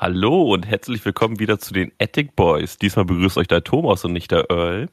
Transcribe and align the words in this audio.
Hallo 0.00 0.54
und 0.54 0.66
herzlich 0.66 1.04
willkommen 1.04 1.40
wieder 1.40 1.58
zu 1.58 1.74
den 1.74 1.92
Attic 2.00 2.34
Boys. 2.34 2.78
Diesmal 2.78 3.04
begrüßt 3.04 3.36
euch 3.36 3.48
der 3.48 3.62
Thomas 3.62 4.02
und 4.02 4.14
nicht 4.14 4.30
der 4.30 4.48
Earl. 4.48 4.88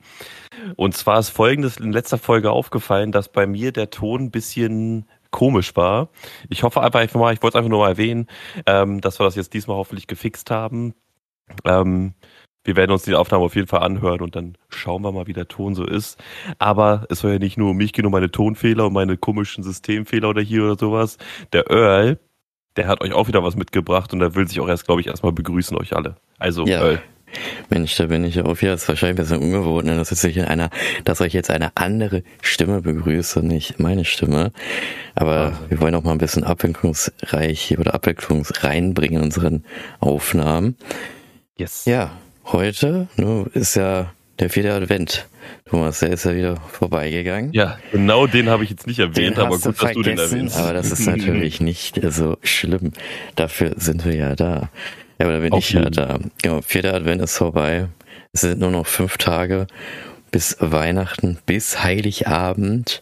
Und 0.76 0.98
zwar 0.98 1.20
ist 1.20 1.30
folgendes 1.30 1.78
in 1.78 1.94
letzter 1.94 2.18
Folge 2.18 2.52
aufgefallen, 2.52 3.14
dass 3.14 3.30
bei 3.30 3.48
mir 3.48 3.72
der 3.72 3.90
Ton 3.90 4.24
ein 4.24 4.32
bisschen 4.32 5.06
komisch 5.32 5.78
war. 5.78 6.10
Ich 6.50 6.64
hoffe 6.64 6.82
einfach 6.82 7.00
ich 7.00 7.14
wollte 7.16 7.48
es 7.48 7.56
einfach 7.56 7.70
nur 7.70 7.80
mal 7.80 7.92
erwähnen, 7.92 8.28
ähm, 8.66 9.00
dass 9.00 9.18
wir 9.18 9.24
das 9.24 9.38
jetzt 9.38 9.54
diesmal 9.54 9.78
hoffentlich 9.78 10.08
gefixt 10.08 10.52
haben. 10.52 10.94
Ähm, 11.64 12.14
wir 12.66 12.76
werden 12.76 12.92
uns 12.92 13.04
die 13.04 13.16
Aufnahme 13.16 13.46
auf 13.46 13.56
jeden 13.56 13.70
Fall 13.70 13.84
anhören 13.84 14.20
und 14.20 14.36
dann 14.36 14.58
schauen 14.68 15.04
wir 15.04 15.14
mal, 15.14 15.26
wie 15.26 15.32
der 15.32 15.48
Ton 15.48 15.74
so 15.74 15.86
ist. 15.86 16.22
Aber 16.60 17.06
es 17.10 17.20
soll 17.20 17.32
ja 17.32 17.40
nicht 17.40 17.58
nur 17.58 17.72
um 17.72 17.78
mich 17.78 17.94
gehen, 17.94 18.06
um 18.06 18.12
meine 18.12 18.30
Tonfehler 18.30 18.88
und 18.88 18.94
meine 18.94 19.16
komischen 19.16 19.64
Systemfehler 19.64 20.28
oder 20.28 20.42
hier 20.42 20.66
oder 20.66 20.78
sowas. 20.78 21.18
Der 21.54 21.72
Earl, 21.72 22.20
der 22.78 22.88
hat 22.88 23.02
euch 23.02 23.14
auch 23.14 23.28
wieder 23.28 23.44
was 23.44 23.56
mitgebracht 23.56 24.14
und 24.14 24.20
der 24.20 24.36
will 24.36 24.48
sich 24.48 24.60
auch 24.60 24.68
erst, 24.70 24.86
glaube 24.86 25.02
ich, 25.02 25.08
erstmal 25.08 25.32
begrüßen 25.32 25.76
euch 25.78 25.96
alle. 25.96 26.16
Also, 26.38 26.66
Ja. 26.66 26.82
Earl. 26.82 27.02
Mensch, 27.70 27.96
da 27.98 28.06
bin 28.06 28.24
ich 28.24 28.42
auf. 28.42 28.62
Ja, 28.62 28.74
ist 28.74 28.88
wahrscheinlich 28.88 29.20
ein 29.20 29.24
bisschen 29.24 29.44
ungewohnt, 29.44 29.86
ne? 29.86 29.96
dass, 29.96 30.10
jetzt 30.10 30.26
hier 30.26 30.50
einer, 30.50 30.70
dass 31.04 31.20
euch 31.20 31.34
jetzt 31.34 31.52
eine 31.52 31.72
andere 31.76 32.24
Stimme 32.42 32.82
begrüße, 32.82 33.42
nicht 33.42 33.80
meine 33.80 34.06
Stimme. 34.06 34.54
Aber 35.16 35.60
wir 35.68 35.82
wollen 35.82 35.94
auch 35.96 36.04
mal 36.04 36.14
ein 36.14 36.20
bisschen 36.20 36.46
abwechslungsreich 36.46 37.78
oder 37.78 37.94
Abwechslungs 37.94 38.64
reinbringen 38.64 39.18
in 39.18 39.26
unseren 39.26 39.66
Aufnahmen. 40.00 40.78
Yes. 41.58 41.84
Ja, 41.86 42.12
heute 42.46 43.08
nur 43.18 43.54
ist 43.54 43.76
ja 43.76 44.14
der 44.40 44.50
vierte 44.50 44.74
Advent. 44.74 45.28
Thomas, 45.70 46.00
der 46.00 46.12
ist 46.12 46.26
ja 46.26 46.36
wieder 46.36 46.58
vorbeigegangen. 46.72 47.52
Ja, 47.54 47.78
genau 47.92 48.28
den 48.28 48.50
habe 48.50 48.64
ich 48.64 48.70
jetzt 48.70 48.88
nicht 48.88 49.00
erwähnt, 49.00 49.18
Den 49.18 49.38
aber 49.38 49.58
gut, 49.58 49.66
dass 49.66 49.94
du 49.94 50.02
den 50.02 50.18
erwähnst. 50.18 50.58
Aber 50.58 50.74
das 50.74 50.92
ist 50.92 51.06
natürlich 51.06 51.60
nicht 51.62 52.00
so 52.10 52.38
schlimm. 52.44 52.92
Dafür 53.36 53.74
sind 53.78 54.06
wir 54.06 54.16
ja 54.16 54.36
da. 54.36 54.70
Ja, 55.20 55.28
oder 55.28 55.40
bin 55.40 55.52
Auf 55.54 55.60
ich 55.60 55.72
ja 55.72 55.82
jeden. 55.82 55.94
da. 55.94 56.20
Genau, 56.42 56.62
vierter 56.62 56.94
Advent 56.94 57.22
ist 57.22 57.38
vorbei. 57.38 57.88
Es 58.34 58.42
sind 58.42 58.60
nur 58.60 58.72
noch 58.72 58.86
fünf 58.86 59.18
Tage 59.18 59.68
bis 60.30 60.58
Weihnachten, 60.60 61.40
bis 61.46 61.84
Heiligabend. 61.84 63.02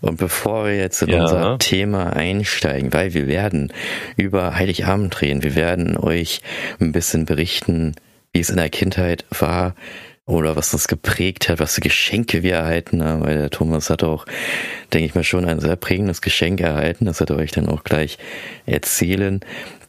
Und 0.00 0.16
bevor 0.16 0.64
wir 0.66 0.76
jetzt 0.76 1.02
in 1.02 1.10
Ja. 1.10 1.22
unser 1.22 1.58
Thema 1.58 2.12
einsteigen, 2.14 2.92
weil 2.92 3.14
wir 3.14 3.26
werden 3.26 3.72
über 4.16 4.54
Heiligabend 4.56 5.20
reden, 5.20 5.42
wir 5.42 5.54
werden 5.54 5.96
euch 5.96 6.40
ein 6.80 6.92
bisschen 6.92 7.26
berichten, 7.26 7.94
wie 8.32 8.40
es 8.40 8.50
in 8.50 8.56
der 8.56 8.70
Kindheit 8.70 9.24
war 9.30 9.74
oder 10.26 10.56
was 10.56 10.72
uns 10.72 10.88
geprägt 10.88 11.48
hat, 11.48 11.58
was 11.60 11.74
für 11.74 11.80
Geschenke 11.82 12.42
wir 12.42 12.54
erhalten 12.54 13.04
haben, 13.04 13.22
weil 13.22 13.36
der 13.36 13.50
Thomas 13.50 13.90
hat 13.90 14.02
auch, 14.02 14.24
denke 14.92 15.06
ich 15.06 15.14
mal, 15.14 15.22
schon 15.24 15.44
ein 15.44 15.60
sehr 15.60 15.76
prägendes 15.76 16.22
Geschenk 16.22 16.60
erhalten, 16.60 17.04
das 17.04 17.20
wird 17.20 17.30
er 17.30 17.36
euch 17.36 17.50
dann 17.50 17.68
auch 17.68 17.84
gleich 17.84 18.16
erzählen. 18.64 19.40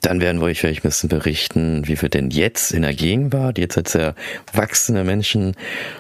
Dann 0.02 0.19
werden 0.19 0.41
wir 0.41 0.47
euch 0.47 0.59
vielleicht 0.59 0.81
ein 0.81 0.89
bisschen 0.89 1.09
berichten, 1.09 1.88
wie 1.88 2.02
wir 2.02 2.09
denn 2.09 2.30
jetzt 2.31 2.72
in 2.73 2.81
der 2.81 2.94
Gegenwart, 2.94 3.58
jetzt 3.58 3.78
als 3.78 3.95
erwachsene 3.95 5.03
Menschen, 5.03 5.56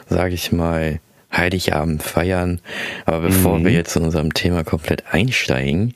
sage 0.09 0.33
ich 0.33 0.51
mal, 0.51 0.99
Heiligabend 1.33 2.03
feiern. 2.03 2.61
Aber 3.05 3.21
bevor 3.21 3.59
Mhm. 3.59 3.65
wir 3.65 3.71
jetzt 3.71 3.95
in 3.95 4.03
unserem 4.03 4.33
Thema 4.33 4.63
komplett 4.63 5.03
einsteigen, 5.11 5.93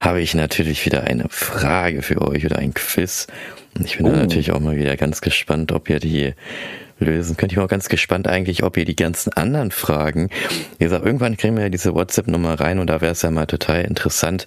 habe 0.00 0.20
ich 0.20 0.34
natürlich 0.34 0.86
wieder 0.86 1.04
eine 1.04 1.24
Frage 1.28 2.02
für 2.02 2.22
euch 2.22 2.44
oder 2.46 2.58
ein 2.58 2.72
Quiz. 2.72 3.26
Und 3.76 3.84
ich 3.84 3.96
bin 3.96 4.06
da 4.06 4.12
Oh. 4.12 4.16
natürlich 4.16 4.52
auch 4.52 4.60
mal 4.60 4.76
wieder 4.76 4.96
ganz 4.96 5.20
gespannt, 5.20 5.72
ob 5.72 5.90
ihr 5.90 5.98
die 5.98 6.34
lösen 6.98 7.36
könnt. 7.36 7.52
Ich 7.52 7.58
auch 7.58 7.68
ganz 7.68 7.88
gespannt 7.88 8.26
eigentlich, 8.28 8.62
ob 8.62 8.76
ihr 8.76 8.84
die 8.84 8.96
ganzen 8.96 9.32
anderen 9.32 9.70
Fragen, 9.70 10.30
wie 10.78 10.84
gesagt, 10.84 11.04
irgendwann 11.04 11.36
kriegen 11.36 11.56
wir 11.56 11.64
ja 11.64 11.68
diese 11.68 11.94
WhatsApp-Nummer 11.94 12.60
rein 12.60 12.78
und 12.78 12.88
da 12.88 13.00
wäre 13.00 13.12
es 13.12 13.22
ja 13.22 13.30
mal 13.30 13.46
total 13.46 13.82
interessant, 13.82 14.46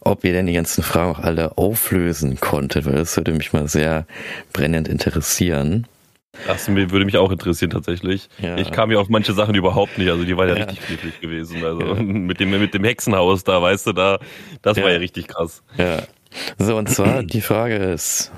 ob 0.00 0.24
ihr 0.24 0.32
denn 0.32 0.46
die 0.46 0.52
ganzen 0.54 0.82
Fragen 0.82 1.10
auch 1.12 1.18
alle 1.18 1.58
auflösen 1.58 2.40
konntet, 2.40 2.86
weil 2.86 2.94
das 2.94 3.16
würde 3.16 3.32
mich 3.32 3.52
mal 3.52 3.68
sehr 3.68 4.06
brennend 4.52 4.88
interessieren. 4.88 5.86
Das 6.46 6.68
würde 6.68 7.04
mich 7.04 7.16
auch 7.16 7.30
interessieren 7.32 7.70
tatsächlich. 7.70 8.28
Ja. 8.40 8.56
Ich 8.56 8.70
kam 8.70 8.90
ja 8.92 8.98
auf 8.98 9.08
manche 9.08 9.32
Sachen 9.32 9.54
überhaupt 9.56 9.98
nicht, 9.98 10.08
also 10.10 10.24
die 10.24 10.36
waren 10.36 10.48
ja, 10.48 10.56
Ja. 10.56 10.64
richtig 10.64 10.80
friedlich 10.80 11.20
gewesen. 11.20 11.56
Also 11.64 11.82
Ja. 11.82 11.94
mit 12.02 12.40
dem 12.40 12.50
mit 12.50 12.72
dem 12.72 12.84
Hexenhaus 12.84 13.42
da, 13.44 13.60
weißt 13.60 13.88
du, 13.88 13.92
da 13.92 14.18
das 14.62 14.76
war 14.76 14.84
Ja. 14.84 14.92
ja 14.92 14.98
richtig 14.98 15.28
krass. 15.28 15.62
Ja. 15.76 16.02
So, 16.56 16.76
und 16.76 16.88
zwar 16.88 17.24
die 17.24 17.40
Frage 17.40 17.74
ist, 17.76 18.30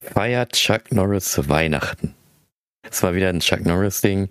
feiert 0.00 0.52
Chuck 0.54 0.90
Norris 0.90 1.48
Weihnachten? 1.48 2.14
Es 2.90 3.02
war 3.02 3.14
wieder 3.14 3.28
ein 3.28 3.40
Chuck 3.40 3.64
Norris-Ding. 3.64 4.28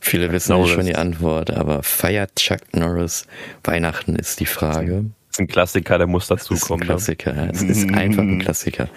Viele 0.00 0.30
wissen 0.32 0.52
ja 0.52 0.58
Norris. 0.58 0.72
schon 0.72 0.86
die 0.86 0.96
Antwort, 0.96 1.50
aber 1.50 1.82
feiert 1.82 2.36
Chuck 2.36 2.60
Norris 2.72 3.26
Weihnachten 3.62 4.16
ist 4.16 4.40
die 4.40 4.46
Frage. 4.46 5.04
Das 5.28 5.38
ist 5.38 5.40
ein 5.40 5.48
Klassiker, 5.48 5.98
der 5.98 6.06
muss 6.06 6.24
ist 6.24 6.30
ein 6.30 6.36
dazukommen. 6.36 6.80
Ne? 6.80 6.86
Klassiker. 6.86 7.34
ja. 7.34 7.46
Es 7.46 7.62
ist 7.62 7.92
einfach 7.92 8.22
ein 8.22 8.38
Klassiker. 8.38 8.88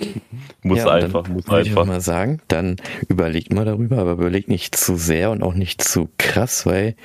Muss 0.62 0.78
Ja, 0.78 0.88
einfach, 0.88 1.22
dann 1.24 1.34
muss 1.34 1.46
würde 1.46 1.62
ich 1.62 1.68
einfach. 1.68 1.84
mal 1.84 2.00
sagen, 2.00 2.40
dann 2.48 2.76
überlegt 3.08 3.52
mal 3.52 3.64
darüber, 3.64 3.98
aber 3.98 4.12
überlegt 4.12 4.48
nicht 4.48 4.74
zu 4.74 4.96
sehr 4.96 5.30
und 5.30 5.42
auch 5.42 5.54
nicht 5.54 5.84
zu 5.84 6.08
krass, 6.18 6.66
weil 6.66 6.96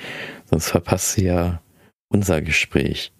sonst 0.46 0.70
verpasst 0.70 1.18
ihr 1.18 1.24
ja 1.24 1.62
unser 2.08 2.40
Gespräch. 2.42 3.12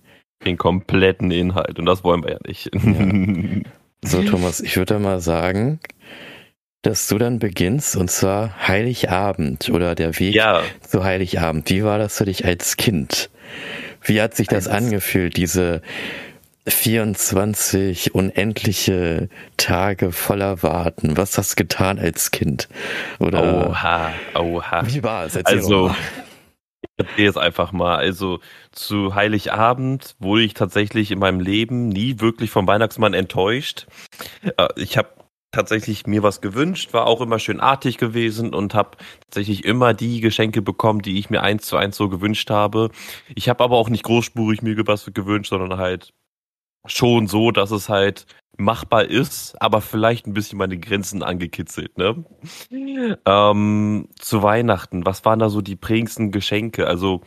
Den 0.44 0.56
kompletten 0.56 1.30
Inhalt 1.30 1.78
und 1.78 1.84
das 1.84 2.02
wollen 2.02 2.24
wir 2.24 2.32
ja 2.32 2.38
nicht. 2.44 2.70
So, 4.02 4.22
Thomas, 4.22 4.60
ich 4.60 4.78
würde 4.78 4.98
mal 4.98 5.20
sagen, 5.20 5.78
dass 6.82 7.08
du 7.08 7.18
dann 7.18 7.38
beginnst, 7.38 7.96
und 7.96 8.10
zwar 8.10 8.66
Heiligabend 8.66 9.68
oder 9.70 9.94
der 9.94 10.18
Weg 10.18 10.34
ja, 10.34 10.62
zu 10.86 11.04
Heiligabend. 11.04 11.68
Wie 11.70 11.84
war 11.84 11.98
das 11.98 12.16
für 12.18 12.24
dich 12.24 12.44
als 12.44 12.76
Kind? 12.76 13.30
Wie 14.02 14.20
hat 14.20 14.34
sich 14.34 14.48
das 14.48 14.66
Als- 14.66 14.84
angefühlt, 14.84 15.36
diese 15.36 15.82
24 16.66 18.14
unendliche 18.14 19.28
Tage 19.56 20.12
voller 20.12 20.62
Warten? 20.62 21.16
Was 21.16 21.36
hast 21.36 21.52
du 21.52 21.56
getan 21.56 21.98
als 21.98 22.30
Kind? 22.30 22.68
Oder 23.18 23.68
oha, 23.68 24.12
oha. 24.34 24.82
wie 24.86 25.02
war 25.02 25.26
es? 25.26 25.36
Erzähl 25.36 25.56
Also, 25.58 25.88
mal. 25.88 25.96
ich 26.82 26.88
erzähle 27.06 27.26
jetzt 27.26 27.38
einfach 27.38 27.72
mal. 27.72 27.96
Also 27.96 28.40
zu 28.72 29.14
Heiligabend 29.14 30.14
wurde 30.18 30.42
ich 30.42 30.54
tatsächlich 30.54 31.10
in 31.10 31.18
meinem 31.18 31.40
Leben 31.40 31.88
nie 31.88 32.20
wirklich 32.20 32.50
vom 32.50 32.66
Weihnachtsmann 32.66 33.12
enttäuscht. 33.14 33.86
Äh, 34.56 34.68
Ich 34.76 34.96
habe 34.96 35.08
tatsächlich 35.52 36.06
mir 36.06 36.22
was 36.22 36.40
gewünscht, 36.40 36.92
war 36.92 37.06
auch 37.06 37.20
immer 37.20 37.38
schön 37.38 37.60
artig 37.60 37.98
gewesen 37.98 38.54
und 38.54 38.74
habe 38.74 38.98
tatsächlich 39.20 39.64
immer 39.64 39.94
die 39.94 40.20
Geschenke 40.20 40.62
bekommen, 40.62 41.02
die 41.02 41.18
ich 41.18 41.30
mir 41.30 41.42
eins 41.42 41.66
zu 41.66 41.76
eins 41.76 41.96
so 41.96 42.08
gewünscht 42.08 42.50
habe. 42.50 42.90
Ich 43.34 43.48
habe 43.48 43.64
aber 43.64 43.76
auch 43.76 43.88
nicht 43.88 44.04
großspurig 44.04 44.62
mir 44.62 44.76
was 44.86 45.10
gewünscht, 45.12 45.50
sondern 45.50 45.78
halt 45.78 46.12
schon 46.86 47.26
so, 47.26 47.50
dass 47.50 47.70
es 47.70 47.88
halt 47.88 48.26
machbar 48.56 49.04
ist, 49.06 49.60
aber 49.60 49.80
vielleicht 49.80 50.26
ein 50.26 50.34
bisschen 50.34 50.58
meine 50.58 50.78
Grenzen 50.78 51.22
angekitzelt, 51.22 51.96
ne? 51.98 52.24
Ähm, 53.26 54.08
zu 54.18 54.42
Weihnachten, 54.42 55.06
was 55.06 55.24
waren 55.24 55.38
da 55.38 55.48
so 55.48 55.62
die 55.62 55.76
prägendsten 55.76 56.30
Geschenke? 56.32 56.86
Also 56.86 57.22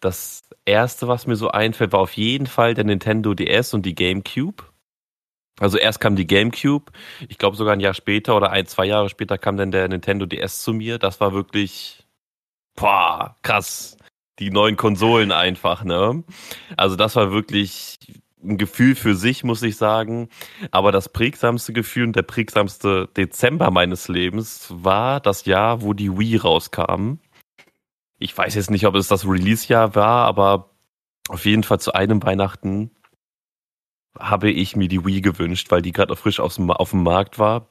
das 0.00 0.42
erste, 0.64 1.08
was 1.08 1.26
mir 1.26 1.36
so 1.36 1.50
einfällt, 1.50 1.92
war 1.92 2.00
auf 2.00 2.12
jeden 2.12 2.46
Fall 2.46 2.74
der 2.74 2.84
Nintendo 2.84 3.34
DS 3.34 3.74
und 3.74 3.84
die 3.84 3.94
GameCube. 3.94 4.64
Also 5.60 5.76
erst 5.78 6.00
kam 6.00 6.16
die 6.16 6.26
GameCube, 6.26 6.90
ich 7.28 7.38
glaube 7.38 7.56
sogar 7.56 7.74
ein 7.74 7.80
Jahr 7.80 7.94
später 7.94 8.34
oder 8.36 8.50
ein, 8.50 8.66
zwei 8.66 8.86
Jahre 8.86 9.10
später 9.10 9.38
kam 9.38 9.56
dann 9.56 9.70
der 9.70 9.86
Nintendo 9.88 10.26
DS 10.26 10.62
zu 10.62 10.72
mir. 10.72 10.98
Das 10.98 11.20
war 11.20 11.32
wirklich, 11.32 12.06
boah, 12.74 13.36
krass. 13.42 13.96
Die 14.38 14.50
neuen 14.50 14.76
Konsolen 14.76 15.32
einfach, 15.32 15.84
ne? 15.84 16.24
Also 16.78 16.96
das 16.96 17.14
war 17.14 17.30
wirklich 17.30 17.98
ein 18.42 18.56
Gefühl 18.56 18.94
für 18.94 19.14
sich, 19.14 19.44
muss 19.44 19.62
ich 19.62 19.76
sagen. 19.76 20.30
Aber 20.70 20.92
das 20.92 21.10
prägsamste 21.10 21.74
Gefühl 21.74 22.04
und 22.04 22.16
der 22.16 22.22
prägsamste 22.22 23.08
Dezember 23.14 23.70
meines 23.70 24.08
Lebens 24.08 24.68
war 24.70 25.20
das 25.20 25.44
Jahr, 25.44 25.82
wo 25.82 25.92
die 25.92 26.18
Wii 26.18 26.36
rauskam. 26.38 27.18
Ich 28.18 28.36
weiß 28.36 28.54
jetzt 28.54 28.70
nicht, 28.70 28.86
ob 28.86 28.94
es 28.94 29.08
das 29.08 29.26
Release-Jahr 29.26 29.94
war, 29.94 30.24
aber 30.24 30.70
auf 31.28 31.44
jeden 31.44 31.64
Fall 31.64 31.80
zu 31.80 31.92
einem 31.92 32.22
Weihnachten 32.22 32.90
habe 34.18 34.50
ich 34.50 34.76
mir 34.76 34.88
die 34.88 35.04
Wii 35.04 35.20
gewünscht, 35.20 35.70
weil 35.70 35.82
die 35.82 35.92
gerade 35.92 36.16
frisch 36.16 36.40
aus 36.40 36.56
dem, 36.56 36.70
auf 36.70 36.90
dem 36.90 37.02
Markt 37.02 37.38
war. 37.38 37.68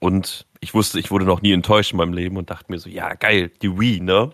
Und 0.00 0.46
ich 0.60 0.74
wusste, 0.74 0.98
ich 0.98 1.10
wurde 1.10 1.24
noch 1.24 1.42
nie 1.42 1.52
enttäuscht 1.52 1.92
in 1.92 1.98
meinem 1.98 2.12
Leben 2.12 2.36
und 2.36 2.50
dachte 2.50 2.70
mir 2.70 2.78
so, 2.78 2.88
ja, 2.88 3.14
geil, 3.14 3.50
die 3.62 3.78
Wii, 3.78 4.00
ne? 4.00 4.30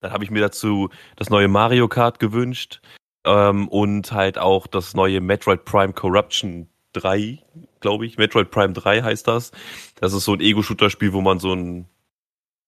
Dann 0.00 0.12
habe 0.12 0.24
ich 0.24 0.30
mir 0.30 0.40
dazu 0.40 0.90
das 1.16 1.28
neue 1.28 1.48
Mario 1.48 1.88
Kart 1.88 2.20
gewünscht 2.20 2.80
ähm, 3.24 3.68
und 3.68 4.12
halt 4.12 4.38
auch 4.38 4.66
das 4.66 4.94
neue 4.94 5.20
Metroid 5.20 5.64
Prime 5.64 5.92
Corruption 5.92 6.68
3, 6.92 7.42
glaube 7.80 8.06
ich. 8.06 8.16
Metroid 8.16 8.50
Prime 8.50 8.72
3 8.72 9.02
heißt 9.02 9.26
das. 9.26 9.50
Das 9.96 10.12
ist 10.12 10.24
so 10.24 10.34
ein 10.34 10.40
Ego-Shooter-Spiel, 10.40 11.12
wo 11.12 11.20
man 11.20 11.40
so 11.40 11.52
ein 11.52 11.86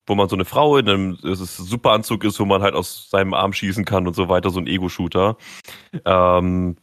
wo 0.06 0.16
man 0.16 0.28
so 0.28 0.34
eine 0.34 0.44
Frau 0.44 0.76
in 0.76 0.88
einem 0.88 1.18
Superanzug 1.22 2.24
ist, 2.24 2.40
wo 2.40 2.44
man 2.44 2.62
halt 2.62 2.74
aus 2.74 3.10
seinem 3.10 3.32
Arm 3.32 3.52
schießen 3.52 3.84
kann 3.84 4.08
und 4.08 4.14
so 4.14 4.28
weiter, 4.28 4.50
so 4.50 4.58
ein 4.58 4.66
Ego-Shooter. 4.66 5.36
Ähm, 6.04 6.76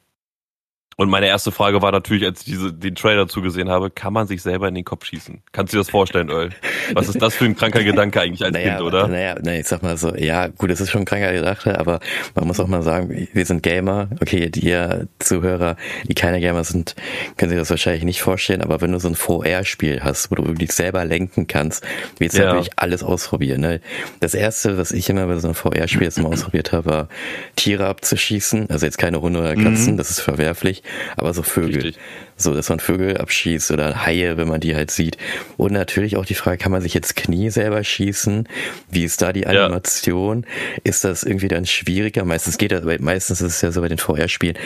Und 1.00 1.12
meine 1.12 1.28
erste 1.28 1.52
Frage 1.52 1.84
war 1.84 1.92
natürlich, 1.92 2.26
als 2.26 2.40
ich 2.40 2.46
diese, 2.46 2.74
den 2.74 2.96
Trailer 2.96 3.28
zugesehen 3.28 3.70
habe, 3.70 3.92
kann 3.92 4.14
man 4.14 4.26
sich 4.26 4.42
selber 4.42 4.68
in 4.68 4.74
den 4.74 4.84
Kopf 4.84 5.06
schießen? 5.06 5.44
Kannst 5.52 5.72
du 5.72 5.78
dir 5.78 5.82
das 5.82 5.92
vorstellen, 5.92 6.30
Earl? 6.30 6.50
Was 6.94 7.08
ist 7.08 7.22
das 7.22 7.36
für 7.36 7.46
ein 7.46 7.56
kranker 7.56 7.84
Gedanke 7.84 8.20
eigentlich 8.20 8.44
als 8.44 8.54
naja, 8.54 8.78
Kind, 8.78 8.82
oder? 8.82 9.08
Naja, 9.08 9.36
naja, 9.40 9.60
ich 9.60 9.68
sag 9.68 9.84
mal 9.84 9.96
so, 9.96 10.16
ja, 10.16 10.48
gut, 10.48 10.72
es 10.72 10.82
ist 10.82 10.90
schon 10.90 11.04
ein 11.04 11.06
kranker 11.06 11.32
Gedanke, 11.34 11.80
aber 11.80 12.00
man 12.34 12.48
muss 12.48 12.60
auch 12.60 12.66
mal 12.66 12.82
sagen, 12.82 13.28
wir 13.32 13.46
sind 13.46 13.62
Gamer. 13.62 14.10
Okay, 14.22 14.50
die 14.50 14.76
Zuhörer, 15.20 15.78
die 16.08 16.16
keine 16.16 16.40
Gamer 16.40 16.64
sind, 16.64 16.96
können 17.38 17.52
sich 17.52 17.60
das 17.60 17.70
wahrscheinlich 17.70 18.04
nicht 18.04 18.24
vorstellen, 18.24 18.64
aber 18.64 18.82
wenn 18.82 18.92
du 18.92 19.00
so 19.00 19.08
ein 19.08 19.16
VR-Spiel 19.16 20.02
hast, 20.02 20.32
wo 20.32 20.36
du 20.36 20.48
wirklich 20.48 20.72
selber 20.72 21.06
lenken 21.06 21.46
kannst, 21.46 21.86
willst 22.18 22.40
du 22.40 22.42
ja. 22.42 22.48
natürlich 22.48 22.72
alles 22.76 23.04
ausprobieren. 23.04 23.62
Ne? 23.62 23.82
Das 24.20 24.34
erste, 24.34 24.80
was 24.80 24.92
ich 24.92 25.08
immer 25.12 25.28
bei 25.28 25.38
so 25.38 25.48
einem 25.48 25.54
VR-Spiel 25.54 26.06
jetzt 26.06 26.20
mal 26.20 26.34
ausprobiert 26.34 26.72
habe, 26.72 26.90
war 26.90 27.08
Tiere 27.56 27.86
abzuschießen. 27.86 28.72
Also 28.72 28.88
jetzt 28.88 28.98
keine 28.98 29.22
Hunde 29.22 29.42
oder 29.42 29.54
Katzen, 29.54 29.94
mhm. 29.94 29.98
das 29.98 30.10
ist 30.10 30.22
verwerflich 30.22 30.82
aber 31.16 31.34
so 31.34 31.44
Vögel. 31.44 31.82
Richtig. 31.82 31.98
So, 32.36 32.54
dass 32.54 32.70
man 32.70 32.80
Vögel 32.80 33.18
abschießt 33.18 33.72
oder 33.72 34.06
Haie, 34.06 34.38
wenn 34.38 34.48
man 34.48 34.60
die 34.60 34.76
halt 34.76 34.92
sieht. 34.92 35.18
Und 35.58 35.72
natürlich 35.74 36.18
auch 36.18 36.26
die 36.26 36.36
Frage, 36.36 36.58
kann 36.58 36.72
man 36.72 36.82
sich 36.82 36.94
jetzt 36.94 37.16
Knie 37.16 37.50
selber 37.50 37.84
schießen? 37.84 38.48
Wie 38.92 39.04
ist 39.04 39.22
da 39.22 39.34
die 39.34 39.48
Animation? 39.48 40.44
Ja. 40.44 40.82
Ist 40.84 41.04
das 41.04 41.24
irgendwie 41.24 41.48
dann 41.48 41.66
schwieriger? 41.66 42.26
Meistens 42.26 42.58
geht 42.58 42.72
das, 42.72 42.84
aber 42.84 42.96
meistens 43.00 43.42
ist 43.42 43.56
es 43.56 43.62
ja 43.62 43.72
so 43.72 43.82
bei 43.82 43.88
den 43.88 43.98
VR-Spielen, 43.98 44.58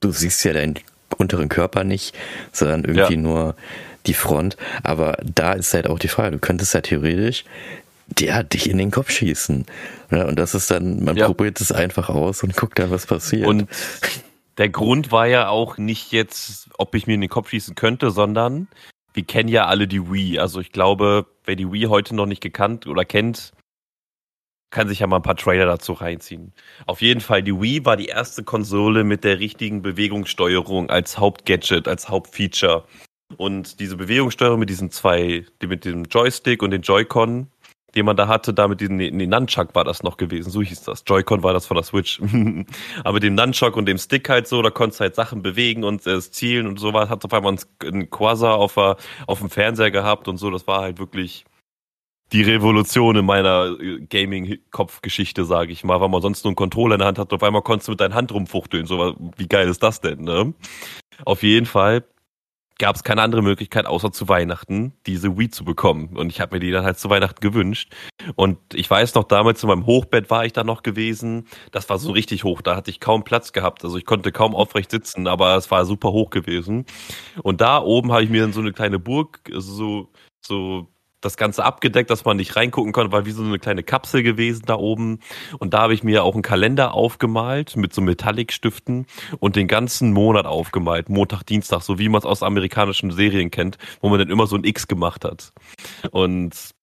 du 0.00 0.12
siehst 0.12 0.44
ja 0.44 0.52
deinen 0.54 0.78
unteren 1.18 1.48
Körper 1.48 1.84
nicht, 1.84 2.16
sondern 2.52 2.84
irgendwie 2.84 3.14
ja. 3.14 3.20
nur 3.20 3.54
die 4.06 4.14
Front. 4.14 4.56
Aber 4.82 5.18
da 5.22 5.52
ist 5.52 5.74
halt 5.74 5.86
auch 5.86 5.98
die 5.98 6.08
Frage, 6.08 6.32
du 6.32 6.38
könntest 6.38 6.72
ja 6.72 6.80
theoretisch 6.80 7.44
der 8.18 8.42
dich 8.42 8.68
in 8.68 8.78
den 8.78 8.90
Kopf 8.90 9.10
schießen. 9.10 9.66
Ja, 10.10 10.24
und 10.24 10.38
das 10.38 10.54
ist 10.54 10.70
dann, 10.70 11.04
man 11.04 11.16
ja. 11.16 11.26
probiert 11.26 11.60
es 11.60 11.72
einfach 11.72 12.08
aus 12.08 12.42
und 12.42 12.56
guckt 12.56 12.78
dann, 12.78 12.90
was 12.90 13.06
passiert. 13.06 13.46
Und 13.46 13.68
der 14.60 14.68
Grund 14.68 15.10
war 15.10 15.26
ja 15.26 15.48
auch 15.48 15.78
nicht 15.78 16.12
jetzt, 16.12 16.68
ob 16.76 16.94
ich 16.94 17.06
mir 17.06 17.14
in 17.14 17.22
den 17.22 17.30
Kopf 17.30 17.48
schießen 17.48 17.74
könnte, 17.74 18.10
sondern 18.10 18.68
wir 19.14 19.22
kennen 19.22 19.48
ja 19.48 19.64
alle 19.64 19.88
die 19.88 20.12
Wii. 20.12 20.38
Also 20.38 20.60
ich 20.60 20.70
glaube, 20.70 21.26
wer 21.46 21.56
die 21.56 21.72
Wii 21.72 21.84
heute 21.84 22.14
noch 22.14 22.26
nicht 22.26 22.42
gekannt 22.42 22.86
oder 22.86 23.06
kennt, 23.06 23.52
kann 24.68 24.86
sich 24.86 24.98
ja 24.98 25.06
mal 25.06 25.16
ein 25.16 25.22
paar 25.22 25.36
Trailer 25.36 25.64
dazu 25.64 25.94
reinziehen. 25.94 26.52
Auf 26.84 27.00
jeden 27.00 27.22
Fall, 27.22 27.42
die 27.42 27.58
Wii 27.58 27.86
war 27.86 27.96
die 27.96 28.08
erste 28.08 28.44
Konsole 28.44 29.02
mit 29.02 29.24
der 29.24 29.38
richtigen 29.38 29.80
Bewegungssteuerung 29.80 30.90
als 30.90 31.16
Hauptgadget, 31.16 31.88
als 31.88 32.10
Hauptfeature. 32.10 32.84
Und 33.38 33.80
diese 33.80 33.96
Bewegungssteuerung 33.96 34.60
mit 34.60 34.68
diesen 34.68 34.90
zwei, 34.90 35.46
mit 35.62 35.86
dem 35.86 36.04
Joystick 36.04 36.62
und 36.62 36.70
den 36.70 36.82
Joy-Con, 36.82 37.46
den 37.94 38.06
man 38.06 38.16
da 38.16 38.28
hatte, 38.28 38.54
da 38.54 38.68
mit 38.68 38.80
diesem, 38.80 38.96
nee, 38.96 39.10
Nunchuck 39.10 39.74
war 39.74 39.84
das 39.84 40.02
noch 40.02 40.16
gewesen, 40.16 40.50
so 40.50 40.62
hieß 40.62 40.82
das. 40.82 41.04
Joy-Con 41.06 41.42
war 41.42 41.52
das 41.52 41.66
von 41.66 41.76
der 41.76 41.84
Switch. 41.84 42.20
Aber 43.04 43.14
mit 43.14 43.22
dem 43.22 43.34
Nunchuck 43.34 43.76
und 43.76 43.86
dem 43.86 43.98
Stick 43.98 44.28
halt 44.28 44.46
so, 44.46 44.62
da 44.62 44.70
konntest 44.70 45.00
du 45.00 45.02
halt 45.02 45.14
Sachen 45.14 45.42
bewegen 45.42 45.84
und 45.84 46.06
äh, 46.06 46.20
zielen 46.20 46.66
und 46.66 46.78
sowas. 46.78 47.08
Hat 47.08 47.24
auf 47.24 47.32
einmal 47.32 47.56
einen 47.82 48.10
Quasar 48.10 48.56
auf, 48.56 48.76
auf 48.76 49.38
dem 49.38 49.50
Fernseher 49.50 49.90
gehabt 49.90 50.28
und 50.28 50.36
so. 50.36 50.50
Das 50.50 50.66
war 50.66 50.82
halt 50.82 50.98
wirklich 50.98 51.44
die 52.32 52.42
Revolution 52.42 53.16
in 53.16 53.24
meiner 53.24 53.76
äh, 53.80 54.00
Gaming-Kopfgeschichte, 54.00 55.44
sage 55.44 55.72
ich 55.72 55.84
mal, 55.84 56.00
weil 56.00 56.08
man 56.08 56.22
sonst 56.22 56.44
nur 56.44 56.50
einen 56.50 56.56
Controller 56.56 56.94
in 56.94 57.00
der 57.00 57.08
Hand 57.08 57.18
hat, 57.18 57.32
auf 57.32 57.42
einmal 57.42 57.62
konntest 57.62 57.88
du 57.88 57.92
mit 57.92 58.00
deiner 58.00 58.14
Hand 58.14 58.32
rumfuchteln. 58.32 58.86
So, 58.86 59.16
wie 59.36 59.48
geil 59.48 59.68
ist 59.68 59.82
das 59.82 60.00
denn, 60.00 60.22
ne? 60.22 60.54
Auf 61.24 61.42
jeden 61.42 61.66
Fall 61.66 62.04
gab 62.80 62.96
es 62.96 63.04
keine 63.04 63.22
andere 63.22 63.42
Möglichkeit, 63.42 63.86
außer 63.86 64.10
zu 64.10 64.28
Weihnachten 64.28 64.94
diese 65.06 65.38
Wii 65.38 65.50
zu 65.50 65.64
bekommen. 65.64 66.16
Und 66.16 66.30
ich 66.30 66.40
habe 66.40 66.56
mir 66.56 66.60
die 66.60 66.72
dann 66.72 66.84
halt 66.84 66.98
zu 66.98 67.10
Weihnachten 67.10 67.40
gewünscht. 67.40 67.92
Und 68.34 68.58
ich 68.74 68.90
weiß 68.90 69.14
noch, 69.14 69.24
damals 69.24 69.62
in 69.62 69.68
meinem 69.68 69.86
Hochbett 69.86 70.30
war 70.30 70.44
ich 70.44 70.52
da 70.52 70.64
noch 70.64 70.82
gewesen. 70.82 71.46
Das 71.70 71.88
war 71.88 71.98
so 71.98 72.10
richtig 72.10 72.42
hoch, 72.42 72.62
da 72.62 72.74
hatte 72.74 72.90
ich 72.90 72.98
kaum 72.98 73.22
Platz 73.22 73.52
gehabt. 73.52 73.84
Also 73.84 73.98
ich 73.98 74.06
konnte 74.06 74.32
kaum 74.32 74.56
aufrecht 74.56 74.90
sitzen, 74.90 75.28
aber 75.28 75.56
es 75.56 75.70
war 75.70 75.84
super 75.84 76.10
hoch 76.10 76.30
gewesen. 76.30 76.86
Und 77.42 77.60
da 77.60 77.80
oben 77.82 78.10
habe 78.10 78.24
ich 78.24 78.30
mir 78.30 78.40
dann 78.40 78.52
so 78.52 78.60
eine 78.60 78.72
kleine 78.72 78.98
Burg, 78.98 79.40
so, 79.52 80.08
so 80.40 80.88
das 81.20 81.36
Ganze 81.36 81.64
abgedeckt, 81.64 82.10
dass 82.10 82.24
man 82.24 82.36
nicht 82.36 82.56
reingucken 82.56 82.92
konnte, 82.92 83.12
war 83.12 83.26
wie 83.26 83.30
so 83.30 83.42
eine 83.42 83.58
kleine 83.58 83.82
Kapsel 83.82 84.22
gewesen 84.22 84.62
da 84.66 84.76
oben. 84.76 85.20
Und 85.58 85.74
da 85.74 85.82
habe 85.82 85.94
ich 85.94 86.02
mir 86.02 86.24
auch 86.24 86.34
einen 86.34 86.42
Kalender 86.42 86.94
aufgemalt 86.94 87.76
mit 87.76 87.92
so 87.92 88.00
Metallic-Stiften 88.00 89.06
und 89.38 89.56
den 89.56 89.68
ganzen 89.68 90.12
Monat 90.12 90.46
aufgemalt. 90.46 91.08
Montag, 91.08 91.44
Dienstag, 91.44 91.82
so 91.82 91.98
wie 91.98 92.08
man 92.08 92.20
es 92.20 92.24
aus 92.24 92.42
amerikanischen 92.42 93.10
Serien 93.10 93.50
kennt, 93.50 93.78
wo 94.00 94.08
man 94.08 94.18
dann 94.18 94.30
immer 94.30 94.46
so 94.46 94.56
ein 94.56 94.64
X 94.64 94.88
gemacht 94.88 95.24
hat. 95.24 95.52
Und 96.10 96.74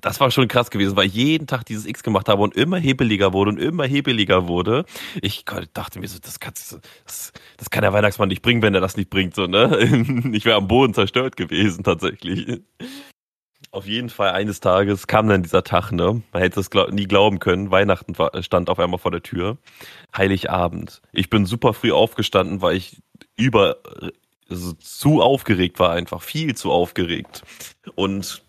das 0.00 0.20
war 0.20 0.30
schon 0.30 0.48
krass 0.48 0.70
gewesen, 0.70 0.96
weil 0.96 1.06
ich 1.06 1.14
jeden 1.14 1.46
Tag 1.46 1.64
dieses 1.66 1.86
X 1.86 2.02
gemacht 2.02 2.28
habe 2.28 2.42
und 2.42 2.56
immer 2.56 2.78
hebeliger 2.78 3.32
wurde 3.32 3.50
und 3.50 3.58
immer 3.58 3.84
hebeliger 3.84 4.48
wurde. 4.48 4.84
Ich 5.20 5.44
dachte 5.74 6.00
mir 6.00 6.08
so, 6.08 6.18
das, 6.18 6.40
kannst, 6.40 6.78
das, 7.04 7.32
das 7.56 7.70
kann 7.70 7.82
der 7.82 7.92
Weihnachtsmann 7.92 8.28
nicht 8.28 8.42
bringen, 8.42 8.62
wenn 8.62 8.74
er 8.74 8.80
das 8.80 8.96
nicht 8.96 9.10
bringt, 9.10 9.34
so, 9.34 9.46
ne? 9.46 9.78
Ich 10.32 10.44
wäre 10.44 10.56
am 10.56 10.68
Boden 10.68 10.94
zerstört 10.94 11.36
gewesen, 11.36 11.84
tatsächlich. 11.84 12.62
Auf 13.72 13.86
jeden 13.86 14.10
Fall 14.10 14.32
eines 14.32 14.60
Tages 14.60 15.06
kam 15.06 15.28
dann 15.28 15.42
dieser 15.42 15.64
Tag, 15.64 15.92
ne? 15.92 16.20
Man 16.30 16.42
hätte 16.42 16.60
es 16.60 16.68
glaub, 16.68 16.92
nie 16.92 17.06
glauben 17.06 17.38
können. 17.38 17.70
Weihnachten 17.70 18.18
war, 18.18 18.42
stand 18.42 18.68
auf 18.68 18.78
einmal 18.78 18.98
vor 18.98 19.10
der 19.10 19.22
Tür. 19.22 19.56
Heiligabend. 20.14 21.00
Ich 21.10 21.30
bin 21.30 21.46
super 21.46 21.72
früh 21.72 21.90
aufgestanden, 21.90 22.60
weil 22.60 22.76
ich 22.76 23.00
über 23.34 23.78
also 24.50 24.74
zu 24.74 25.22
aufgeregt 25.22 25.78
war 25.78 25.92
einfach, 25.92 26.20
viel 26.20 26.54
zu 26.54 26.70
aufgeregt. 26.70 27.44
Und 27.94 28.44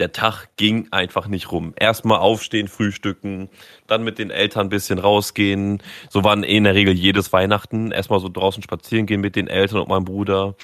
der 0.00 0.10
Tag 0.10 0.48
ging 0.56 0.88
einfach 0.90 1.28
nicht 1.28 1.52
rum. 1.52 1.72
Erstmal 1.76 2.18
aufstehen, 2.18 2.66
frühstücken, 2.66 3.48
dann 3.86 4.02
mit 4.02 4.18
den 4.18 4.30
Eltern 4.30 4.66
ein 4.66 4.70
bisschen 4.70 4.98
rausgehen. 4.98 5.82
So 6.10 6.24
waren 6.24 6.42
in 6.42 6.64
der 6.64 6.74
Regel 6.74 6.94
jedes 6.94 7.32
Weihnachten. 7.32 7.92
Erstmal 7.92 8.18
so 8.18 8.28
draußen 8.28 8.64
spazieren 8.64 9.06
gehen 9.06 9.20
mit 9.20 9.36
den 9.36 9.46
Eltern 9.46 9.82
und 9.82 9.88
meinem 9.88 10.04
Bruder 10.04 10.56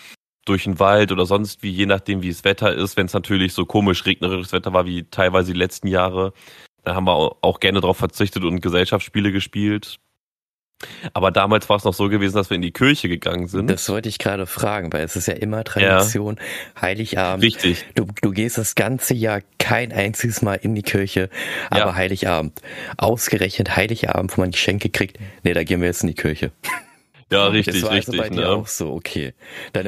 durch 0.45 0.65
den 0.65 0.79
Wald 0.79 1.13
oder 1.13 1.27
sonst 1.27 1.63
wie, 1.63 1.71
je 1.71 1.87
nachdem, 1.87 2.23
wie 2.23 2.31
das 2.31 2.45
Wetter 2.45 2.73
ist. 2.73 2.97
Wenn 2.97 3.07
es 3.07 3.15
natürlich 3.15 3.53
so 3.53 3.65
komisch 3.65 4.05
regnerisches 4.07 4.53
Wetter 4.53 4.73
war 4.73 4.87
wie 4.87 5.05
teilweise 5.05 5.53
die 5.53 5.59
letzten 5.59 5.89
Jahre, 5.89 6.33
dann 6.83 6.97
haben 6.97 7.07
wir 7.07 7.37
auch 7.41 7.61
gerne 7.61 7.81
darauf 7.81 7.97
verzichtet 7.97 8.45
und 8.45 8.61
Gesellschaftsspiele 8.61 9.33
gespielt. 9.33 9.99
Aber 11.13 11.31
damals 11.31 11.69
war 11.69 11.77
es 11.77 11.85
noch 11.85 11.95
so 11.95 12.09
gewesen, 12.09 12.35
dass 12.35 12.51
wir 12.51 12.57
in 12.57 12.63
die 12.63 12.73
Kirche 12.73 13.09
gegangen 13.09 13.49
sind. 13.49 13.69
Das 13.69 13.89
wollte 13.89 14.09
ich 14.09 14.19
gerade 14.19 14.47
fragen, 14.47 14.93
weil 14.93 15.05
es 15.05 15.17
ist 15.17 15.27
ja 15.29 15.35
immer 15.35 15.65
Tradition, 15.65 16.37
ja. 16.37 16.83
Heiligabend. 16.83 17.45
Richtig. 17.45 17.85
Du, 17.95 18.07
du 18.21 18.31
gehst 18.33 18.59
das 18.59 18.75
ganze 18.75 19.15
Jahr 19.15 19.41
kein 19.59 19.93
einziges 19.93 20.43
Mal 20.43 20.57
in 20.57 20.75
die 20.75 20.83
Kirche, 20.83 21.31
aber 21.71 21.87
ja. 21.87 21.95
Heiligabend. 21.95 22.61
Ausgerechnet 22.99 23.77
Heiligabend, 23.77 24.37
wo 24.37 24.43
man 24.43 24.51
Geschenke 24.51 24.91
kriegt. 24.91 25.19
Nee, 25.43 25.55
da 25.55 25.65
gehen 25.65 25.81
wir 25.81 25.87
jetzt 25.87 26.03
in 26.03 26.09
die 26.09 26.15
Kirche. 26.15 26.51
Ja, 27.31 27.47
richtig, 27.47 27.75
das 27.75 27.83
war 27.85 27.93
richtig. 27.93 28.21
Also 28.21 28.35
bei 28.35 28.41
ne? 28.41 28.49
auch 28.49 28.67
so, 28.67 28.93
okay. 28.93 29.35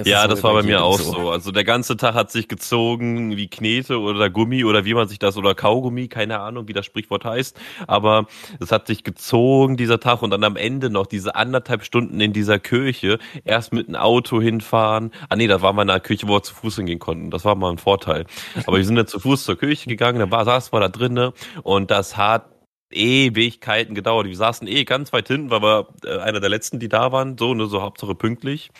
ja, 0.05 0.27
das 0.27 0.43
war 0.43 0.53
bei, 0.55 0.61
bei 0.61 0.67
mir 0.67 0.83
auch 0.83 0.99
so. 0.99 1.12
so. 1.12 1.31
Also 1.31 1.53
der 1.53 1.65
ganze 1.65 1.97
Tag 1.97 2.15
hat 2.15 2.31
sich 2.31 2.49
gezogen 2.49 3.37
wie 3.37 3.49
Knete 3.49 4.00
oder 4.00 4.31
Gummi 4.31 4.65
oder 4.65 4.85
wie 4.85 4.94
man 4.94 5.09
sich 5.09 5.19
das 5.19 5.37
oder 5.37 5.55
Kaugummi, 5.55 6.09
keine 6.09 6.41
Ahnung, 6.41 6.69
wie 6.69 6.73
das 6.73 6.87
Sprichwort 6.87 7.25
heißt. 7.25 7.59
Aber 7.87 8.27
es 8.61 8.73
hat 8.73 8.87
sich 8.87 9.05
gezogen 9.05 9.77
dieser 9.77 10.00
Tag 10.00 10.23
und 10.23 10.31
dann 10.31 10.44
am 10.44 10.56
Ende 10.56 10.91
noch 10.91 11.06
diese 11.06 11.35
anderthalb 11.35 11.85
Stunden 11.85 12.21
in 12.21 12.33
dieser 12.33 12.59
Kirche. 12.59 13.19
Erst 13.44 13.73
mit 13.73 13.89
einem 13.89 13.97
Auto 13.97 14.41
hinfahren. 14.41 15.11
Ah 15.29 15.37
nee, 15.37 15.47
da 15.47 15.62
war 15.62 15.73
mal 15.73 15.89
eine 15.89 16.00
Kirche, 16.00 16.29
wo 16.29 16.34
wir 16.34 16.43
zu 16.43 16.55
Fuß 16.55 16.77
hingehen 16.77 16.99
konnten. 16.99 17.31
Das 17.31 17.44
war 17.44 17.55
mal 17.55 17.70
ein 17.70 17.79
Vorteil. 17.79 18.27
Aber 18.67 18.77
wir 18.79 18.84
sind 18.84 18.96
dann 18.96 19.06
zu 19.06 19.20
Fuß 19.20 19.44
zur 19.44 19.58
Kirche 19.58 19.89
gegangen, 19.89 20.19
da 20.19 20.31
war, 20.31 20.44
saß 20.44 20.72
wir 20.72 20.81
da 20.81 20.89
drinnen 20.89 21.32
und 21.63 21.91
das 21.91 22.17
hat 22.17 22.56
Ewigkeiten 22.96 23.94
gedauert. 23.94 24.26
Wir 24.26 24.36
saßen 24.36 24.67
eh 24.67 24.84
ganz 24.84 25.12
weit 25.12 25.29
hinten, 25.29 25.50
weil 25.50 25.62
wir 25.62 25.88
äh, 26.05 26.19
einer 26.19 26.41
der 26.41 26.50
letzten, 26.50 26.79
die 26.79 26.88
da 26.88 27.12
waren, 27.12 27.36
so, 27.38 27.55
ne, 27.55 27.67
so 27.67 27.82
Hauptsache 27.82 28.15
pünktlich. 28.15 28.70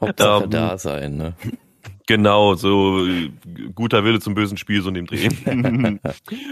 Hauptsache 0.00 0.44
ähm, 0.44 0.50
da 0.50 0.78
sein, 0.78 1.16
ne? 1.16 1.34
Genau, 2.10 2.56
so 2.56 3.06
äh, 3.06 3.30
guter 3.72 4.02
Wille 4.02 4.18
zum 4.18 4.34
bösen 4.34 4.56
Spiel, 4.56 4.82
so 4.82 4.88
in 4.88 4.96
dem 4.96 5.06
Dreh. 5.06 5.28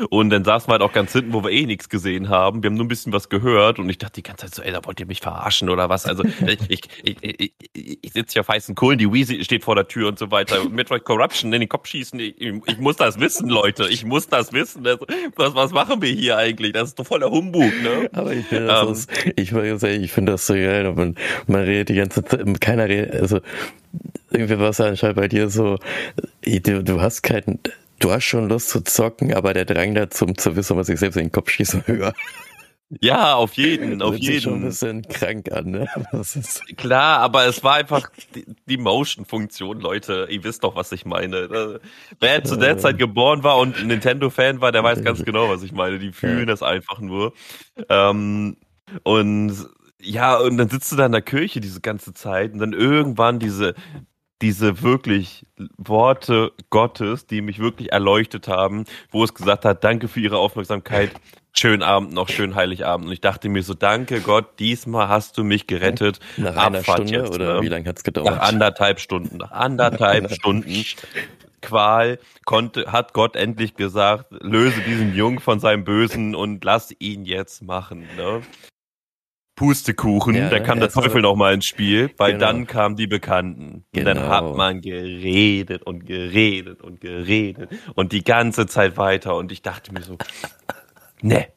und 0.09 0.31
dann 0.31 0.45
saßen 0.45 0.69
wir 0.69 0.75
halt 0.75 0.83
auch 0.83 0.93
ganz 0.93 1.13
hinten, 1.13 1.33
wo 1.33 1.43
wir 1.43 1.51
eh 1.51 1.67
nichts 1.67 1.89
gesehen 1.89 2.29
haben. 2.29 2.63
Wir 2.63 2.71
haben 2.71 2.77
nur 2.77 2.85
ein 2.85 2.89
bisschen 2.89 3.13
was 3.13 3.29
gehört 3.29 3.81
und 3.81 3.91
ich 3.91 3.99
dachte 3.99 4.13
die 4.13 4.23
ganze 4.23 4.47
Zeit 4.47 4.55
so, 4.55 4.63
ey, 4.63 4.71
da 4.71 4.85
wollt 4.85 5.01
ihr 5.01 5.07
mich 5.07 5.21
verarschen 5.21 5.69
oder 5.69 5.89
was? 5.89 6.07
Also 6.07 6.23
ich, 6.47 6.61
ich, 6.69 6.81
ich, 7.03 7.53
ich, 7.73 7.99
ich 8.03 8.13
sitze 8.13 8.35
hier 8.35 8.43
auf 8.43 8.49
heißen 8.49 8.77
Kohlen, 8.77 9.01
die 9.01 9.13
Weezy 9.13 9.43
steht 9.43 9.65
vor 9.65 9.75
der 9.75 9.89
Tür 9.89 10.07
und 10.07 10.21
so 10.21 10.31
weiter. 10.31 10.63
Und 10.63 10.75
Metroid 10.75 11.03
Corruption 11.03 11.53
in 11.53 11.59
den 11.59 11.69
Kopf 11.69 11.89
schießen, 11.89 12.21
ich, 12.21 12.41
ich 12.41 12.79
muss 12.79 12.95
das 12.95 13.19
wissen, 13.19 13.49
Leute. 13.49 13.89
Ich 13.89 14.05
muss 14.05 14.29
das 14.29 14.53
wissen. 14.53 14.85
Das, 14.85 15.01
was, 15.35 15.57
was 15.57 15.73
machen 15.73 16.01
wir 16.01 16.13
hier 16.13 16.37
eigentlich? 16.37 16.73
Das 16.73 16.91
ist 16.91 17.01
doch 17.01 17.07
voller 17.07 17.33
Humbug, 17.33 17.73
ne? 17.83 18.09
Aber 18.13 18.33
ich 18.33 18.47
finde 18.47 18.67
das, 18.67 18.91
ist, 18.91 19.11
ich, 19.35 19.53
ich 19.53 20.13
finde 20.13 20.33
das 20.33 20.47
so 20.47 20.55
geil. 20.55 20.93
Man, 20.95 21.17
man 21.49 21.63
redet 21.63 21.89
die 21.89 21.95
ganze 21.95 22.25
Zeit, 22.25 22.61
keiner 22.61 22.89
redet, 22.89 23.21
also 23.21 23.41
irgendwie 24.31 24.59
war 24.59 24.71
es 24.71 24.81
anscheinend 24.81 25.17
bei 25.17 25.29
dir 25.29 25.49
so, 25.49 25.79
du, 26.45 26.83
du 26.83 27.01
hast 27.01 27.23
keinen, 27.23 27.59
du 27.99 28.11
hast 28.11 28.25
schon 28.25 28.49
Lust 28.49 28.71
zu 28.71 28.83
zocken, 28.83 29.35
aber 29.35 29.55
der 29.55 29.65
Drang 29.65 29.95
dazu, 29.95 30.25
um 30.25 30.37
zu 30.37 30.57
wissen, 30.57 30.77
was 30.77 30.89
ich 30.89 30.99
selbst 30.99 31.17
in 31.17 31.25
den 31.25 31.33
Kopf 31.33 31.51
schieße, 31.51 31.87
höher. 31.87 32.15
Ja, 33.03 33.35
auf 33.35 33.53
jeden, 33.55 34.01
auf 34.01 34.17
jeden. 34.17 34.41
schon 34.41 34.55
ein 34.55 34.63
bisschen 34.63 35.03
krank 35.03 35.53
an, 35.53 35.71
ne? 35.73 35.89
Klar, 36.79 37.19
aber 37.21 37.45
es 37.45 37.63
war 37.63 37.75
einfach 37.75 38.11
die, 38.35 38.47
die 38.67 38.79
Motion-Funktion, 38.79 39.81
Leute. 39.81 40.27
Ihr 40.31 40.43
wisst 40.43 40.65
doch, 40.65 40.75
was 40.75 40.91
ich 40.93 41.05
meine. 41.05 41.81
Wer 42.19 42.45
zu 42.45 42.57
der 42.57 42.79
Zeit 42.79 42.97
geboren 42.97 43.43
war 43.43 43.59
und 43.59 43.85
Nintendo-Fan 43.85 44.63
war, 44.63 44.73
der 44.73 44.85
weiß 44.85 45.05
ganz 45.05 45.23
genau, 45.23 45.51
was 45.51 45.63
ich 45.63 45.73
meine. 45.73 45.99
Die 45.99 46.13
fühlen 46.13 46.47
das 46.47 46.63
einfach 46.63 46.99
nur. 46.99 47.35
Ähm, 47.91 48.57
und 49.03 49.69
Ja, 50.01 50.39
und 50.39 50.57
dann 50.59 50.69
sitzt 50.69 50.93
du 50.93 50.97
da 50.97 51.07
in 51.07 51.13
der 51.13 51.23
Kirche 51.23 51.61
diese 51.61 51.81
ganze 51.81 52.15
Zeit 52.15 52.53
und 52.53 52.61
dann 52.61 52.73
irgendwann 52.73 53.39
diese, 53.39 53.75
diese 54.41 54.83
wirklich 54.83 55.45
Worte 55.77 56.53
Gottes, 56.71 57.27
die 57.27 57.41
mich 57.41 57.59
wirklich 57.59 57.93
erleuchtet 57.93 58.47
haben, 58.47 58.85
wo 59.11 59.25
es 59.25 59.35
gesagt 59.35 59.65
hat, 59.65 59.83
danke 59.83 60.07
für 60.07 60.21
Ihre 60.21 60.39
Aufmerksamkeit, 60.39 61.11
schönen 61.53 61.83
Abend 61.83 62.13
noch, 62.13 62.29
schönen 62.29 62.55
Heiligabend. 62.55 63.09
Und 63.09 63.13
ich 63.13 63.21
dachte 63.21 63.49
mir 63.49 63.63
so, 63.65 63.75
danke 63.75 64.21
Gott, 64.21 64.61
diesmal 64.61 65.09
hast 65.09 65.37
du 65.37 65.43
mich 65.43 65.67
gerettet. 65.67 66.21
Nach 66.37 66.57
einer 66.57 66.83
Stunde 66.83 67.13
jetzt, 67.13 67.35
oder 67.35 67.57
ne? 67.57 67.63
wie 67.63 67.69
lange 67.69 67.89
hat's 67.89 68.05
gedauert? 68.05 68.29
Nach 68.29 68.41
anderthalb 68.41 69.01
Stunden. 69.01 69.39
Nach 69.39 69.51
anderthalb 69.51 70.31
Stunden 70.35 70.85
Qual 71.61 72.21
konnte, 72.45 72.93
hat 72.93 73.15
Gott 73.15 73.35
endlich 73.35 73.75
gesagt, 73.75 74.27
löse 74.31 74.81
diesen 74.83 75.15
Jungen 75.15 75.41
von 75.41 75.59
seinem 75.59 75.83
Bösen 75.83 76.37
und 76.37 76.63
lass 76.65 76.95
ihn 77.01 77.25
jetzt 77.25 77.63
machen. 77.63 78.07
Ne? 78.17 78.43
Pustekuchen, 79.59 80.37
ja, 80.37 80.49
da 80.51 80.61
kam 80.61 80.79
der 80.79 80.89
Teufel 80.89 81.21
noch 81.21 81.35
mal 81.35 81.53
ins 81.53 81.65
Spiel, 81.65 82.13
weil 82.17 82.35
genau. 82.35 82.47
dann 82.47 82.67
kamen 82.69 82.95
die 82.95 83.09
Bekannten. 83.09 83.85
Genau. 83.91 84.11
Und 84.11 84.17
dann 84.17 84.29
hat 84.29 84.45
genau. 84.45 84.57
man 84.57 84.81
geredet 84.81 85.83
und 85.83 86.07
geredet 86.07 86.81
und 86.81 87.01
geredet 87.01 87.69
und 87.97 88.13
die 88.13 88.23
ganze 88.23 88.69
Zeit 88.69 88.97
weiter 88.97 89.35
und 89.35 89.51
ich 89.51 89.61
dachte 89.61 89.93
mir 89.93 90.03
so, 90.03 90.17
ne, 91.23 91.49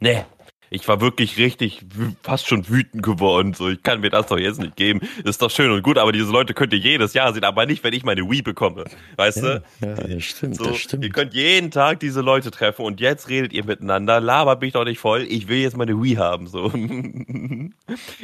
ne, 0.00 0.26
ich 0.70 0.86
war 0.88 1.00
wirklich 1.00 1.38
richtig 1.38 1.84
fast 2.22 2.46
schon 2.48 2.68
wütend 2.68 3.02
geworden. 3.02 3.54
So, 3.54 3.68
ich 3.68 3.82
kann 3.82 4.00
mir 4.00 4.10
das 4.10 4.26
doch 4.26 4.38
jetzt 4.38 4.60
nicht 4.60 4.76
geben. 4.76 5.00
Ist 5.24 5.42
doch 5.42 5.50
schön 5.50 5.70
und 5.70 5.82
gut, 5.82 5.98
aber 5.98 6.12
diese 6.12 6.30
Leute 6.30 6.54
könnt 6.54 6.72
ihr 6.72 6.78
jedes 6.78 7.14
Jahr 7.14 7.32
sehen, 7.32 7.44
aber 7.44 7.66
nicht, 7.66 7.84
wenn 7.84 7.92
ich 7.92 8.04
meine 8.04 8.28
Wii 8.28 8.42
bekomme. 8.42 8.84
Weißt 9.16 9.38
ja, 9.38 9.58
du? 9.58 9.62
Ja, 9.80 9.94
das 9.94 10.24
stimmt, 10.24 10.56
so, 10.56 10.64
das 10.64 10.78
stimmt. 10.78 11.04
Ihr 11.04 11.10
könnt 11.10 11.34
jeden 11.34 11.70
Tag 11.70 12.00
diese 12.00 12.20
Leute 12.20 12.50
treffen 12.50 12.84
und 12.84 13.00
jetzt 13.00 13.28
redet 13.28 13.52
ihr 13.52 13.64
miteinander. 13.64 14.20
Labert 14.20 14.60
mich 14.60 14.72
doch 14.72 14.84
nicht 14.84 14.98
voll. 14.98 15.22
Ich 15.28 15.48
will 15.48 15.58
jetzt 15.58 15.76
meine 15.76 16.00
Wii 16.00 16.14
haben. 16.14 16.46
So. 16.46 16.72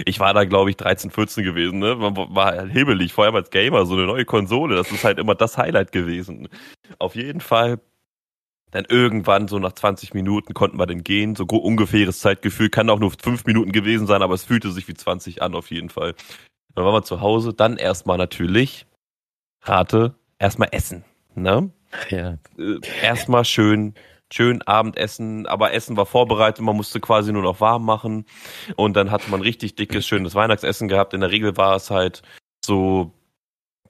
Ich 0.04 0.20
war 0.20 0.34
da, 0.34 0.44
glaube 0.44 0.70
ich, 0.70 0.76
13, 0.76 1.10
14 1.10 1.44
gewesen. 1.44 1.78
Ne? 1.78 1.94
Man 1.94 2.16
war 2.16 2.66
hibbelig, 2.66 3.12
vor 3.12 3.24
allem 3.24 3.36
als 3.36 3.50
Gamer, 3.50 3.86
so 3.86 3.94
eine 3.94 4.06
neue 4.06 4.24
Konsole. 4.24 4.76
Das 4.76 4.90
ist 4.90 5.04
halt 5.04 5.18
immer 5.18 5.34
das 5.34 5.56
Highlight 5.56 5.92
gewesen. 5.92 6.48
Auf 6.98 7.14
jeden 7.14 7.40
Fall 7.40 7.78
dann 8.72 8.86
irgendwann, 8.88 9.48
so 9.48 9.58
nach 9.58 9.72
20 9.72 10.14
Minuten, 10.14 10.54
konnten 10.54 10.78
wir 10.78 10.86
dann 10.86 11.04
gehen. 11.04 11.36
So 11.36 11.44
ungefähres 11.44 12.20
Zeitgefühl. 12.20 12.70
Kann 12.70 12.90
auch 12.90 12.98
nur 12.98 13.12
fünf 13.22 13.44
Minuten 13.44 13.70
gewesen 13.70 14.06
sein, 14.06 14.22
aber 14.22 14.34
es 14.34 14.44
fühlte 14.44 14.72
sich 14.72 14.88
wie 14.88 14.94
20 14.94 15.42
an, 15.42 15.54
auf 15.54 15.70
jeden 15.70 15.90
Fall. 15.90 16.14
Dann 16.74 16.84
waren 16.84 16.94
wir 16.94 17.02
zu 17.02 17.20
Hause. 17.20 17.52
Dann 17.52 17.76
erstmal 17.76 18.16
natürlich, 18.16 18.86
rate, 19.60 20.14
erstmal 20.38 20.68
essen. 20.72 21.04
Ne? 21.34 21.70
Ja. 22.08 22.38
Äh, 22.58 22.80
erstmal 23.02 23.44
schön, 23.44 23.94
schön 24.32 24.62
Abendessen. 24.62 25.46
Aber 25.46 25.74
Essen 25.74 25.98
war 25.98 26.06
vorbereitet. 26.06 26.64
Man 26.64 26.76
musste 26.76 26.98
quasi 26.98 27.30
nur 27.30 27.42
noch 27.42 27.60
warm 27.60 27.84
machen. 27.84 28.24
Und 28.76 28.96
dann 28.96 29.10
hatte 29.10 29.30
man 29.30 29.42
richtig 29.42 29.74
dickes, 29.74 30.06
schönes 30.06 30.34
Weihnachtsessen 30.34 30.88
gehabt. 30.88 31.12
In 31.12 31.20
der 31.20 31.30
Regel 31.30 31.58
war 31.58 31.76
es 31.76 31.90
halt 31.90 32.22
so 32.64 33.12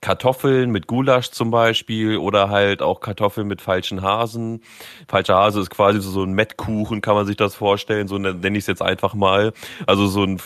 Kartoffeln 0.02 0.71
mit 0.71 0.88
Gulasch 0.88 1.30
zum 1.30 1.50
Beispiel 1.50 2.18
oder 2.18 2.50
halt 2.50 2.82
auch 2.82 3.00
Kartoffeln 3.00 3.47
mit 3.47 3.62
falschen 3.62 4.02
Hasen. 4.02 4.61
Falscher 5.09 5.37
Hase 5.37 5.61
ist 5.61 5.71
quasi 5.71 6.00
so 6.00 6.25
ein 6.25 6.32
Mettkuchen, 6.32 7.00
kann 7.00 7.14
man 7.14 7.25
sich 7.25 7.37
das 7.37 7.54
vorstellen, 7.54 8.09
so 8.09 8.18
nenne 8.18 8.59
ich 8.59 8.64
es 8.64 8.66
jetzt 8.66 8.82
einfach 8.82 9.14
mal. 9.14 9.52
Also 9.87 10.09
so 10.09 10.25
ein 10.25 10.40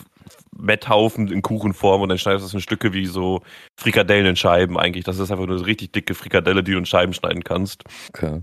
Metthaufen 0.59 1.29
in 1.29 1.43
Kuchenform 1.43 2.03
und 2.03 2.11
dann 2.11 2.19
schneidest 2.19 2.45
du 2.45 2.47
das 2.47 2.55
in 2.55 2.61
Stücke 2.61 2.93
wie 2.93 3.07
so 3.07 3.43
Frikadellen 3.77 4.27
in 4.27 4.37
Scheiben 4.37 4.79
eigentlich. 4.79 5.05
Das 5.05 5.19
ist 5.19 5.31
einfach 5.31 5.47
nur 5.47 5.57
eine 5.57 5.67
richtig 5.67 5.93
dicke 5.93 6.15
Frikadelle, 6.15 6.63
die 6.63 6.73
du 6.73 6.79
in 6.79 6.87
Scheiben 6.87 7.15
schneiden 7.15 7.43
kannst. 7.43 7.85
Okay 8.11 8.43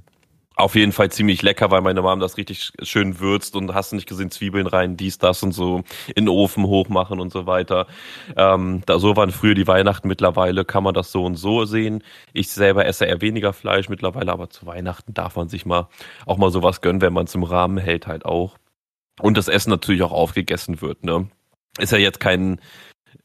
auf 0.55 0.75
jeden 0.75 0.91
Fall 0.91 1.11
ziemlich 1.11 1.41
lecker, 1.41 1.71
weil 1.71 1.81
meine 1.81 2.01
Mom 2.01 2.19
das 2.19 2.37
richtig 2.37 2.71
schön 2.81 3.19
würzt 3.19 3.55
und 3.55 3.73
hast 3.73 3.91
du 3.91 3.95
nicht 3.95 4.07
gesehen, 4.07 4.29
Zwiebeln 4.29 4.67
rein, 4.67 4.97
dies, 4.97 5.17
das 5.17 5.41
und 5.41 5.51
so 5.51 5.83
in 6.09 6.25
den 6.25 6.29
Ofen 6.29 6.65
hochmachen 6.65 7.19
und 7.19 7.31
so 7.31 7.45
weiter. 7.45 7.87
Ähm, 8.35 8.83
da 8.85 8.99
so 8.99 9.15
waren 9.15 9.31
früher 9.31 9.55
die 9.55 9.67
Weihnachten, 9.67 10.07
mittlerweile 10.07 10.65
kann 10.65 10.83
man 10.83 10.93
das 10.93 11.11
so 11.11 11.25
und 11.25 11.35
so 11.35 11.65
sehen. 11.65 12.03
Ich 12.33 12.49
selber 12.51 12.85
esse 12.85 13.05
eher 13.05 13.21
weniger 13.21 13.53
Fleisch 13.53 13.89
mittlerweile, 13.89 14.31
aber 14.31 14.49
zu 14.49 14.65
Weihnachten 14.65 15.13
darf 15.13 15.35
man 15.35 15.49
sich 15.49 15.65
mal 15.65 15.87
auch 16.25 16.37
mal 16.37 16.51
sowas 16.51 16.81
gönnen, 16.81 17.01
wenn 17.01 17.13
man 17.13 17.25
es 17.25 17.35
im 17.35 17.43
Rahmen 17.43 17.77
hält 17.77 18.07
halt 18.07 18.25
auch. 18.25 18.57
Und 19.19 19.37
das 19.37 19.47
Essen 19.47 19.69
natürlich 19.69 20.03
auch 20.03 20.11
aufgegessen 20.11 20.81
wird, 20.81 21.03
ne? 21.03 21.27
Ist 21.79 21.91
ja 21.91 21.97
jetzt 21.97 22.19
kein 22.19 22.59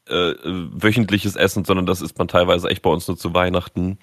äh, 0.07 0.33
wöchentliches 0.43 1.35
Essen, 1.35 1.65
sondern 1.65 1.85
das 1.85 2.01
isst 2.01 2.17
man 2.17 2.27
teilweise 2.27 2.67
echt 2.69 2.81
bei 2.81 2.89
uns 2.89 3.07
nur 3.07 3.17
zu 3.17 3.33
Weihnachten. 3.33 3.99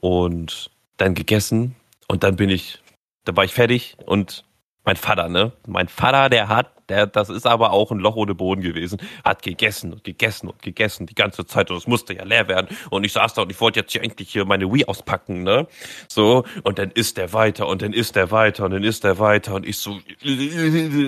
Und 0.00 0.70
dann 0.96 1.14
gegessen, 1.14 1.74
und 2.12 2.24
dann 2.24 2.36
bin 2.36 2.50
ich, 2.50 2.78
da 3.24 3.34
war 3.34 3.44
ich 3.44 3.54
fertig 3.54 3.96
und 4.04 4.44
mein 4.84 4.96
Vater, 4.96 5.28
ne? 5.28 5.52
Mein 5.66 5.86
Vater, 5.86 6.28
der 6.28 6.48
hat, 6.48 6.72
der, 6.88 7.06
das 7.06 7.28
ist 7.28 7.46
aber 7.46 7.70
auch 7.70 7.92
ein 7.92 8.00
Loch 8.00 8.16
ohne 8.16 8.34
Boden 8.34 8.62
gewesen, 8.62 8.98
hat 9.24 9.42
gegessen 9.42 9.92
und 9.92 10.02
gegessen 10.02 10.48
und 10.48 10.60
gegessen 10.60 11.06
die 11.06 11.14
ganze 11.14 11.46
Zeit 11.46 11.70
und 11.70 11.76
es 11.76 11.86
musste 11.86 12.14
ja 12.14 12.24
leer 12.24 12.48
werden. 12.48 12.66
Und 12.90 13.04
ich 13.04 13.12
saß 13.12 13.34
da 13.34 13.42
und 13.42 13.50
ich 13.52 13.60
wollte 13.60 13.80
jetzt 13.80 13.92
hier 13.92 14.02
eigentlich 14.02 14.28
hier 14.30 14.44
meine 14.44 14.72
Wii 14.72 14.86
auspacken, 14.86 15.44
ne? 15.44 15.68
So, 16.08 16.44
und 16.64 16.80
dann 16.80 16.90
isst 16.90 17.16
er 17.16 17.32
weiter 17.32 17.68
und 17.68 17.80
dann 17.80 17.92
isst 17.92 18.16
er 18.16 18.32
weiter 18.32 18.64
und 18.64 18.72
dann 18.72 18.82
isst 18.82 19.04
er 19.04 19.20
weiter 19.20 19.54
und 19.54 19.64
ich 19.64 19.78
so, 19.78 19.92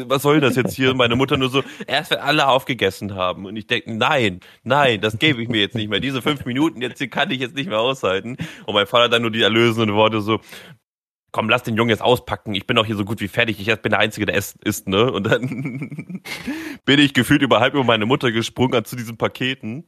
was 0.08 0.22
soll 0.22 0.40
das 0.40 0.54
jetzt 0.54 0.76
hier? 0.76 0.94
Meine 0.94 1.16
Mutter 1.16 1.36
nur 1.36 1.50
so, 1.50 1.64
erst 1.88 2.12
wenn 2.12 2.18
alle 2.18 2.46
aufgegessen 2.46 3.16
haben. 3.16 3.44
Und 3.44 3.56
ich 3.56 3.66
denke, 3.66 3.92
nein, 3.92 4.38
nein, 4.62 5.00
das 5.00 5.18
gebe 5.18 5.42
ich 5.42 5.48
mir 5.48 5.60
jetzt 5.60 5.74
nicht 5.74 5.90
mehr. 5.90 5.98
Diese 5.98 6.22
fünf 6.22 6.44
Minuten 6.44 6.80
jetzt 6.80 7.00
die 7.00 7.08
kann 7.08 7.32
ich 7.32 7.40
jetzt 7.40 7.56
nicht 7.56 7.68
mehr 7.68 7.80
aushalten. 7.80 8.36
Und 8.66 8.74
mein 8.74 8.86
Vater 8.86 9.08
dann 9.08 9.22
nur 9.22 9.32
die 9.32 9.42
erlösenden 9.42 9.96
Worte 9.96 10.20
so, 10.20 10.40
komm, 11.34 11.48
lass 11.48 11.64
den 11.64 11.74
Jungen 11.74 11.90
jetzt 11.90 12.00
auspacken, 12.00 12.54
ich 12.54 12.64
bin 12.64 12.76
doch 12.76 12.86
hier 12.86 12.94
so 12.94 13.04
gut 13.04 13.20
wie 13.20 13.26
fertig, 13.26 13.58
ich 13.58 13.82
bin 13.82 13.90
der 13.90 13.98
Einzige, 13.98 14.24
der 14.24 14.36
es 14.36 14.54
isst, 14.62 14.86
ne? 14.86 15.10
Und 15.10 15.24
dann 15.24 16.22
bin 16.84 17.00
ich 17.00 17.12
gefühlt 17.12 17.42
überhalb 17.42 17.74
über 17.74 17.82
meine 17.82 18.06
Mutter 18.06 18.30
gesprungen 18.30 18.84
zu 18.84 18.94
diesen 18.94 19.16
Paketen 19.16 19.84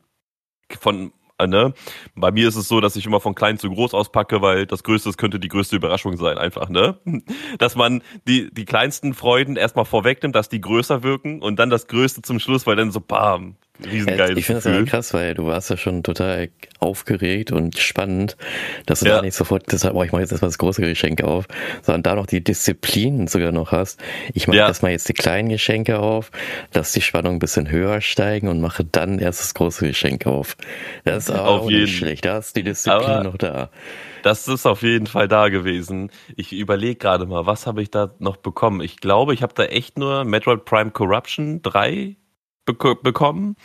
von 0.81 1.12
äh, 1.38 1.47
Ne? 1.47 1.73
Bei 2.17 2.33
mir 2.33 2.49
ist 2.49 2.57
es 2.57 2.67
so, 2.67 2.81
dass 2.81 2.97
ich 2.97 3.07
immer 3.07 3.21
von 3.21 3.37
klein 3.37 3.59
zu 3.59 3.71
groß 3.71 3.95
auspacke, 3.95 4.43
weil 4.43 4.67
das 4.67 4.83
Größte 4.83 5.09
das 5.09 5.19
könnte 5.19 5.38
die 5.38 5.47
größte 5.47 5.76
Überraschung 5.76 6.17
sein, 6.17 6.37
einfach, 6.37 6.69
ne? 6.69 6.99
Dass 7.59 7.76
man 7.76 8.03
die, 8.26 8.53
die 8.53 8.65
kleinsten 8.65 9.15
Freuden 9.15 9.55
erstmal 9.55 9.85
vorwegnimmt, 9.85 10.35
dass 10.35 10.49
die 10.49 10.61
größer 10.61 11.05
wirken 11.05 11.43
und 11.43 11.61
dann 11.61 11.71
das 11.71 11.87
Größte 11.87 12.23
zum 12.23 12.41
Schluss, 12.41 12.67
weil 12.67 12.75
dann 12.75 12.91
so 12.91 13.00
bam, 13.00 13.55
Riesengeil. 13.85 14.38
Ich 14.38 14.47
finde 14.47 14.62
das 14.62 14.66
immer 14.66 14.85
krass, 14.87 15.12
weil 15.14 15.35
du 15.35 15.47
warst 15.47 15.71
ja 15.71 15.76
schon 15.76 16.02
total 16.02 16.49
aufgeregt 16.78 17.52
und 17.52 17.78
spannend, 17.78 18.37
dass 18.87 19.00
du 19.00 19.06
ja. 19.06 19.16
da 19.16 19.23
nicht 19.23 19.35
sofort, 19.35 19.64
deshalb, 19.71 19.95
oh, 19.95 20.02
ich 20.02 20.12
mache 20.12 20.23
jetzt 20.23 20.33
erstmal 20.33 20.49
das 20.49 20.59
große 20.59 20.83
Geschenk 20.83 21.23
auf, 21.23 21.47
sondern 21.83 22.02
da 22.02 22.14
noch 22.14 22.26
die 22.26 22.42
Disziplin 22.42 23.26
sogar 23.26 23.52
noch 23.52 23.73
hast. 23.73 24.00
Ich 24.33 24.47
mache 24.47 24.59
ja. 24.59 24.66
erstmal 24.66 24.92
jetzt 24.92 25.09
die 25.09 25.14
kleinen 25.14 25.49
Geschenke 25.49 25.99
auf, 25.99 26.30
lass 26.75 26.92
die 26.92 27.02
Spannung 27.02 27.37
ein 27.37 27.38
bisschen 27.38 27.71
höher 27.71 28.00
steigen 28.00 28.49
und 28.49 28.61
mache 28.61 28.85
dann 28.85 29.18
erst 29.18 29.40
das 29.40 29.54
große 29.54 29.87
Geschenk 29.87 30.26
auf. 30.26 30.56
Das 31.04 31.28
ist 31.28 31.35
auch 31.35 31.62
auf 31.62 31.66
nicht 31.66 31.97
schlecht. 31.97 32.25
Da 32.25 32.38
ist 32.38 32.56
die 32.56 32.62
Disziplin 32.62 33.02
aber 33.02 33.25
noch 33.25 33.37
da. 33.37 33.71
Das 34.23 34.49
ist 34.49 34.66
auf 34.66 34.83
jeden 34.83 35.06
Fall 35.06 35.28
da 35.28 35.49
gewesen. 35.50 36.11
Ich 36.35 36.52
überlege 36.52 36.97
gerade 36.97 37.26
mal, 37.26 37.47
was 37.47 37.66
habe 37.66 37.80
ich 37.80 37.90
da 37.90 38.12
noch 38.18 38.37
bekommen? 38.37 38.80
Ich 38.80 38.97
glaube, 38.97 39.35
ich 39.35 39.42
habe 39.42 39.54
da 39.54 39.64
echt 39.64 39.99
nur 39.99 40.25
Metroid 40.25 40.64
Prime 40.64 40.90
Corruption 40.90 41.62
3 41.62 42.16
bek 42.66 43.02
bekommen 43.02 43.56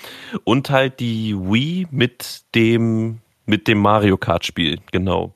und 0.43 0.69
halt 0.69 0.99
die 0.99 1.35
Wii 1.35 1.87
mit 1.91 2.43
dem 2.55 3.19
mit 3.45 3.67
dem 3.67 3.79
Mario 3.79 4.17
Kart 4.17 4.45
Spiel, 4.45 4.79
genau. 4.91 5.33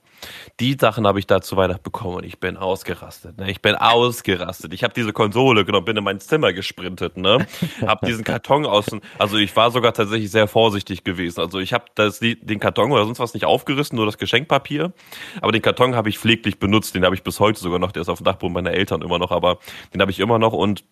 Die 0.60 0.78
Sachen 0.80 1.06
habe 1.06 1.20
ich 1.20 1.28
da 1.28 1.42
zu 1.42 1.58
Weihnachten 1.58 1.84
bekommen 1.84 2.16
und 2.16 2.24
ich 2.24 2.40
bin 2.40 2.58
ausgerastet. 2.58 3.38
Ne? 3.38 3.52
Ich 3.52 3.62
bin 3.62 3.76
ausgerastet. 3.76 4.74
Ich 4.74 4.84
habe 4.84 4.94
diese 4.94 5.14
Konsole 5.14 5.66
genommen, 5.66 5.86
bin 5.86 5.98
in 5.98 6.04
mein 6.04 6.20
Zimmer 6.20 6.54
gesprintet, 6.54 7.18
ne? 7.18 7.46
Hab 7.86 8.02
diesen 8.06 8.24
Karton 8.24 8.66
außen, 8.66 9.02
also 9.20 9.38
ich 9.38 9.56
war 9.56 9.72
sogar 9.72 9.94
tatsächlich 9.94 10.32
sehr 10.32 10.48
vorsichtig 10.48 11.04
gewesen. 11.04 11.42
Also 11.42 11.60
ich 11.60 11.74
habe 11.74 11.86
das 11.96 12.20
den 12.20 12.60
Karton 12.60 12.92
oder 12.92 13.06
sonst 13.06 13.20
was 13.20 13.34
nicht 13.34 13.46
aufgerissen, 13.46 13.98
nur 13.98 14.06
das 14.06 14.18
Geschenkpapier. 14.18 14.94
Aber 15.42 15.52
den 15.52 15.62
Karton 15.62 15.96
habe 15.96 16.10
ich 16.10 16.18
pfleglich 16.18 16.60
benutzt. 16.60 16.96
Den 16.96 17.06
habe 17.06 17.16
ich 17.16 17.24
bis 17.24 17.40
heute 17.40 17.60
sogar 17.60 17.80
noch. 17.80 17.92
Der 17.92 18.02
ist 18.02 18.10
auf 18.10 18.20
dem 18.20 18.26
Dachboden 18.26 18.54
meiner 18.54 18.72
Eltern 18.72 19.02
immer 19.02 19.20
noch, 19.20 19.32
aber 19.32 19.60
den 19.94 20.02
habe 20.02 20.12
ich 20.12 20.20
immer 20.20 20.40
noch 20.40 20.54
und 20.54 20.86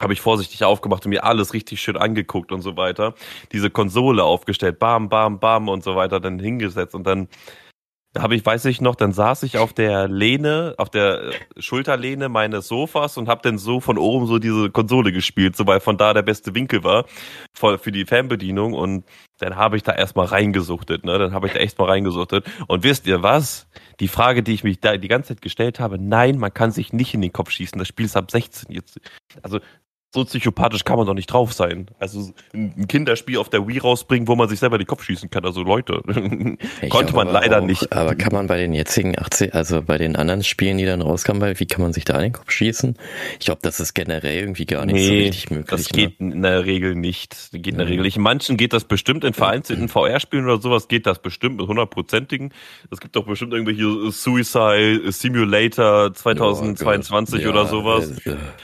habe 0.00 0.12
ich 0.12 0.20
vorsichtig 0.20 0.64
aufgemacht 0.64 1.04
und 1.04 1.10
mir 1.10 1.24
alles 1.24 1.52
richtig 1.52 1.80
schön 1.80 1.96
angeguckt 1.96 2.52
und 2.52 2.62
so 2.62 2.76
weiter. 2.76 3.14
Diese 3.52 3.70
Konsole 3.70 4.24
aufgestellt, 4.24 4.78
bam, 4.78 5.08
bam, 5.08 5.38
bam 5.38 5.68
und 5.68 5.84
so 5.84 5.94
weiter, 5.94 6.20
dann 6.20 6.38
hingesetzt 6.38 6.94
und 6.94 7.06
dann 7.06 7.28
habe 8.18 8.34
ich, 8.34 8.44
weiß 8.44 8.64
ich 8.64 8.80
noch, 8.80 8.96
dann 8.96 9.12
saß 9.12 9.44
ich 9.44 9.58
auf 9.58 9.72
der 9.72 10.08
Lehne, 10.08 10.74
auf 10.78 10.90
der 10.90 11.22
äh, 11.22 11.32
Schulterlehne 11.58 12.28
meines 12.28 12.66
Sofas 12.66 13.16
und 13.16 13.28
habe 13.28 13.42
dann 13.42 13.56
so 13.56 13.80
von 13.80 13.98
oben 13.98 14.26
so 14.26 14.40
diese 14.40 14.70
Konsole 14.70 15.12
gespielt, 15.12 15.56
so 15.56 15.66
weil 15.66 15.78
von 15.78 15.96
da 15.96 16.12
der 16.12 16.22
beste 16.22 16.54
Winkel 16.54 16.82
war 16.82 17.04
für 17.54 17.92
die 17.92 18.04
Fernbedienung 18.04 18.72
und 18.72 19.04
dann 19.38 19.54
habe 19.54 19.76
ich 19.76 19.84
da 19.84 19.92
erstmal 19.92 20.26
reingesuchtet, 20.26 21.04
ne? 21.04 21.18
Dann 21.18 21.32
habe 21.32 21.46
ich 21.46 21.52
da 21.52 21.60
echt 21.60 21.78
mal 21.78 21.86
reingesuchtet. 21.86 22.46
Und 22.66 22.82
wisst 22.82 23.06
ihr 23.06 23.22
was? 23.22 23.68
Die 24.00 24.08
Frage, 24.08 24.42
die 24.42 24.54
ich 24.54 24.64
mich 24.64 24.80
da 24.80 24.96
die 24.96 25.08
ganze 25.08 25.28
Zeit 25.28 25.42
gestellt 25.42 25.78
habe, 25.78 25.98
nein, 25.98 26.38
man 26.38 26.52
kann 26.52 26.72
sich 26.72 26.92
nicht 26.92 27.14
in 27.14 27.20
den 27.22 27.32
Kopf 27.32 27.50
schießen. 27.50 27.78
Das 27.78 27.88
Spiel 27.88 28.06
ist 28.06 28.16
ab 28.16 28.30
16 28.30 28.74
jetzt. 28.74 29.00
Also 29.42 29.60
so 30.12 30.24
psychopathisch 30.24 30.84
kann 30.84 30.96
man 30.96 31.06
doch 31.06 31.14
nicht 31.14 31.28
drauf 31.28 31.52
sein. 31.52 31.86
Also 32.00 32.32
ein 32.52 32.88
Kinderspiel 32.88 33.38
auf 33.38 33.48
der 33.48 33.68
Wii 33.68 33.78
rausbringen, 33.78 34.26
wo 34.26 34.34
man 34.34 34.48
sich 34.48 34.58
selber 34.58 34.76
den 34.76 34.86
Kopf 34.86 35.04
schießen 35.04 35.30
kann. 35.30 35.44
Also 35.44 35.62
Leute, 35.62 36.02
konnte 36.88 37.14
man 37.14 37.28
leider 37.28 37.60
auch, 37.60 37.64
nicht. 37.64 37.92
Aber 37.92 38.16
kann 38.16 38.32
man 38.32 38.48
bei 38.48 38.56
den 38.56 38.72
jetzigen 38.72 39.16
18, 39.16 39.52
also 39.52 39.82
bei 39.82 39.98
den 39.98 40.16
anderen 40.16 40.42
Spielen, 40.42 40.78
die 40.78 40.84
dann 40.84 41.00
rauskamen, 41.00 41.60
wie 41.60 41.66
kann 41.66 41.82
man 41.82 41.92
sich 41.92 42.04
da 42.04 42.18
den 42.18 42.32
Kopf 42.32 42.50
schießen? 42.50 42.96
Ich 43.38 43.46
glaube, 43.46 43.60
das 43.62 43.78
ist 43.78 43.94
generell 43.94 44.36
irgendwie 44.36 44.66
gar 44.66 44.84
nicht 44.84 44.94
nee, 44.94 45.06
so 45.06 45.12
richtig 45.12 45.50
möglich. 45.50 45.70
Das 45.70 45.88
geht 45.88 46.20
ne? 46.20 46.34
in 46.34 46.42
der 46.42 46.66
Regel 46.66 46.96
nicht. 46.96 47.50
Geht 47.52 47.68
in 47.68 47.78
der 47.78 47.86
Regel 47.86 48.02
nicht. 48.02 48.16
In 48.16 48.22
manchen 48.22 48.56
geht 48.56 48.72
das 48.72 48.84
bestimmt, 48.84 49.22
in 49.22 49.32
vereinzelten 49.32 49.88
VR-Spielen 49.88 50.44
oder 50.44 50.60
sowas 50.60 50.88
geht 50.88 51.06
das 51.06 51.20
bestimmt 51.20 51.58
mit 51.58 51.68
hundertprozentigen. 51.68 52.52
Es 52.90 52.98
gibt 52.98 53.14
doch 53.14 53.26
bestimmt 53.26 53.52
irgendwelche 53.52 54.10
Suicide 54.10 55.12
Simulator 55.12 56.12
2022 56.12 57.46
oh, 57.46 57.50
oder 57.50 57.66
sowas. 57.66 58.12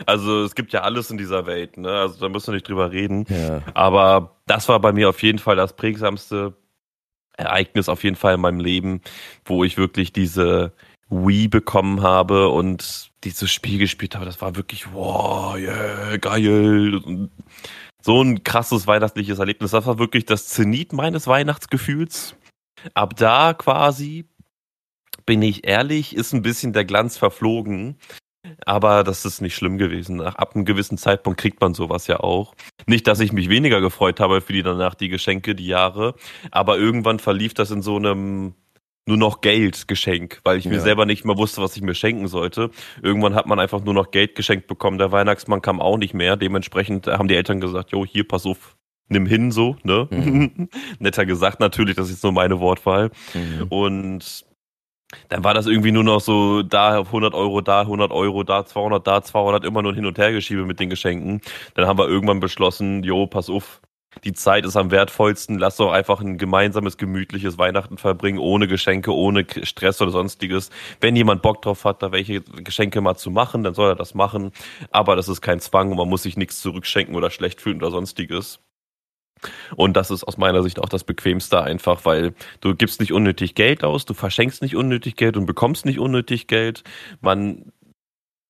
Also 0.06 0.42
es 0.42 0.56
gibt 0.56 0.72
ja 0.72 0.80
alles 0.80 1.10
in 1.12 1.18
dieser 1.18 1.35
dieser 1.36 1.46
Welt, 1.46 1.76
ne? 1.76 1.90
Also 1.90 2.20
da 2.20 2.28
müssen 2.28 2.48
wir 2.48 2.54
nicht 2.54 2.68
drüber 2.68 2.90
reden. 2.92 3.26
Ja. 3.28 3.62
Aber 3.74 4.36
das 4.46 4.68
war 4.68 4.80
bei 4.80 4.92
mir 4.92 5.08
auf 5.08 5.22
jeden 5.22 5.38
Fall 5.38 5.56
das 5.56 5.74
prägsamste 5.74 6.54
Ereignis 7.36 7.88
auf 7.88 8.02
jeden 8.02 8.16
Fall 8.16 8.34
in 8.34 8.40
meinem 8.40 8.60
Leben, 8.60 9.02
wo 9.44 9.64
ich 9.64 9.76
wirklich 9.76 10.12
diese 10.12 10.72
Wii 11.10 11.48
bekommen 11.48 12.02
habe 12.02 12.48
und 12.48 13.10
dieses 13.24 13.50
Spiel 13.50 13.78
gespielt 13.78 14.14
habe. 14.14 14.24
Das 14.24 14.40
war 14.40 14.56
wirklich, 14.56 14.92
wow, 14.92 15.56
yeah, 15.56 16.16
geil. 16.16 17.28
So 18.02 18.22
ein 18.22 18.42
krasses 18.42 18.86
weihnachtliches 18.86 19.38
Erlebnis. 19.38 19.72
Das 19.72 19.86
war 19.86 19.98
wirklich 19.98 20.24
das 20.24 20.48
Zenit 20.48 20.92
meines 20.92 21.26
Weihnachtsgefühls. 21.26 22.36
Ab 22.94 23.16
da 23.16 23.52
quasi, 23.52 24.26
bin 25.26 25.42
ich 25.42 25.66
ehrlich, 25.66 26.14
ist 26.16 26.32
ein 26.32 26.42
bisschen 26.42 26.72
der 26.72 26.84
Glanz 26.84 27.18
verflogen. 27.18 27.98
Aber 28.66 29.04
das 29.04 29.24
ist 29.24 29.40
nicht 29.40 29.54
schlimm 29.54 29.78
gewesen. 29.78 30.20
Ab 30.20 30.54
einem 30.54 30.64
gewissen 30.64 30.98
Zeitpunkt 30.98 31.40
kriegt 31.40 31.60
man 31.60 31.72
sowas 31.72 32.08
ja 32.08 32.18
auch. 32.20 32.54
Nicht, 32.86 33.06
dass 33.06 33.20
ich 33.20 33.32
mich 33.32 33.48
weniger 33.48 33.80
gefreut 33.80 34.18
habe 34.18 34.40
für 34.40 34.52
die 34.52 34.62
danach 34.62 34.96
die 34.96 35.08
Geschenke, 35.08 35.54
die 35.54 35.66
Jahre, 35.66 36.14
aber 36.50 36.76
irgendwann 36.76 37.20
verlief 37.20 37.54
das 37.54 37.70
in 37.70 37.80
so 37.80 37.96
einem 37.96 38.54
nur 39.08 39.16
noch 39.16 39.40
Geldgeschenk, 39.40 40.40
weil 40.42 40.58
ich 40.58 40.64
mir 40.64 40.74
ja. 40.74 40.80
selber 40.80 41.06
nicht 41.06 41.24
mehr 41.24 41.38
wusste, 41.38 41.62
was 41.62 41.76
ich 41.76 41.82
mir 41.82 41.94
schenken 41.94 42.26
sollte. 42.26 42.70
Irgendwann 43.02 43.36
hat 43.36 43.46
man 43.46 43.60
einfach 43.60 43.80
nur 43.84 43.94
noch 43.94 44.10
Geld 44.10 44.34
geschenkt 44.34 44.66
bekommen. 44.66 44.98
Der 44.98 45.12
Weihnachtsmann 45.12 45.62
kam 45.62 45.80
auch 45.80 45.96
nicht 45.96 46.12
mehr. 46.12 46.36
Dementsprechend 46.36 47.06
haben 47.06 47.28
die 47.28 47.36
Eltern 47.36 47.60
gesagt, 47.60 47.92
jo, 47.92 48.04
hier, 48.04 48.26
pass 48.26 48.46
auf, 48.46 48.76
nimm 49.08 49.26
hin 49.26 49.52
so, 49.52 49.76
ne? 49.84 50.08
Mhm. 50.10 50.68
Netter 50.98 51.24
gesagt 51.24 51.60
natürlich, 51.60 51.94
das 51.94 52.10
ist 52.10 52.24
nur 52.24 52.32
meine 52.32 52.58
Wortwahl. 52.58 53.12
Mhm. 53.32 53.66
Und 53.68 54.44
dann 55.28 55.44
war 55.44 55.54
das 55.54 55.66
irgendwie 55.66 55.92
nur 55.92 56.04
noch 56.04 56.20
so 56.20 56.62
da 56.62 56.98
100 56.98 57.34
Euro, 57.34 57.60
da 57.60 57.80
100 57.82 58.10
Euro, 58.10 58.42
da 58.42 58.64
200, 58.64 59.06
da 59.06 59.22
200, 59.22 59.64
immer 59.64 59.82
nur 59.82 59.94
hin 59.94 60.06
und 60.06 60.18
her 60.18 60.32
geschiebe 60.32 60.64
mit 60.64 60.80
den 60.80 60.90
Geschenken. 60.90 61.40
Dann 61.74 61.86
haben 61.86 61.98
wir 61.98 62.08
irgendwann 62.08 62.40
beschlossen, 62.40 63.02
jo, 63.02 63.26
pass 63.26 63.48
auf, 63.48 63.80
die 64.24 64.32
Zeit 64.32 64.64
ist 64.64 64.76
am 64.76 64.90
wertvollsten, 64.90 65.58
lass 65.58 65.76
doch 65.76 65.92
einfach 65.92 66.20
ein 66.20 66.38
gemeinsames, 66.38 66.96
gemütliches 66.96 67.58
Weihnachten 67.58 67.98
verbringen, 67.98 68.38
ohne 68.38 68.66
Geschenke, 68.66 69.14
ohne 69.14 69.46
Stress 69.62 70.00
oder 70.00 70.10
sonstiges. 70.10 70.70
Wenn 71.00 71.16
jemand 71.16 71.42
Bock 71.42 71.62
drauf 71.62 71.84
hat, 71.84 72.02
da 72.02 72.12
welche 72.12 72.40
Geschenke 72.40 73.00
mal 73.00 73.16
zu 73.16 73.30
machen, 73.30 73.62
dann 73.62 73.74
soll 73.74 73.90
er 73.90 73.96
das 73.96 74.14
machen. 74.14 74.52
Aber 74.90 75.16
das 75.16 75.28
ist 75.28 75.42
kein 75.42 75.60
Zwang 75.60 75.90
und 75.90 75.98
man 75.98 76.08
muss 76.08 76.22
sich 76.22 76.36
nichts 76.36 76.60
zurückschenken 76.60 77.14
oder 77.14 77.30
schlecht 77.30 77.60
fühlen 77.60 77.76
oder 77.78 77.90
sonstiges. 77.90 78.60
Und 79.76 79.96
das 79.96 80.10
ist 80.10 80.24
aus 80.24 80.36
meiner 80.38 80.62
Sicht 80.62 80.80
auch 80.80 80.88
das 80.88 81.04
Bequemste 81.04 81.62
einfach, 81.62 82.04
weil 82.04 82.34
du 82.60 82.74
gibst 82.74 83.00
nicht 83.00 83.12
unnötig 83.12 83.54
Geld 83.54 83.84
aus, 83.84 84.04
du 84.04 84.14
verschenkst 84.14 84.62
nicht 84.62 84.76
unnötig 84.76 85.16
Geld 85.16 85.36
und 85.36 85.46
bekommst 85.46 85.86
nicht 85.86 85.98
unnötig 85.98 86.46
Geld. 86.46 86.84
Man 87.20 87.72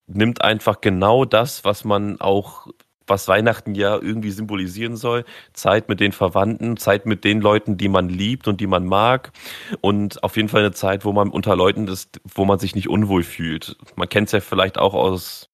nimmt 0.07 0.43
einfach 0.43 0.81
genau 0.81 1.25
das, 1.25 1.65
was 1.65 1.85
man 1.85 2.21
auch, 2.21 2.69
was 3.07 3.29
Weihnachten 3.29 3.75
ja 3.75 3.95
irgendwie 3.95 4.31
symbolisieren 4.31 4.97
soll. 4.97 5.25
Zeit 5.53 5.89
mit 5.89 6.01
den 6.01 6.13
Verwandten, 6.13 6.77
Zeit 6.77 7.07
mit 7.07 7.25
den 7.25 7.41
Leuten, 7.41 7.77
die 7.77 7.89
man 7.89 8.09
liebt 8.09 8.49
und 8.49 8.61
die 8.61 8.67
man 8.67 8.85
mag. 8.85 9.33
Und 9.81 10.23
auf 10.23 10.37
jeden 10.37 10.49
Fall 10.49 10.61
eine 10.61 10.73
Zeit, 10.73 11.05
wo 11.05 11.13
man 11.13 11.31
unter 11.31 11.57
Leuten 11.57 11.89
ist, 11.89 12.21
wo 12.35 12.45
man 12.45 12.59
sich 12.59 12.75
nicht 12.75 12.89
unwohl 12.89 13.23
fühlt. 13.23 13.77
Man 13.97 14.09
kennt 14.09 14.29
es 14.29 14.33
ja 14.33 14.41
vielleicht 14.41 14.79
auch 14.79 14.95
aus 14.95 15.51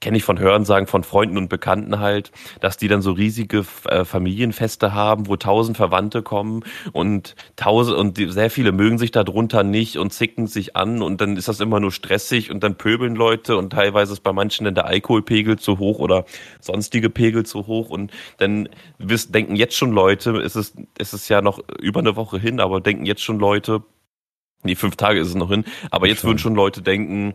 kenne 0.00 0.18
ich 0.18 0.24
von 0.24 0.38
Hörensagen 0.38 0.86
von 0.86 1.04
Freunden 1.04 1.38
und 1.38 1.48
Bekannten 1.48 1.98
halt, 1.98 2.30
dass 2.60 2.76
die 2.76 2.88
dann 2.88 3.00
so 3.00 3.12
riesige 3.12 3.64
äh, 3.88 4.04
Familienfeste 4.04 4.92
haben, 4.92 5.26
wo 5.26 5.36
tausend 5.36 5.76
Verwandte 5.76 6.22
kommen 6.22 6.64
und 6.92 7.34
tausend 7.56 7.96
und 7.96 8.18
die, 8.18 8.30
sehr 8.30 8.50
viele 8.50 8.72
mögen 8.72 8.98
sich 8.98 9.10
darunter 9.10 9.62
nicht 9.62 9.96
und 9.96 10.12
zicken 10.12 10.46
sich 10.46 10.76
an 10.76 11.02
und 11.02 11.20
dann 11.20 11.36
ist 11.36 11.48
das 11.48 11.60
immer 11.60 11.80
nur 11.80 11.92
stressig 11.92 12.50
und 12.50 12.62
dann 12.62 12.76
pöbeln 12.76 13.16
Leute 13.16 13.56
und 13.56 13.70
teilweise 13.70 14.12
ist 14.12 14.20
bei 14.20 14.32
manchen 14.32 14.64
dann 14.64 14.74
der 14.74 14.84
Alkoholpegel 14.84 15.58
zu 15.58 15.78
hoch 15.78 15.98
oder 15.98 16.26
sonstige 16.60 17.08
Pegel 17.08 17.46
zu 17.46 17.66
hoch 17.66 17.88
und 17.88 18.12
dann 18.36 18.68
wissen, 18.98 19.32
denken 19.32 19.56
jetzt 19.56 19.76
schon 19.76 19.92
Leute, 19.92 20.32
es 20.38 20.56
ist, 20.56 20.76
es 20.98 21.14
ist 21.14 21.28
ja 21.28 21.40
noch 21.40 21.60
über 21.80 22.00
eine 22.00 22.16
Woche 22.16 22.38
hin, 22.38 22.60
aber 22.60 22.82
denken 22.82 23.06
jetzt 23.06 23.22
schon 23.22 23.38
Leute, 23.38 23.82
nee, 24.62 24.74
fünf 24.74 24.96
Tage 24.96 25.20
ist 25.20 25.28
es 25.28 25.34
noch 25.34 25.48
hin, 25.48 25.64
aber 25.90 26.06
jetzt 26.06 26.22
würden 26.22 26.38
schon 26.38 26.54
Leute 26.54 26.82
denken, 26.82 27.34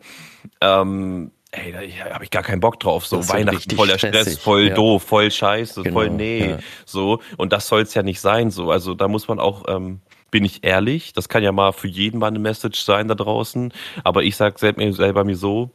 ähm, 0.61 1.31
ey, 1.51 1.71
da 1.71 2.13
habe 2.13 2.23
ich 2.23 2.29
gar 2.29 2.43
keinen 2.43 2.59
Bock 2.59 2.79
drauf. 2.79 3.05
So 3.05 3.27
Weihnachten 3.29 3.75
voller 3.75 3.97
Stress, 3.97 4.37
voll 4.37 4.69
ja. 4.69 4.73
doof, 4.73 5.03
voll 5.03 5.29
scheiße, 5.31 5.83
genau, 5.83 5.93
voll 5.93 6.09
nee. 6.09 6.49
Ja. 6.51 6.59
So. 6.85 7.19
Und 7.37 7.53
das 7.53 7.67
soll 7.67 7.81
es 7.81 7.93
ja 7.93 8.03
nicht 8.03 8.21
sein. 8.21 8.51
So. 8.51 8.71
Also 8.71 8.93
da 8.93 9.07
muss 9.07 9.27
man 9.27 9.39
auch, 9.39 9.65
ähm, 9.67 10.01
bin 10.31 10.45
ich 10.45 10.63
ehrlich, 10.63 11.13
das 11.13 11.27
kann 11.27 11.43
ja 11.43 11.51
mal 11.51 11.73
für 11.73 11.87
jeden 11.87 12.19
mal 12.19 12.27
eine 12.27 12.39
Message 12.39 12.79
sein 12.81 13.07
da 13.07 13.15
draußen. 13.15 13.73
Aber 14.03 14.23
ich 14.23 14.37
sag 14.37 14.59
selber, 14.59 14.91
selber 14.93 15.23
mir 15.25 15.35
so, 15.35 15.71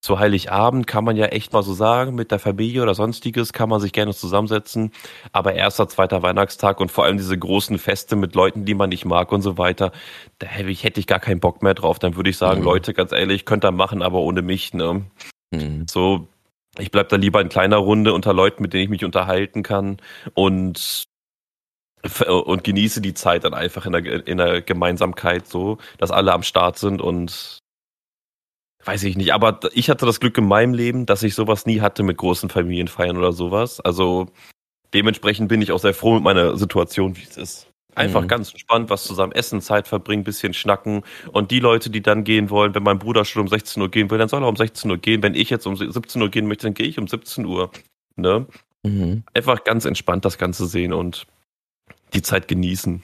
zu 0.00 0.18
Heiligabend 0.18 0.86
kann 0.86 1.04
man 1.04 1.16
ja 1.16 1.26
echt 1.26 1.52
mal 1.52 1.62
so 1.62 1.74
sagen, 1.74 2.14
mit 2.14 2.30
der 2.30 2.38
Familie 2.38 2.82
oder 2.82 2.94
sonstiges 2.94 3.52
kann 3.52 3.68
man 3.68 3.80
sich 3.80 3.92
gerne 3.92 4.14
zusammensetzen. 4.14 4.92
Aber 5.32 5.54
erster, 5.54 5.88
zweiter 5.88 6.22
Weihnachtstag 6.22 6.80
und 6.80 6.90
vor 6.90 7.04
allem 7.04 7.18
diese 7.18 7.38
großen 7.38 7.78
Feste 7.78 8.16
mit 8.16 8.34
Leuten, 8.34 8.64
die 8.64 8.74
man 8.74 8.88
nicht 8.88 9.04
mag 9.04 9.30
und 9.30 9.42
so 9.42 9.58
weiter, 9.58 9.92
da 10.38 10.46
hätte 10.46 11.00
ich, 11.00 11.06
gar 11.06 11.20
keinen 11.20 11.40
Bock 11.40 11.62
mehr 11.62 11.74
drauf. 11.74 11.98
Dann 11.98 12.16
würde 12.16 12.30
ich 12.30 12.38
sagen, 12.38 12.60
mhm. 12.60 12.66
Leute, 12.66 12.94
ganz 12.94 13.12
ehrlich, 13.12 13.44
könnt 13.44 13.64
ihr 13.64 13.72
machen, 13.72 14.00
aber 14.00 14.20
ohne 14.20 14.40
mich, 14.40 14.72
ne? 14.72 15.04
Mhm. 15.50 15.86
So, 15.86 16.28
ich 16.78 16.90
bleib 16.90 17.10
da 17.10 17.16
lieber 17.16 17.40
in 17.42 17.50
kleiner 17.50 17.76
Runde 17.76 18.14
unter 18.14 18.32
Leuten, 18.32 18.62
mit 18.62 18.72
denen 18.72 18.84
ich 18.84 18.90
mich 18.90 19.04
unterhalten 19.04 19.62
kann 19.62 19.98
und 20.34 21.04
und 22.26 22.64
genieße 22.64 23.02
die 23.02 23.12
Zeit 23.12 23.44
dann 23.44 23.52
einfach 23.52 23.84
in 23.84 23.92
der, 23.92 24.26
in 24.26 24.38
der 24.38 24.62
Gemeinsamkeit 24.62 25.46
so, 25.46 25.76
dass 25.98 26.10
alle 26.10 26.32
am 26.32 26.42
Start 26.42 26.78
sind 26.78 27.02
und 27.02 27.59
Weiß 28.84 29.04
ich 29.04 29.16
nicht, 29.16 29.34
aber 29.34 29.60
ich 29.74 29.90
hatte 29.90 30.06
das 30.06 30.20
Glück 30.20 30.38
in 30.38 30.46
meinem 30.46 30.72
Leben, 30.72 31.04
dass 31.06 31.22
ich 31.22 31.34
sowas 31.34 31.66
nie 31.66 31.80
hatte 31.80 32.02
mit 32.02 32.16
großen 32.16 32.48
Familienfeiern 32.48 33.16
oder 33.16 33.32
sowas. 33.32 33.80
Also 33.80 34.28
dementsprechend 34.94 35.48
bin 35.48 35.60
ich 35.60 35.72
auch 35.72 35.80
sehr 35.80 35.94
froh 35.94 36.14
mit 36.14 36.22
meiner 36.22 36.56
Situation, 36.56 37.16
wie 37.16 37.22
es 37.22 37.36
ist. 37.36 37.66
Einfach 37.94 38.22
mhm. 38.22 38.28
ganz 38.28 38.50
entspannt, 38.52 38.88
was 38.88 39.04
zusammen 39.04 39.32
essen, 39.32 39.60
Zeit 39.60 39.88
verbringen, 39.88 40.24
bisschen 40.24 40.54
schnacken. 40.54 41.02
Und 41.32 41.50
die 41.50 41.60
Leute, 41.60 41.90
die 41.90 42.02
dann 42.02 42.24
gehen 42.24 42.48
wollen, 42.48 42.74
wenn 42.74 42.82
mein 42.82 42.98
Bruder 42.98 43.24
schon 43.24 43.42
um 43.42 43.48
16 43.48 43.82
Uhr 43.82 43.90
gehen 43.90 44.10
will, 44.10 44.18
dann 44.18 44.28
soll 44.28 44.42
er 44.42 44.48
um 44.48 44.56
16 44.56 44.90
Uhr 44.90 44.98
gehen. 44.98 45.22
Wenn 45.22 45.34
ich 45.34 45.50
jetzt 45.50 45.66
um 45.66 45.76
17 45.76 46.22
Uhr 46.22 46.30
gehen 46.30 46.46
möchte, 46.46 46.66
dann 46.66 46.74
gehe 46.74 46.86
ich 46.86 46.98
um 46.98 47.08
17 47.08 47.44
Uhr. 47.44 47.70
Ne? 48.16 48.46
Mhm. 48.82 49.24
Einfach 49.34 49.64
ganz 49.64 49.84
entspannt 49.84 50.24
das 50.24 50.38
Ganze 50.38 50.66
sehen 50.66 50.92
und 50.92 51.26
die 52.14 52.22
Zeit 52.22 52.48
genießen. 52.48 53.02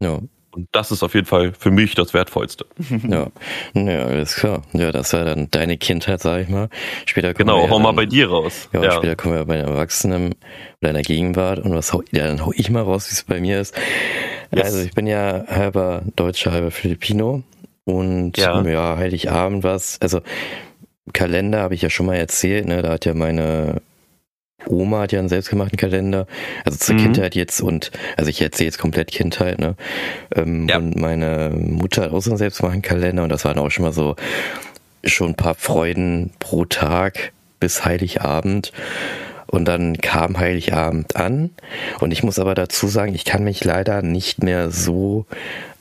Ja. 0.00 0.20
Und 0.50 0.68
das 0.72 0.90
ist 0.90 1.02
auf 1.02 1.14
jeden 1.14 1.26
Fall 1.26 1.52
für 1.52 1.70
mich 1.70 1.94
das 1.94 2.14
Wertvollste. 2.14 2.66
Ja, 3.08 3.28
ja 3.74 4.04
alles 4.04 4.34
klar. 4.34 4.62
Ja, 4.72 4.92
das 4.92 5.12
war 5.12 5.24
dann 5.24 5.50
deine 5.50 5.76
Kindheit, 5.76 6.20
sag 6.20 6.42
ich 6.42 6.48
mal. 6.48 6.68
Später 7.06 7.32
genau, 7.34 7.68
hau 7.68 7.76
ja 7.76 7.82
mal 7.82 7.92
bei 7.92 8.06
dir 8.06 8.28
raus. 8.28 8.68
Ja, 8.72 8.82
ja. 8.82 8.92
später 8.92 9.16
kommen 9.16 9.34
wir 9.34 9.44
bei 9.44 9.56
den 9.56 9.66
Erwachsenen 9.66 10.34
oder 10.80 10.90
in 10.90 10.94
der 10.94 11.02
Gegenwart 11.02 11.58
und 11.60 11.74
was 11.74 11.92
hau, 11.92 12.02
ja, 12.12 12.26
dann 12.26 12.44
hau 12.44 12.52
ich 12.54 12.70
mal 12.70 12.82
raus, 12.82 13.08
wie 13.10 13.14
es 13.14 13.22
bei 13.22 13.40
mir 13.40 13.60
ist. 13.60 13.74
Yes. 14.54 14.64
Also 14.64 14.80
ich 14.80 14.92
bin 14.92 15.06
ja 15.06 15.44
halber 15.48 16.02
Deutscher, 16.16 16.52
halber 16.52 16.70
Filipino 16.70 17.42
und 17.84 18.36
ja, 18.36 18.60
ja 18.62 18.96
Heiligabend 18.96 19.64
was, 19.64 20.00
also 20.00 20.20
Kalender 21.12 21.60
habe 21.60 21.74
ich 21.74 21.82
ja 21.82 21.90
schon 21.90 22.06
mal 22.06 22.16
erzählt, 22.16 22.66
ne, 22.66 22.82
da 22.82 22.92
hat 22.92 23.04
ja 23.04 23.14
meine 23.14 23.80
Oma 24.66 25.02
hat 25.02 25.12
ja 25.12 25.18
einen 25.18 25.28
selbstgemachten 25.28 25.76
Kalender, 25.76 26.26
also 26.64 26.78
zur 26.78 26.96
mhm. 26.96 27.04
Kindheit 27.04 27.34
jetzt 27.34 27.60
und, 27.60 27.90
also 28.16 28.28
ich 28.28 28.42
erzähle 28.42 28.66
jetzt 28.66 28.78
komplett 28.78 29.10
Kindheit, 29.10 29.58
ne? 29.58 29.76
Ähm, 30.34 30.68
ja. 30.68 30.78
Und 30.78 30.96
meine 30.96 31.50
Mutter 31.50 32.02
hat 32.02 32.12
auch 32.12 32.20
so 32.20 32.30
einen 32.30 32.38
selbstgemachten 32.38 32.82
Kalender 32.82 33.22
und 33.22 33.28
das 33.28 33.44
waren 33.44 33.58
auch 33.58 33.70
schon 33.70 33.84
mal 33.84 33.92
so 33.92 34.16
schon 35.04 35.30
ein 35.30 35.36
paar 35.36 35.54
Freuden 35.54 36.32
pro 36.38 36.64
Tag 36.64 37.32
bis 37.60 37.84
Heiligabend. 37.84 38.72
Und 39.46 39.64
dann 39.64 39.96
kam 39.96 40.38
Heiligabend 40.38 41.16
an. 41.16 41.50
Und 42.00 42.12
ich 42.12 42.22
muss 42.22 42.38
aber 42.38 42.54
dazu 42.54 42.86
sagen, 42.86 43.14
ich 43.14 43.24
kann 43.24 43.44
mich 43.44 43.64
leider 43.64 44.02
nicht 44.02 44.42
mehr 44.42 44.70
so 44.70 45.24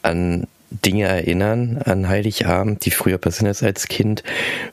an 0.03 0.47
Dinge 0.69 1.05
erinnern 1.05 1.77
an 1.83 2.07
Heiligabend, 2.07 2.85
die 2.85 2.91
früher 2.91 3.17
passiert 3.17 3.51
ist 3.51 3.63
als 3.63 3.87
Kind, 3.87 4.23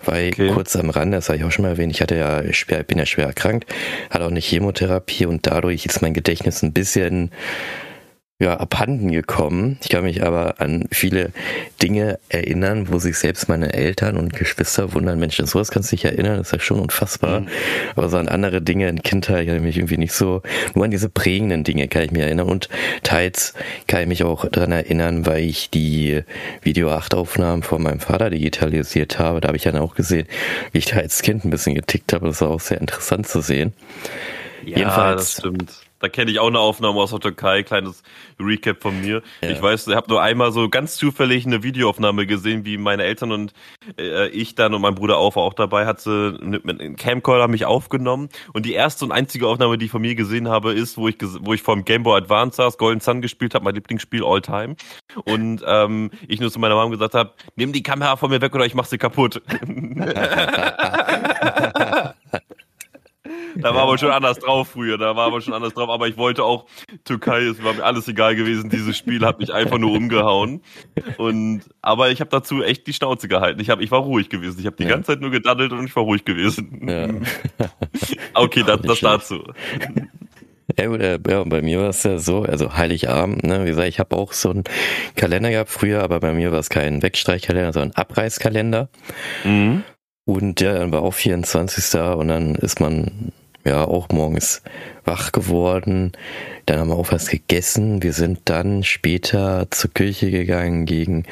weil 0.04 0.28
okay. 0.28 0.50
kurz 0.52 0.74
am 0.76 0.90
Rande, 0.90 1.16
das 1.16 1.28
habe 1.28 1.38
ich 1.38 1.44
auch 1.44 1.52
schon 1.52 1.64
mal 1.64 1.70
erwähnt, 1.70 1.92
ich 1.92 2.00
hatte 2.00 2.16
ja 2.16 2.52
schwer, 2.52 2.82
bin 2.82 2.98
ja 2.98 3.06
schwer 3.06 3.26
erkrankt, 3.26 3.72
hatte 4.10 4.24
auch 4.24 4.30
eine 4.30 4.40
Chemotherapie 4.40 5.26
und 5.26 5.46
dadurch 5.46 5.86
ist 5.86 6.02
mein 6.02 6.14
Gedächtnis 6.14 6.62
ein 6.62 6.72
bisschen 6.72 7.30
ja, 8.40 8.56
abhanden 8.56 9.12
gekommen. 9.12 9.78
Ich 9.80 9.90
kann 9.90 10.02
mich 10.02 10.24
aber 10.24 10.60
an 10.60 10.86
viele 10.90 11.30
Dinge 11.80 12.18
erinnern, 12.28 12.88
wo 12.90 12.98
sich 12.98 13.16
selbst 13.16 13.48
meine 13.48 13.72
Eltern 13.72 14.16
und 14.16 14.34
Geschwister 14.34 14.92
wundern, 14.92 15.20
Mensch, 15.20 15.38
an 15.38 15.46
sowas 15.46 15.70
kannst 15.70 15.92
du 15.92 15.96
dich 15.96 16.04
erinnern, 16.04 16.38
das 16.38 16.48
ist 16.48 16.52
ja 16.52 16.58
schon 16.58 16.80
unfassbar. 16.80 17.40
Mhm. 17.40 17.48
Aber 17.94 18.08
so 18.08 18.16
an 18.16 18.26
andere 18.26 18.60
Dinge 18.60 18.88
in 18.88 19.04
Kindheit 19.04 19.46
kann 19.46 19.56
ich 19.56 19.62
mich 19.62 19.76
irgendwie 19.76 19.98
nicht 19.98 20.14
so, 20.14 20.42
nur 20.74 20.84
an 20.84 20.90
diese 20.90 21.08
prägenden 21.08 21.62
Dinge 21.62 21.86
kann 21.86 22.02
ich 22.02 22.10
mich 22.10 22.22
erinnern 22.22 22.48
und 22.48 22.68
teils 23.04 23.54
kann 23.86 24.00
ich 24.02 24.08
mich 24.08 24.24
auch 24.24 24.46
daran 24.46 24.72
erinnern, 24.72 25.26
weil 25.26 25.44
ich 25.44 25.70
die 25.70 26.22
Video 26.60 26.90
8 26.90 27.14
Aufnahmen 27.14 27.62
von 27.62 27.82
meinem 27.82 28.00
Vater 28.00 28.30
digitalisiert 28.30 29.20
habe. 29.20 29.40
Da 29.40 29.48
habe 29.48 29.56
ich 29.56 29.62
dann 29.62 29.76
auch 29.76 29.94
gesehen, 29.94 30.26
wie 30.72 30.78
ich 30.78 30.86
da 30.86 30.96
als 30.96 31.22
Kind 31.22 31.44
ein 31.44 31.50
bisschen 31.50 31.76
getickt 31.76 32.12
habe. 32.12 32.26
Das 32.26 32.40
war 32.40 32.50
auch 32.50 32.60
sehr 32.60 32.80
interessant 32.80 33.28
zu 33.28 33.40
sehen. 33.40 33.74
Ja, 34.64 34.78
Jedenfalls, 34.78 35.20
das 35.20 35.32
stimmt 35.38 35.84
da 36.00 36.08
kenne 36.08 36.30
ich 36.30 36.38
auch 36.38 36.48
eine 36.48 36.58
Aufnahme 36.58 36.98
aus 37.00 37.10
der 37.10 37.20
Türkei, 37.20 37.62
kleines 37.62 38.02
Recap 38.38 38.82
von 38.82 39.00
mir. 39.00 39.22
Ja. 39.40 39.50
Ich 39.50 39.62
weiß, 39.62 39.86
ich 39.86 39.94
habe 39.94 40.08
nur 40.08 40.22
einmal 40.22 40.52
so 40.52 40.68
ganz 40.68 40.96
zufällig 40.96 41.46
eine 41.46 41.62
Videoaufnahme 41.62 42.26
gesehen, 42.26 42.64
wie 42.64 42.76
meine 42.76 43.04
Eltern 43.04 43.32
und 43.32 43.54
äh, 43.98 44.28
ich 44.28 44.54
dann 44.54 44.74
und 44.74 44.82
mein 44.82 44.94
Bruder 44.94 45.16
auch, 45.18 45.36
war 45.36 45.44
auch 45.44 45.54
dabei, 45.54 45.86
hat 45.86 46.00
sie 46.00 46.36
mit, 46.42 46.64
mit 46.64 46.80
einem 46.80 46.96
Camcorder 46.96 47.48
mich 47.48 47.64
aufgenommen. 47.64 48.28
Und 48.52 48.66
die 48.66 48.74
erste 48.74 49.04
und 49.04 49.12
einzige 49.12 49.46
Aufnahme, 49.46 49.78
die 49.78 49.86
ich 49.86 49.90
von 49.90 50.02
mir 50.02 50.14
gesehen 50.14 50.48
habe, 50.48 50.72
ist, 50.72 50.98
wo 50.98 51.08
ich 51.08 51.16
wo 51.20 51.54
ich 51.54 51.62
vom 51.62 51.84
Game 51.84 52.02
Boy 52.02 52.18
Advance 52.18 52.56
saß, 52.56 52.76
Golden 52.76 53.00
Sun 53.00 53.22
gespielt 53.22 53.54
habe, 53.54 53.64
mein 53.64 53.74
Lieblingsspiel 53.74 54.24
all 54.24 54.42
time. 54.42 54.76
Und 55.24 55.62
ähm, 55.66 56.10
ich 56.28 56.40
nur 56.40 56.50
zu 56.50 56.58
meiner 56.58 56.74
Mom 56.74 56.90
gesagt 56.90 57.14
habe, 57.14 57.32
nimm 57.56 57.72
die 57.72 57.82
Kamera 57.82 58.16
von 58.16 58.30
mir 58.30 58.40
weg 58.40 58.54
oder 58.54 58.66
ich 58.66 58.74
mach 58.74 58.84
sie 58.84 58.98
kaputt. 58.98 59.40
Da 63.56 63.74
war 63.74 63.82
aber 63.82 63.98
schon 63.98 64.10
anders 64.10 64.38
drauf 64.38 64.68
früher, 64.68 64.98
da 64.98 65.16
war 65.16 65.26
aber 65.26 65.40
schon 65.40 65.54
anders 65.54 65.74
drauf, 65.74 65.88
aber 65.88 66.08
ich 66.08 66.16
wollte 66.16 66.44
auch 66.44 66.66
Türkei, 67.04 67.42
es 67.42 67.62
war 67.62 67.74
mir 67.74 67.84
alles 67.84 68.08
egal 68.08 68.36
gewesen, 68.36 68.70
dieses 68.70 68.96
Spiel 68.96 69.24
hat 69.24 69.38
mich 69.38 69.52
einfach 69.52 69.78
nur 69.78 69.92
umgehauen. 69.92 70.62
Und 71.18 71.62
aber 71.82 72.10
ich 72.10 72.20
habe 72.20 72.30
dazu 72.30 72.62
echt 72.62 72.86
die 72.86 72.92
Schnauze 72.92 73.28
gehalten. 73.28 73.60
Ich 73.60 73.70
hab, 73.70 73.80
ich 73.80 73.90
war 73.90 74.00
ruhig 74.00 74.28
gewesen. 74.28 74.60
Ich 74.60 74.66
habe 74.66 74.76
die 74.76 74.84
ja. 74.84 74.90
ganze 74.90 75.12
Zeit 75.12 75.20
nur 75.20 75.30
gedaddelt 75.30 75.72
und 75.72 75.84
ich 75.84 75.94
war 75.94 76.02
ruhig 76.02 76.24
gewesen. 76.24 76.88
Ja. 76.88 77.08
okay, 78.34 78.62
das, 78.66 78.80
das 78.82 79.00
dazu. 79.00 79.44
Ja, 80.78 80.86
gut, 80.86 81.00
äh, 81.00 81.18
ja, 81.28 81.44
bei 81.44 81.62
mir 81.62 81.80
war 81.80 81.90
es 81.90 82.02
ja 82.02 82.18
so, 82.18 82.42
also 82.42 82.76
Heiligabend, 82.76 83.44
ne, 83.44 83.64
wie 83.64 83.68
gesagt, 83.68 83.88
ich 83.88 83.98
habe 83.98 84.16
auch 84.16 84.32
so 84.32 84.50
einen 84.50 84.64
Kalender 85.14 85.50
gehabt 85.50 85.70
früher, 85.70 86.02
aber 86.02 86.20
bei 86.20 86.32
mir 86.32 86.52
war 86.52 86.58
es 86.58 86.70
kein 86.70 87.02
Wegstreichkalender, 87.02 87.72
sondern 87.72 87.92
Abreißkalender. 87.92 88.88
Mhm. 89.44 89.84
Und 90.24 90.60
ja, 90.60 90.72
dann 90.78 90.90
war 90.90 91.02
auch 91.02 91.12
24. 91.12 92.00
und 92.00 92.28
dann 92.28 92.54
ist 92.54 92.80
man 92.80 93.32
ja 93.64 93.84
auch 93.84 94.08
morgens 94.10 94.62
wach 95.04 95.32
geworden. 95.32 96.12
Dann 96.66 96.78
haben 96.78 96.88
wir 96.88 96.96
auch 96.96 97.12
was 97.12 97.28
gegessen. 97.28 98.02
Wir 98.02 98.12
sind 98.12 98.40
dann 98.44 98.84
später 98.84 99.66
zur 99.70 99.92
Kirche 99.92 100.30
gegangen 100.30 100.86
gegen, 100.86 101.24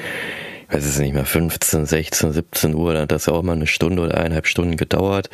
ich 0.68 0.74
weiß 0.74 0.84
es 0.84 0.98
nicht 0.98 1.14
mehr, 1.14 1.26
15, 1.26 1.86
16, 1.86 2.32
17 2.32 2.74
Uhr. 2.74 2.94
Dann 2.94 3.02
hat 3.02 3.12
das 3.12 3.26
ja 3.26 3.32
auch 3.32 3.42
mal 3.42 3.52
eine 3.52 3.66
Stunde 3.66 4.02
oder 4.02 4.16
eineinhalb 4.16 4.46
Stunden 4.46 4.76
gedauert. 4.76 5.30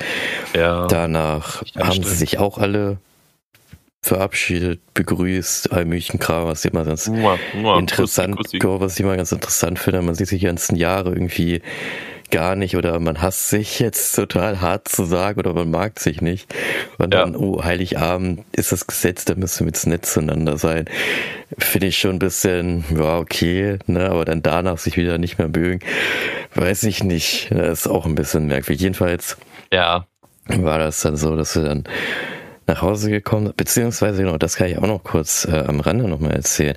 Ja. 0.55 0.87
Danach 0.87 1.63
haben 1.77 1.93
stimmt. 1.93 2.07
sie 2.07 2.15
sich 2.17 2.39
auch 2.39 2.59
alle 2.59 2.99
verabschiedet, 4.01 4.81
begrüßt, 4.95 5.73
all 5.73 5.85
möglichen 5.85 6.19
Kram, 6.19 6.47
was 6.47 6.65
ich 6.65 6.73
immer 6.73 6.85
ganz 6.85 7.09
mua, 7.09 7.37
mua, 7.55 7.79
interessant, 7.79 8.37
kussi, 8.37 8.59
kussi. 8.59 8.81
was 8.81 8.95
ich 8.95 9.01
immer 9.01 9.17
ganz 9.17 9.33
interessant 9.33 9.79
finde. 9.79 10.03
Man 10.03 10.15
sieht 10.15 10.29
sich 10.29 10.41
die 10.41 10.47
ganzen 10.47 10.77
Jahre 10.77 11.11
irgendwie 11.11 11.63
gar 12.31 12.57
nicht 12.57 12.77
oder 12.77 12.99
man 13.01 13.21
hasst 13.21 13.49
sich 13.49 13.81
jetzt 13.81 14.13
total 14.17 14.61
hart 14.61 14.89
zu 14.89 15.05
sagen 15.05 15.41
oder 15.41 15.55
man 15.55 15.71
mag 15.71 15.99
sich 15.99 16.21
nicht. 16.21 16.55
Und 16.99 17.15
ja. 17.15 17.25
dann, 17.25 17.37
oh, 17.37 17.63
Heiligabend 17.63 18.45
ist 18.53 18.73
das 18.73 18.87
Gesetz, 18.87 19.25
da 19.25 19.35
müssen 19.35 19.61
wir 19.61 19.69
jetzt 19.69 19.87
nett 19.87 20.07
zueinander 20.07 20.59
sein. 20.59 20.87
Finde 21.59 21.87
ich 21.89 21.99
schon 21.99 22.17
ein 22.17 22.19
bisschen, 22.19 22.85
ja, 22.95 23.19
okay, 23.19 23.79
ne, 23.87 24.11
aber 24.11 24.25
dann 24.25 24.43
danach 24.43 24.79
sich 24.79 24.97
wieder 24.97 25.19
nicht 25.19 25.39
mehr 25.39 25.49
mögen, 25.49 25.81
weiß 26.55 26.85
ich 26.85 27.03
nicht. 27.05 27.51
Das 27.51 27.81
ist 27.81 27.87
auch 27.87 28.07
ein 28.07 28.15
bisschen 28.15 28.47
merkwürdig. 28.47 28.83
Jedenfalls 28.83 29.37
ja. 29.73 30.07
war 30.47 30.79
das 30.79 31.01
dann 31.01 31.17
so, 31.17 31.37
dass 31.37 31.57
wir 31.57 31.65
dann 31.65 31.85
nach 32.67 32.83
Hause 32.83 33.11
gekommen, 33.11 33.53
beziehungsweise 33.57 34.23
genau, 34.23 34.37
das 34.37 34.57
kann 34.57 34.69
ich 34.69 34.79
auch 34.79 34.87
noch 34.87 35.03
kurz 35.03 35.47
äh, 35.47 35.65
am 35.67 35.81
Rande 35.81 36.07
nochmal 36.07 36.33
erzählen. 36.33 36.77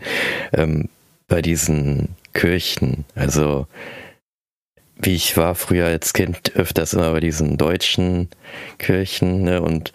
Ähm, 0.54 0.88
bei 1.28 1.42
diesen 1.42 2.16
Kirchen, 2.34 3.06
also 3.16 3.68
wie 5.02 5.16
ich 5.16 5.36
war 5.38 5.56
früher 5.56 5.86
als 5.86 6.14
Kind 6.14 6.56
öfters 6.56 6.94
immer 6.94 7.12
bei 7.12 7.20
diesen 7.20 7.58
deutschen 7.58 8.30
Kirchen 8.78 9.44
ne, 9.44 9.62
und 9.62 9.94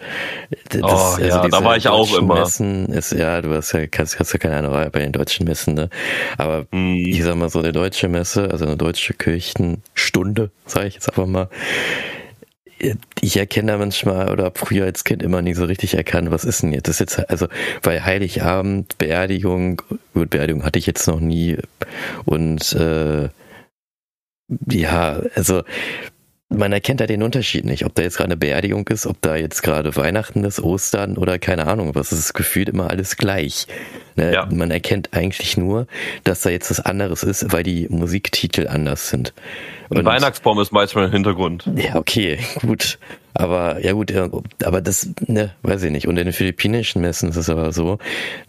das, 0.69 0.81
oh, 0.83 0.87
also 0.87 1.21
ja, 1.21 1.47
da 1.47 1.63
war 1.63 1.77
ich 1.77 1.87
auch 1.87 2.17
immer. 2.17 2.35
Messen 2.35 2.87
ist 2.87 3.13
ja, 3.13 3.41
du 3.41 3.53
hast 3.53 3.71
ja 3.71 3.87
kannst, 3.87 4.19
hast 4.19 4.33
ja 4.33 4.39
keine 4.39 4.57
Ahnung 4.57 4.73
bei 4.91 4.99
den 4.99 5.11
deutschen 5.11 5.45
Messen, 5.45 5.75
ne? 5.75 5.89
Aber 6.37 6.65
mm. 6.71 6.95
ich 6.95 7.23
sag 7.23 7.35
mal 7.35 7.49
so 7.49 7.59
eine 7.59 7.71
deutsche 7.71 8.07
Messe, 8.09 8.49
also 8.51 8.65
eine 8.65 8.77
deutsche 8.77 9.13
Kirchenstunde, 9.13 10.51
sage 10.65 10.87
ich 10.87 10.95
jetzt 10.95 11.09
einfach 11.09 11.25
mal. 11.25 11.49
Ich 13.21 13.37
erkenne 13.37 13.71
da 13.71 13.77
manchmal 13.79 14.31
oder 14.31 14.51
früher 14.53 14.85
als 14.85 15.03
Kind 15.03 15.23
immer 15.23 15.41
nie 15.41 15.55
so 15.55 15.65
richtig 15.65 15.95
erkannt, 15.95 16.29
was 16.29 16.43
ist 16.43 16.61
denn 16.61 16.73
jetzt? 16.73 16.87
Das 16.87 17.01
ist 17.01 17.17
jetzt 17.17 17.29
also 17.29 17.47
bei 17.81 18.01
Heiligabend 18.01 18.97
Beerdigung, 18.99 19.81
gut 20.13 20.29
Beerdigung 20.29 20.63
hatte 20.63 20.77
ich 20.77 20.85
jetzt 20.85 21.07
noch 21.07 21.19
nie 21.19 21.57
und 22.25 22.73
äh, 22.73 23.29
ja, 24.69 25.21
also 25.35 25.63
man 26.49 26.71
erkennt 26.71 27.01
da 27.01 27.07
den 27.07 27.23
Unterschied 27.23 27.65
nicht, 27.65 27.85
ob 27.85 27.93
da 27.95 28.03
jetzt 28.03 28.15
gerade 28.15 28.29
eine 28.29 28.37
Beerdigung 28.37 28.87
ist, 28.87 29.05
ob 29.05 29.21
da 29.21 29.35
jetzt 29.35 29.63
gerade 29.63 29.95
Weihnachten 29.95 30.45
ist, 30.45 30.61
Ostern 30.61 31.17
oder 31.17 31.39
keine 31.39 31.67
Ahnung 31.67 31.93
was. 31.93 32.13
Es 32.13 32.19
ist 32.19 32.33
gefühlt 32.33 32.69
immer 32.69 32.89
alles 32.89 33.17
gleich. 33.17 33.67
Ne? 34.15 34.33
Ja. 34.33 34.47
Man 34.49 34.71
erkennt 34.71 35.09
eigentlich 35.13 35.57
nur, 35.57 35.87
dass 36.23 36.41
da 36.41 36.49
jetzt 36.49 36.69
was 36.71 36.79
anderes 36.79 37.23
ist, 37.23 37.51
weil 37.51 37.63
die 37.63 37.87
Musiktitel 37.89 38.67
anders 38.67 39.09
sind. 39.09 39.33
Und 39.89 40.05
Weihnachtsbaum 40.05 40.59
ist 40.59 40.71
meistens 40.71 41.05
im 41.05 41.11
Hintergrund. 41.11 41.69
Ja, 41.75 41.95
okay, 41.95 42.39
gut. 42.61 42.97
Aber 43.39 43.79
ja 43.85 43.91
gut, 43.91 44.11
aber 44.63 44.81
das, 44.81 45.09
ne, 45.27 45.53
weiß 45.61 45.83
ich 45.83 45.91
nicht. 45.91 46.07
Und 46.07 46.17
in 46.17 46.25
den 46.25 46.33
philippinischen 46.33 47.03
Messen 47.03 47.29
ist 47.29 47.35
es 47.35 47.51
aber 47.51 47.71
so, 47.71 47.99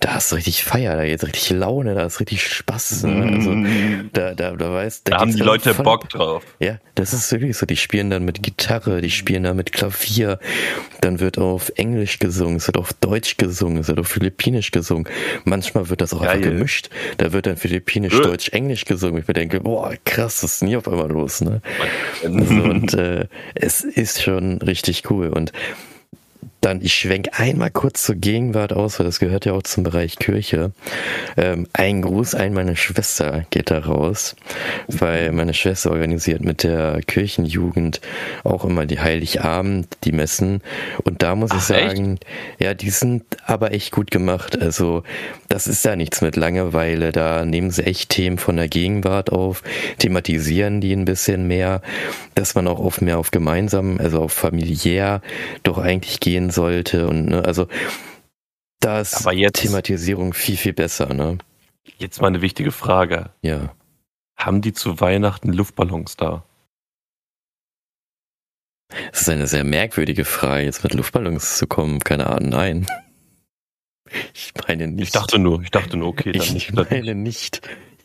da 0.00 0.14
hast 0.14 0.32
du 0.32 0.36
richtig 0.36 0.64
Feier, 0.64 0.96
da 0.96 1.04
geht's 1.04 1.26
richtig 1.26 1.50
Laune, 1.50 1.94
da 1.94 2.06
ist 2.06 2.20
richtig 2.20 2.42
Spaß. 2.42 3.02
Ne? 3.02 3.36
Also 3.36 3.54
da, 4.14 4.34
da, 4.34 4.52
da 4.52 4.72
weißt, 4.72 5.06
da, 5.06 5.10
da 5.10 5.20
haben 5.20 5.36
die 5.36 5.42
Leute 5.42 5.74
voll, 5.74 5.84
Bock 5.84 6.08
drauf. 6.08 6.42
Ja, 6.58 6.78
das 6.94 7.12
ist 7.12 7.30
wirklich 7.30 7.58
so. 7.58 7.66
Die 7.66 7.76
spielen 7.76 8.08
dann 8.08 8.24
mit 8.24 8.42
Gitarre, 8.42 9.02
die 9.02 9.10
spielen 9.10 9.42
dann 9.42 9.56
mit 9.56 9.72
Klavier. 9.72 10.38
Dann 11.02 11.20
wird 11.20 11.36
auf 11.36 11.70
Englisch 11.76 12.18
gesungen, 12.18 12.56
es 12.56 12.66
wird 12.66 12.78
auf 12.78 12.94
Deutsch 12.94 13.36
gesungen, 13.36 13.78
es 13.80 13.88
wird 13.88 13.98
auf 13.98 14.08
Philippinisch 14.08 14.70
gesungen. 14.70 15.06
Manchmal 15.44 15.90
wird 15.90 16.00
das 16.00 16.14
auch 16.14 16.22
Geil. 16.22 16.30
einfach 16.30 16.48
gemischt. 16.48 16.88
Da 17.18 17.32
wird 17.34 17.44
dann 17.44 17.58
Philippinisch, 17.58 18.14
ja. 18.14 18.20
Deutsch, 18.20 18.48
Englisch 18.54 18.86
gesungen. 18.86 19.20
Ich 19.20 19.28
mir 19.28 19.34
denke, 19.34 19.60
boah, 19.60 19.92
krass, 20.06 20.40
das 20.40 20.54
ist 20.54 20.62
nie 20.62 20.76
auf 20.76 20.88
einmal 20.88 21.10
los, 21.10 21.42
ne? 21.42 21.60
so, 22.22 22.28
und 22.28 22.94
äh, 22.94 23.26
es 23.54 23.82
ist 23.82 24.22
schon 24.22 24.62
richtig 24.62 24.77
richtig 24.78 25.10
cool. 25.10 25.28
Und 25.28 25.52
dann, 26.60 26.80
ich 26.82 26.94
schwenk 26.94 27.28
einmal 27.38 27.70
kurz 27.70 28.02
zur 28.02 28.16
Gegenwart 28.16 28.72
aus, 28.72 28.98
weil 28.98 29.06
das 29.06 29.20
gehört 29.20 29.44
ja 29.44 29.52
auch 29.52 29.62
zum 29.62 29.84
Bereich 29.84 30.18
Kirche. 30.18 30.72
Ähm, 31.36 31.68
ein 31.72 32.02
Gruß 32.02 32.34
an 32.34 32.52
meine 32.52 32.76
Schwester 32.76 33.44
geht 33.50 33.70
da 33.70 33.78
raus, 33.78 34.34
weil 34.88 35.30
meine 35.32 35.54
Schwester 35.54 35.92
organisiert 35.92 36.42
mit 36.42 36.64
der 36.64 37.00
Kirchenjugend 37.06 38.00
auch 38.42 38.64
immer 38.64 38.86
die 38.86 38.98
Heiligabend, 38.98 39.86
die 40.04 40.12
Messen. 40.12 40.62
Und 41.04 41.22
da 41.22 41.36
muss 41.36 41.50
Ach, 41.52 41.58
ich 41.58 41.62
sagen, 41.62 42.14
echt? 42.14 42.26
ja, 42.58 42.74
die 42.74 42.90
sind 42.90 43.24
aber 43.46 43.72
echt 43.72 43.92
gut 43.92 44.10
gemacht. 44.10 44.60
Also, 44.60 45.04
das 45.48 45.66
ist 45.68 45.84
da 45.84 45.94
nichts 45.94 46.22
mit 46.22 46.34
Langeweile. 46.34 47.12
Da 47.12 47.44
nehmen 47.44 47.70
sie 47.70 47.84
echt 47.84 48.10
Themen 48.10 48.38
von 48.38 48.56
der 48.56 48.68
Gegenwart 48.68 49.30
auf, 49.30 49.62
thematisieren 49.98 50.80
die 50.80 50.92
ein 50.92 51.04
bisschen 51.04 51.46
mehr, 51.46 51.82
dass 52.34 52.54
man 52.54 52.66
auch 52.66 52.80
auf 52.80 53.00
mehr 53.00 53.18
auf 53.18 53.30
gemeinsam, 53.30 53.98
also 53.98 54.22
auf 54.22 54.32
familiär 54.32 55.22
doch 55.62 55.78
eigentlich 55.78 56.18
gehen 56.18 56.47
sollte 56.50 57.08
und 57.08 57.26
ne, 57.26 57.44
also 57.44 57.66
da 58.80 59.00
ist 59.00 59.14
Aber 59.14 59.32
jetzt, 59.32 59.60
Thematisierung 59.60 60.34
viel, 60.34 60.56
viel 60.56 60.72
besser, 60.72 61.12
ne? 61.12 61.38
Jetzt 61.98 62.20
mal 62.20 62.28
eine 62.28 62.42
wichtige 62.42 62.70
Frage. 62.70 63.30
Ja. 63.42 63.74
Haben 64.36 64.60
die 64.60 64.72
zu 64.72 65.00
Weihnachten 65.00 65.52
Luftballons 65.52 66.16
da? 66.16 66.44
Das 69.10 69.22
ist 69.22 69.28
eine 69.28 69.46
sehr 69.46 69.64
merkwürdige 69.64 70.24
Frage, 70.24 70.64
jetzt 70.64 70.84
mit 70.84 70.94
Luftballons 70.94 71.58
zu 71.58 71.66
kommen. 71.66 72.00
Keine 72.00 72.26
Ahnung, 72.28 72.50
nein. 72.50 72.86
Ich 74.32 74.54
meine 74.66 74.88
nicht. 74.88 75.08
Ich 75.08 75.10
dachte 75.10 75.38
nur, 75.38 75.60
ich 75.60 75.70
dachte 75.70 75.98
nur, 75.98 76.08
okay, 76.08 76.32
dann 76.32 76.40
ich 76.40 76.54
nicht. 76.54 76.70
Ich 76.70 76.74
meine 76.74 77.14
nicht 77.14 77.60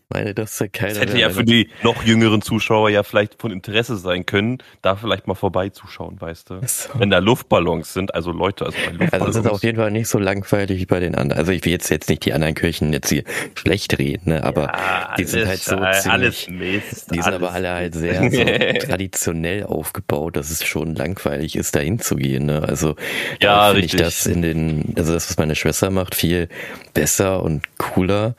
meine, 0.10 0.34
dass 0.34 0.58
da 0.58 0.68
keiner. 0.68 0.94
Das 0.94 1.00
hätte 1.00 1.18
ja 1.18 1.30
für 1.30 1.44
die 1.44 1.70
noch 1.82 2.04
jüngeren 2.04 2.42
Zuschauer 2.42 2.89
ja 2.89 3.04
vielleicht 3.04 3.42
von 3.42 3.52
Interesse 3.52 3.98
sein 3.98 4.26
können, 4.26 4.60
da 4.82 4.96
vielleicht 4.96 5.28
mal 5.28 5.36
vorbeizuschauen, 5.36 6.20
weißt 6.20 6.50
du? 6.50 6.60
So. 6.66 6.89
Wenn 7.00 7.10
da 7.10 7.20
Luftballons 7.20 7.94
sind, 7.94 8.13
also 8.16 8.32
Leute, 8.32 8.66
also 8.66 8.78
bei 8.86 8.92
Luftballons. 8.92 9.13
Also 9.13 9.39
das 9.39 9.46
ist 9.46 9.52
auf 9.52 9.63
jeden 9.63 9.78
Fall 9.78 9.92
nicht 9.92 10.08
so 10.08 10.20
langweilig 10.20 10.80
wie 10.80 10.86
bei 10.86 11.00
den 11.00 11.16
anderen. 11.16 11.39
Also 11.39 11.52
ich 11.52 11.66
will 11.66 11.72
jetzt, 11.72 11.89
jetzt 11.89 12.10
nicht 12.10 12.26
die 12.26 12.34
anderen 12.34 12.56
Kirchen 12.56 12.94
jetzt 12.94 13.10
hier 13.10 13.24
schlecht 13.56 13.98
reden, 13.98 14.30
ne? 14.30 14.44
aber 14.44 14.63
ja. 14.63 15.16
die 15.18 15.24
sind 15.24 15.48
halt 15.48 15.60
so 15.60 15.78
alles, 15.78 16.04
ziemlich, 16.04 16.13
alles 16.13 16.50
Mist. 16.50 17.12
die 17.12 17.16
sind 17.16 17.26
alles 17.26 17.36
aber 17.36 17.52
alle 17.52 17.70
halt 17.70 17.96
sehr 17.96 18.32
so 18.32 18.86
traditionell 18.88 19.63
aufgebaut, 19.63 20.36
dass 20.36 20.50
es 20.50 20.63
schon 20.63 20.96
langweilig 20.96 21.56
ist, 21.56 21.76
da 21.76 21.80
hinzugehen. 21.80 22.46
Ne? 22.46 22.63
Also 22.63 22.96
Ja, 23.42 23.72
finde 23.72 23.86
ich 23.86 23.96
das 23.96 24.26
in 24.26 24.42
den, 24.42 24.94
also 24.98 25.13
das, 25.13 25.30
was 25.30 25.38
meine 25.38 25.56
Schwester 25.56 25.89
macht, 25.89 26.16
viel 26.16 26.50
besser 26.94 27.44
und 27.44 27.63
cooler. 27.78 28.36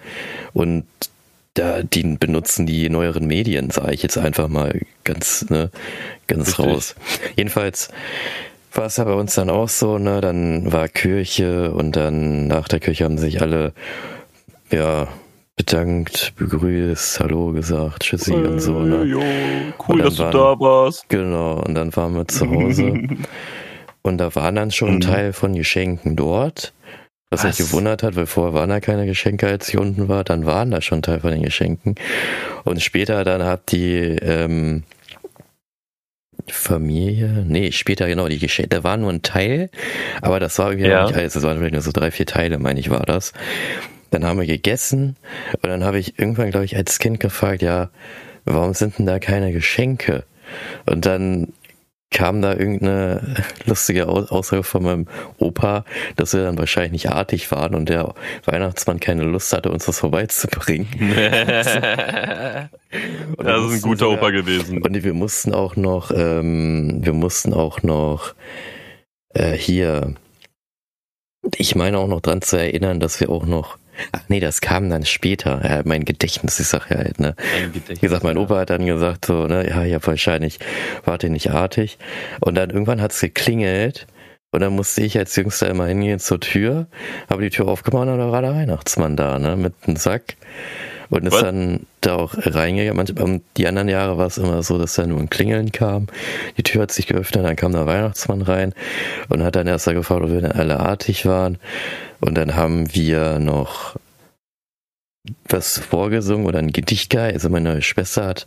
Und 0.53 0.85
da, 1.55 1.83
die 1.83 2.03
benutzen 2.19 2.67
die 2.67 2.89
neueren 2.91 3.27
Medien, 3.27 3.71
sage 3.71 3.95
ich 3.95 4.03
jetzt 4.03 4.19
einfach 4.19 4.49
mal 4.49 4.81
ganz, 5.05 5.49
ne, 5.51 5.71
ganz 6.27 6.59
Richtig. 6.59 6.67
raus. 6.67 6.95
Jedenfalls 7.37 7.89
war 8.73 8.87
es 8.87 8.97
ja 8.97 9.05
bei 9.05 9.13
uns 9.15 9.35
dann 9.37 9.51
auch 9.51 9.69
so, 9.69 9.99
ne, 9.99 10.21
dann 10.21 10.73
war 10.73 10.89
Kirche 10.89 11.71
und 11.73 11.95
dann 11.97 12.49
nach 12.49 12.67
der 12.67 12.81
Kirche 12.81 13.05
haben 13.05 13.19
sich 13.19 13.41
alle, 13.41 13.73
ja, 14.71 15.07
bedankt, 15.57 16.33
begrüßt, 16.37 17.21
Hallo 17.21 17.53
gesagt, 17.53 18.03
Tschüssi 18.03 18.33
und 18.35 18.59
so, 18.59 18.81
ne. 18.81 19.05
jo, 19.05 19.21
cool, 19.89 20.03
dass 20.03 20.17
du 20.17 20.25
waren- 20.25 20.33
da 20.33 20.59
warst. 20.59 21.09
Genau, 21.09 21.63
und 21.65 21.77
dann 21.77 21.95
waren 21.95 22.17
wir 22.17 22.27
zu 22.27 22.51
Hause 22.51 23.01
und 24.03 24.19
da 24.19 24.35
waren 24.35 24.57
dann 24.57 24.73
schon 24.73 24.89
ein 24.89 24.95
Mhm. 24.97 25.01
Teil 25.01 25.33
von 25.33 25.55
Geschenken 25.55 26.17
dort. 26.17 26.73
Was, 27.43 27.59
mich 27.59 27.69
gewundert 27.69 28.03
hat, 28.03 28.17
weil 28.17 28.27
vorher 28.27 28.55
waren 28.55 28.71
da 28.71 28.81
keine 28.81 29.07
Geschenke, 29.07 29.47
als 29.49 29.69
ich 29.69 29.77
unten 29.77 30.09
war, 30.09 30.25
dann 30.25 30.47
waren 30.47 30.71
da 30.71 30.81
schon 30.81 31.03
Teil 31.03 31.21
von 31.21 31.31
den 31.31 31.43
Geschenken. 31.43 31.95
Und 32.65 32.83
später 32.83 33.25
dann 33.25 33.43
hat 33.43 33.73
die 33.73 33.97
ähm, 33.99 34.85
Familie, 36.49 37.45
nee, 37.47 37.73
später 37.73 38.07
genau, 38.07 38.29
die 38.29 38.39
Geschenke, 38.39 38.69
da 38.69 38.85
war 38.85 38.97
nur 38.97 39.11
ein 39.11 39.23
Teil, 39.23 39.71
aber 40.21 40.41
das 40.41 40.59
war 40.59 40.71
irgendwie 40.71 40.91
Ja. 40.91 41.05
nicht 41.07 41.15
alles, 41.17 41.33
das 41.33 41.43
waren 41.43 41.57
vielleicht 41.59 41.73
nur 41.73 41.83
so 41.83 41.93
drei, 41.93 42.11
vier 42.11 42.27
Teile, 42.27 42.59
meine 42.59 42.81
ich, 42.81 42.91
war 42.91 43.05
das. 43.07 43.33
Dann 44.11 44.25
haben 44.25 44.39
wir 44.39 44.47
gegessen 44.47 45.17
und 45.63 45.69
dann 45.69 45.85
habe 45.85 45.99
ich 45.99 46.19
irgendwann, 46.19 46.51
glaube 46.51 46.67
ich, 46.67 46.77
als 46.77 46.99
Kind 46.99 47.19
gefragt, 47.19 47.63
ja, 47.63 47.91
warum 48.45 48.75
sind 48.75 48.99
denn 48.99 49.07
da 49.07 49.19
keine 49.19 49.53
Geschenke? 49.53 50.25
Und 50.87 51.07
dann 51.07 51.53
kam 52.15 52.41
da 52.41 52.53
irgendeine 52.53 53.35
lustige 53.67 54.09
Au- 54.09 54.25
Aussage 54.29 54.63
von 54.63 54.83
meinem 54.83 55.07
Opa, 55.39 55.85
dass 56.17 56.33
wir 56.33 56.45
dann 56.45 56.57
wahrscheinlich 56.57 56.93
nicht 56.93 57.11
artig 57.11 57.51
waren 57.51 57.75
und 57.75 57.91
der 57.91 58.15
Weihnachtsmann 58.47 59.01
keine 59.01 59.25
Lust 59.25 59.53
hatte, 59.53 59.71
uns 59.71 59.85
das 59.85 59.99
vorbeizubringen. 59.99 60.89
das 63.37 63.65
ist 63.67 63.75
ein 63.75 63.81
guter 63.83 64.09
Opa 64.09 64.31
gewesen. 64.31 64.81
Und 64.81 65.05
wir 65.05 65.15
mussten 65.15 65.53
auch 65.53 65.77
noch, 65.77 66.11
ähm, 66.15 67.01
wir 67.05 67.13
mussten 67.13 67.53
auch 67.53 67.83
noch 67.83 68.35
äh, 69.35 69.53
hier, 69.53 70.15
ich 71.57 71.75
meine 71.75 71.99
auch 71.99 72.09
noch 72.09 72.21
dran 72.21 72.41
zu 72.41 72.57
erinnern, 72.57 73.01
dass 73.01 73.21
wir 73.21 73.29
auch 73.29 73.45
noch, 73.45 73.77
ach 74.13 74.23
nee, 74.29 74.41
das 74.41 74.61
kam 74.61 74.91
dann 74.91 75.05
später, 75.05 75.61
ja, 75.65 75.83
mein 75.85 76.05
Gedächtnis, 76.05 76.61
ich 76.61 76.69
sag 76.69 76.91
ja 76.91 76.99
halt, 76.99 77.21
ne. 77.21 77.35
Wie 77.73 77.99
gesagt, 77.99 78.25
mein 78.25 78.39
Opa 78.39 78.59
hat 78.59 78.71
dann 78.71 78.87
gesagt 78.87 79.27
so, 79.27 79.47
ne, 79.47 79.69
ja, 79.69 79.85
ja, 79.85 79.99
wahrscheinlich 80.05 80.59
wart 81.05 81.23
ihr 81.23 81.31
nicht 81.31 81.51
artig. 81.51 81.99
Und 82.41 82.55
dann 82.57 82.71
irgendwann 82.71 83.01
hat's 83.01 83.21
geklingelt 83.21 84.07
und 84.51 84.61
dann 84.61 84.75
musste 84.75 85.03
ich 85.03 85.19
als 85.19 85.35
Jüngster 85.37 85.69
immer 85.69 85.87
hingehen 85.87 86.21
zur 86.21 86.41
Tür, 86.41 86.87
habe 87.29 87.43
die 87.43 87.51
Tür 87.51 87.69
aufgemacht 87.69 88.09
und 88.09 88.19
da 88.19 88.31
war 88.31 88.43
der 88.43 88.55
Weihnachtsmann 88.55 89.17
da, 89.17 89.39
ne, 89.39 89.57
mit 89.57 89.75
einem 89.87 89.97
Sack. 89.97 90.37
Und 91.11 91.27
ist 91.27 91.33
Was? 91.35 91.43
dann 91.43 91.87
da 92.01 92.17
auch 92.17 92.35
reingegangen. 92.37 92.97
Manchmal, 92.97 93.41
die 93.57 93.67
anderen 93.67 93.89
Jahre 93.89 94.19
war 94.19 94.27
es 94.27 94.39
immer 94.39 94.63
so, 94.63 94.79
dass 94.79 94.95
da 94.95 95.07
nur 95.07 95.21
ein 95.21 95.31
Klingeln 95.31 95.73
kam. 95.73 96.07
Die 96.57 96.63
Tür 96.63 96.83
hat 96.83 96.93
sich 96.93 97.07
geöffnet, 97.07 97.45
dann 97.45 97.57
kam 97.57 97.73
der 97.73 97.87
Weihnachtsmann 97.87 98.43
rein 98.43 98.75
und 99.29 99.43
hat 99.43 99.57
dann 99.57 99.67
erst 99.67 99.87
mal 99.87 99.95
gefragt, 99.95 100.23
ob 100.23 100.31
wir 100.31 100.41
denn 100.41 100.53
alle 100.53 100.81
artig 100.81 101.27
waren. 101.27 101.59
Und 102.21 102.35
dann 102.37 102.55
haben 102.55 102.95
wir 102.95 103.39
noch 103.39 103.97
was 105.49 105.79
vorgesungen 105.79 106.47
oder 106.47 106.59
ein 106.59 106.73
Gedicht 106.73 107.11
gehalten. 107.11 107.37
Also 107.37 107.49
meine 107.49 107.81
Schwester 107.83 108.27
hat 108.27 108.47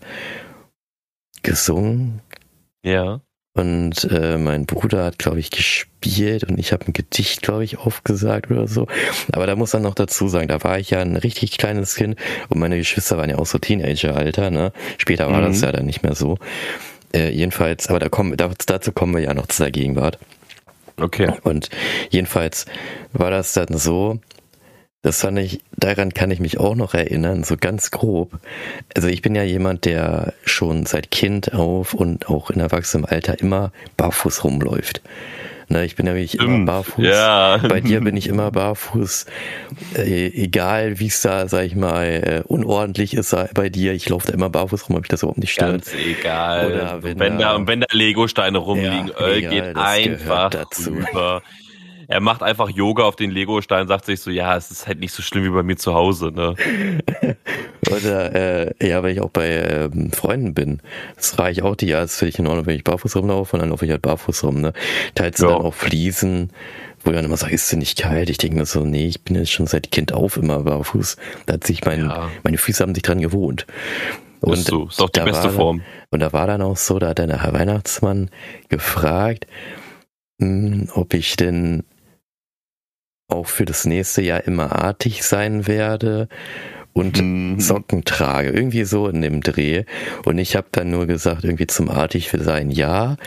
gesungen 1.44 2.22
Ja. 2.84 3.22
Und 3.58 4.08
äh, 4.12 4.38
mein 4.38 4.66
Bruder 4.66 5.04
hat, 5.04 5.18
glaube 5.20 5.40
ich, 5.40 5.50
gespielt 5.50 6.44
und 6.44 6.60
ich 6.60 6.72
habe 6.72 6.86
ein 6.88 6.94
Gedicht, 6.94 7.42
glaube 7.42 7.64
ich, 7.64 7.80
aufgesagt 7.80 8.52
oder 8.52 8.68
so. 8.68 8.88
Aber 9.34 9.48
da 9.48 9.56
muss 9.56 9.74
man 9.74 9.82
noch 9.82 9.96
dazu 9.96 10.28
sagen, 10.28 10.48
da 10.48 10.64
war 10.64 10.78
ich 10.80 10.92
ja 10.92 11.00
ein 11.00 11.16
richtig 11.16 11.58
kleines 11.58 11.96
Kind 11.96 12.18
und 12.50 12.60
meine 12.60 12.78
Geschwister 12.78 13.18
waren 13.18 13.30
ja 13.30 13.38
auch 13.38 13.46
so 13.48 13.58
Teenager-Alter, 13.58 14.52
ne? 14.52 14.72
Später 14.98 15.30
war 15.32 15.42
Mhm. 15.42 15.46
das 15.46 15.62
ja 15.62 15.72
dann 15.72 15.86
nicht 15.86 16.04
mehr 16.04 16.16
so. 16.16 16.38
Äh, 17.14 17.32
jedenfalls, 17.32 17.88
aber 17.88 18.00
da 18.00 18.10
kommen, 18.10 18.38
da, 18.38 18.52
dazu 18.68 18.92
kommen 18.92 19.16
wir 19.16 19.22
ja 19.24 19.34
noch 19.34 19.48
zu 19.48 19.64
der 19.64 19.72
Gegenwart. 19.72 20.20
Okay. 21.00 21.32
Und 21.44 21.70
jedenfalls 22.10 22.66
war 23.14 23.32
das 23.32 23.54
dann 23.54 23.78
so, 23.78 24.20
das 25.04 25.22
fand 25.22 25.40
ich, 25.40 25.62
daran 25.78 26.14
kann 26.14 26.32
ich 26.32 26.40
mich 26.40 26.60
auch 26.60 26.76
noch 26.76 26.94
erinnern, 26.94 27.44
so 27.44 27.56
ganz 27.58 27.92
grob. 27.92 28.32
Also 28.96 29.08
ich 29.08 29.22
bin 29.22 29.36
ja 29.36 29.44
jemand, 29.44 29.86
der 29.86 30.34
schon 30.44 30.86
seit 30.86 31.12
Kind 31.12 31.54
auf 31.54 31.94
und 31.94 32.28
auch 32.30 32.50
in 32.50 32.60
Erwachsenenalter 32.60 33.40
immer 33.40 33.72
barfuß 33.96 34.44
rumläuft. 34.44 35.02
Ne, 35.70 35.84
ich 35.84 35.98
bin 35.98 36.08
ja 36.08 36.14
wirklich 36.14 36.36
immer 36.36 36.44
Stimmt. 36.46 36.66
barfuß. 36.66 37.06
Ja. 37.06 37.58
Bei 37.58 37.82
dir 37.82 38.00
bin 38.00 38.16
ich 38.16 38.28
immer 38.28 38.52
barfuß. 38.52 39.26
Äh, 39.98 40.28
egal 40.28 41.00
wie 41.00 41.08
es 41.08 41.22
da, 41.22 41.48
sag 41.50 41.66
ich 41.66 41.76
mal, 41.76 42.06
äh, 42.06 42.44
unordentlich 42.48 43.14
ist 43.14 43.36
bei 43.54 43.68
dir, 43.70 43.92
ich 43.92 44.08
laufe 44.08 44.28
da 44.28 44.34
immer 44.34 44.50
barfuß 44.50 44.88
rum, 44.90 44.96
ob 44.96 45.04
ich 45.04 45.10
das 45.10 45.24
überhaupt 45.24 45.40
nicht 45.40 45.52
stört. 45.52 45.72
Ganz 45.86 45.94
egal. 45.94 46.72
Oder 46.72 47.04
wenn 47.04 47.20
wenn, 47.20 47.38
da- 47.38 47.58
da, 47.58 47.68
wenn 47.68 47.82
da 47.82 47.88
Lego-Steine 47.92 48.58
rumliegen, 48.58 49.10
Ja, 49.10 49.26
Öl 49.28 49.38
egal, 49.40 49.52
geht 49.52 49.76
das 49.76 49.84
einfach 49.84 50.50
dazu. 50.52 50.92
rüber. 50.92 51.42
Er 52.10 52.22
macht 52.22 52.42
einfach 52.42 52.70
Yoga 52.70 53.04
auf 53.04 53.16
den 53.18 53.32
Lego-Stein, 53.32 53.88
sagt 53.88 54.06
sich 54.06 54.22
so, 54.22 54.32
ja, 54.32 54.56
es 54.56 54.72
ist 54.72 54.88
halt 54.88 55.00
nicht 55.00 55.12
so 55.12 55.22
schlimm 55.22 55.44
wie 55.44 55.50
bei 55.50 55.64
mir 55.64 55.76
zu 55.76 55.94
Hause, 55.94 56.32
ne? 56.34 56.56
Oder, 57.92 58.34
äh, 58.80 58.88
ja, 58.88 59.04
wenn 59.04 59.12
ich 59.14 59.22
auch 59.22 59.30
bei 59.30 59.48
ähm, 59.50 60.12
Freunden 60.12 60.54
bin, 60.54 60.82
das 61.16 61.32
frage 61.32 61.52
ich 61.52 61.62
auch 61.64 61.76
die, 61.76 61.88
ja, 61.88 62.02
ist 62.04 62.18
völlig 62.18 62.40
in 62.40 62.48
Ordnung, 62.48 62.66
wenn 62.66 62.76
ich 62.76 62.84
barfuß 62.84 63.16
rumlaufe 63.18 63.56
und 63.56 63.62
dann 63.62 63.70
laufe 63.70 63.86
ich 63.86 63.92
halt 63.92 64.02
barfuß 64.02 64.44
rum, 64.46 64.62
ne? 64.62 64.74
Teils 65.16 65.40
Ja. 65.40 65.48
dann 65.48 65.58
auch 65.58 65.74
Fliesen, 65.74 66.50
wo 67.04 67.12
ich 67.12 67.16
dann 67.16 67.26
immer 67.26 67.38
sage, 67.38 67.54
ist 67.54 67.72
denn 67.72 67.80
nicht 67.80 67.98
kalt? 68.00 68.30
Ich 68.30 68.38
denke 68.38 68.58
mir 68.58 68.66
so, 68.66 68.82
nee, 68.84 69.08
ich 69.08 69.22
bin 69.24 69.36
jetzt 69.36 69.52
schon 69.52 69.68
seit 69.68 69.92
Kind 69.92 70.14
auf 70.14 70.38
immer 70.38 70.60
barfuß. 70.64 71.18
Da 71.46 71.54
hat 71.54 71.66
sich 71.66 71.84
mein, 71.86 72.06
Ja. 72.06 72.30
meine 72.44 72.58
Füße 72.58 72.84
haben 72.84 72.94
sich 72.96 73.04
dran 73.04 73.22
gewohnt. 73.22 73.66
Und 74.42 74.54
ist 74.54 74.68
so, 74.68 74.88
ist 74.88 75.00
doch 75.00 75.10
die 75.10 75.22
beste 75.22 75.50
Form. 75.50 75.82
Und 76.12 76.20
da 76.20 76.32
war 76.32 76.48
dann 76.48 76.62
auch 76.62 76.78
so, 76.78 77.00
da 77.00 77.10
hat 77.10 77.18
der 77.18 77.42
Herr 77.42 77.54
Weihnachtsmann 77.54 78.30
gefragt, 78.70 79.48
hm, 80.40 80.90
ob 80.94 81.14
ich 81.14 81.36
denn 81.36 81.84
auch 83.28 83.48
für 83.48 83.66
das 83.66 83.86
nächste 83.86 84.22
Jahr 84.22 84.46
immer 84.46 84.76
artig 84.76 85.24
sein 85.24 85.68
werde 85.68 86.30
und 86.94 87.22
Mhm. 87.22 87.60
Socken 87.60 88.06
trage. 88.06 88.50
Irgendwie 88.50 88.86
so 88.86 89.08
in 89.08 89.22
dem 89.22 89.42
Dreh. 89.42 89.84
Und 90.26 90.38
ich 90.38 90.56
habe 90.56 90.68
dann 90.72 90.90
nur 90.90 91.06
gesagt, 91.06 91.44
irgendwie 91.44 91.68
zum 91.68 91.90
artig 91.90 92.30
für 92.30 92.44
sein 92.44 92.72
ja, 92.72 93.18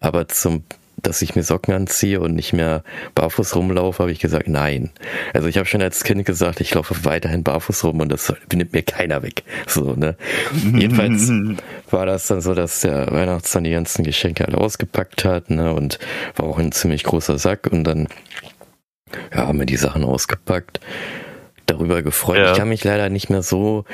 aber 0.00 0.28
zum 0.28 0.64
dass 1.02 1.22
ich 1.22 1.34
mir 1.34 1.42
Socken 1.42 1.72
anziehe 1.72 2.20
und 2.20 2.34
nicht 2.34 2.52
mehr 2.52 2.84
barfuß 3.14 3.56
rumlaufe, 3.56 4.00
habe 4.02 4.12
ich 4.12 4.20
gesagt, 4.20 4.48
nein. 4.48 4.90
Also 5.32 5.48
ich 5.48 5.56
habe 5.56 5.66
schon 5.66 5.80
als 5.80 6.04
Kind 6.04 6.26
gesagt, 6.26 6.60
ich 6.60 6.74
laufe 6.74 7.06
weiterhin 7.06 7.42
barfuß 7.42 7.84
rum 7.84 8.00
und 8.00 8.10
das 8.10 8.32
nimmt 8.52 8.74
mir 8.74 8.82
keiner 8.82 9.22
weg. 9.22 9.44
So, 9.66 9.94
ne? 9.94 10.16
Jedenfalls 10.76 11.32
war 11.90 12.04
das 12.04 12.26
dann 12.26 12.42
so, 12.42 12.54
dass 12.54 12.80
der 12.82 13.10
Weihnachtsmann 13.10 13.64
die 13.64 13.70
ganzen 13.70 14.04
Geschenke 14.04 14.46
alle 14.46 14.58
ausgepackt 14.58 15.24
hat, 15.24 15.48
ne? 15.48 15.72
Und 15.72 15.98
war 16.36 16.46
auch 16.46 16.58
ein 16.58 16.72
ziemlich 16.72 17.04
großer 17.04 17.38
Sack 17.38 17.68
und 17.70 17.84
dann 17.84 18.08
ja, 19.34 19.46
haben 19.46 19.58
wir 19.58 19.66
die 19.66 19.76
Sachen 19.76 20.04
ausgepackt, 20.04 20.80
darüber 21.66 22.02
gefreut. 22.02 22.38
Ja. 22.38 22.52
Ich 22.52 22.58
kann 22.58 22.68
mich 22.68 22.82
leider 22.84 23.08
nicht 23.10 23.30
mehr 23.30 23.42
so 23.42 23.84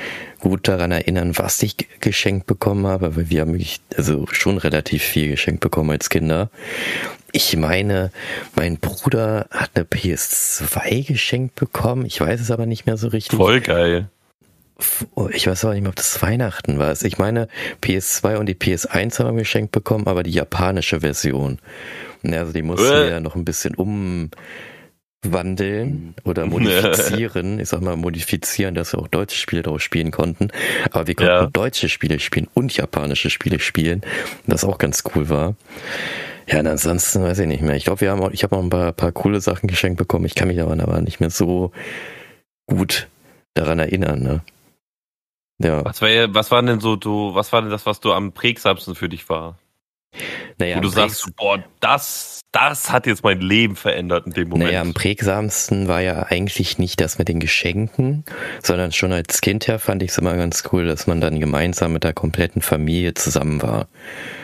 gut 0.41 0.67
daran 0.69 0.93
erinnern, 0.93 1.37
was 1.37 1.63
ich 1.63 1.77
ge- 1.77 1.89
geschenkt 2.01 2.47
bekommen 2.47 2.87
habe, 2.87 3.17
weil 3.17 3.29
wir 3.31 3.43
haben 3.43 3.53
wirklich, 3.53 3.81
also 3.97 4.27
schon 4.33 4.59
relativ 4.59 5.03
viel 5.03 5.29
geschenkt 5.29 5.61
bekommen 5.61 5.91
als 5.91 6.09
Kinder. 6.09 6.51
Ich 7.33 7.55
meine, 7.57 8.13
mein 8.55 8.79
Bruder 8.79 9.47
hat 9.51 9.73
eine 9.75 9.85
PS2 9.85 11.07
geschenkt 11.07 11.55
bekommen. 11.57 12.07
Ich 12.07 12.21
weiß 12.21 12.41
es 12.41 12.51
aber 12.51 12.65
nicht 12.67 12.87
mehr 12.87 12.97
so 12.97 13.09
richtig. 13.09 13.37
Voll 13.37 13.61
geil. 13.61 14.09
Oh, 15.15 15.29
Ich 15.33 15.47
weiß 15.47 15.65
aber 15.65 15.73
nicht 15.75 15.83
mehr, 15.83 15.91
ob 15.91 15.97
das 15.97 16.21
Weihnachten 16.23 16.79
war. 16.79 16.95
Ich 17.03 17.19
meine, 17.19 17.49
PS2 17.83 18.37
und 18.37 18.47
die 18.47 18.55
PS1 18.55 19.19
haben 19.19 19.37
wir 19.37 19.43
geschenkt 19.43 19.73
bekommen, 19.73 20.07
aber 20.07 20.23
die 20.23 20.31
japanische 20.33 21.01
Version. 21.01 21.59
Also 22.23 22.53
die 22.53 22.63
mussten 22.63 22.87
Äh. 22.87 23.05
wir 23.05 23.09
ja 23.11 23.21
noch 23.21 23.37
ein 23.37 23.45
bisschen 23.45 23.75
umwandeln 25.27 26.15
oder 26.25 26.47
modifizieren. 26.47 27.59
Ich 27.61 27.69
sag 27.69 27.81
mal 27.83 27.97
modifizieren, 27.97 28.75
dass 28.75 28.93
wir 28.93 29.01
auch 29.01 29.09
deutsche 29.09 29.39
Spiele 29.39 29.63
drauf 29.63 29.81
spielen 29.81 30.11
konnten. 30.11 30.49
Aber 30.91 31.07
wir 31.07 31.15
konnten 31.15 31.33
Ja. 31.33 31.47
deutsche 31.47 31.89
Spiele 31.89 32.19
spielen 32.19 32.49
und 32.55 32.77
japanische 32.77 33.31
Spiele 33.31 33.59
spielen, 33.59 34.03
das 34.47 34.65
auch 34.65 34.79
ganz 34.79 35.05
cool 35.15 35.29
war. 35.29 35.55
Ja, 36.49 36.61
und 36.61 36.67
ansonsten 36.69 37.23
weiß 37.25 37.41
ich 37.41 37.47
nicht 37.49 37.63
mehr. 37.63 37.75
Ich 37.75 37.85
glaube, 37.85 38.01
wir 38.03 38.11
haben 38.11 38.23
auch, 38.23 38.31
ich 38.31 38.45
habe 38.45 38.57
auch 38.57 38.63
ein 38.63 38.71
paar, 38.71 38.93
paar 38.93 39.13
coole 39.13 39.41
Sachen 39.41 39.67
geschenkt 39.67 39.99
bekommen. 39.99 40.27
Ich 40.27 40.35
kann 40.37 40.49
mich 40.49 40.61
aber, 40.61 40.81
aber 40.81 41.01
nicht 41.01 41.19
mehr 41.19 41.31
so 41.31 41.73
gut 42.67 43.09
daran 43.55 43.79
erinnern. 43.81 44.23
Ne? 44.23 44.41
Ja. 45.59 45.85
Was 45.85 46.01
war, 46.03 46.09
was 46.35 46.51
war 46.51 46.63
denn 46.63 46.79
so, 46.81 46.95
du, 46.97 47.35
was 47.35 47.53
war 47.53 47.63
denn 47.63 47.71
das, 47.71 47.87
was 47.87 48.01
du 48.01 48.13
am 48.13 48.33
prägsamsten 48.33 48.95
für 48.95 49.09
dich 49.09 49.29
war? 49.29 49.59
Naja, 50.59 50.77
wo 50.77 50.81
du 50.81 50.89
sagst, 50.89 51.29
boah, 51.37 51.63
das, 51.81 52.41
das 52.53 52.91
hat 52.91 53.07
jetzt 53.07 53.23
mein 53.25 53.41
Leben 53.41 53.77
verändert 53.77 54.27
in 54.27 54.33
dem 54.33 54.49
Moment. 54.49 54.71
Naja, 54.71 54.81
am 54.81 54.95
prägsamsten 54.95 55.89
war 55.89 56.01
ja 56.01 56.25
eigentlich 56.25 56.79
nicht 56.79 57.01
das 57.01 57.19
mit 57.19 57.29
den 57.29 57.41
Geschenken, 57.41 58.25
sondern 58.63 58.93
schon 58.93 59.13
als 59.13 59.41
Kind 59.41 59.69
her 59.69 59.79
fand 59.79 60.03
ich 60.03 60.11
es 60.11 60.19
immer 60.19 60.37
ganz 60.37 60.65
cool, 60.73 60.87
dass 60.87 61.07
man 61.07 61.21
dann 61.21 61.41
gemeinsam 61.41 61.93
mit 61.93 62.05
der 62.05 62.13
kompletten 62.13 62.63
Familie 62.63 63.15
zusammen 63.15 63.63
war. 63.63 63.89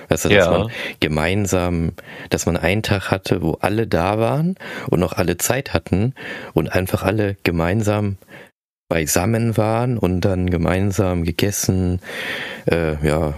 Also, 0.09 0.29
dass 0.29 0.45
ja. 0.45 0.51
man 0.51 0.71
gemeinsam, 1.01 1.93
dass 2.29 2.45
man 2.45 2.59
einen 2.59 2.83
Tag 2.83 3.11
hatte, 3.11 3.41
wo 3.41 3.53
alle 3.61 3.87
da 3.87 4.19
waren 4.19 4.57
und 4.91 5.01
noch 5.01 5.15
alle 5.15 5.39
Zeit 5.39 5.73
hatten 5.73 6.15
und 6.53 6.71
einfach 6.71 7.03
alle 7.03 7.37
gemeinsam 7.45 8.19
beisammen 8.89 9.57
waren 9.57 9.97
und 9.97 10.21
dann 10.21 10.51
gemeinsam 10.51 11.25
gegessen, 11.25 12.01
äh, 12.71 13.03
ja, 13.07 13.33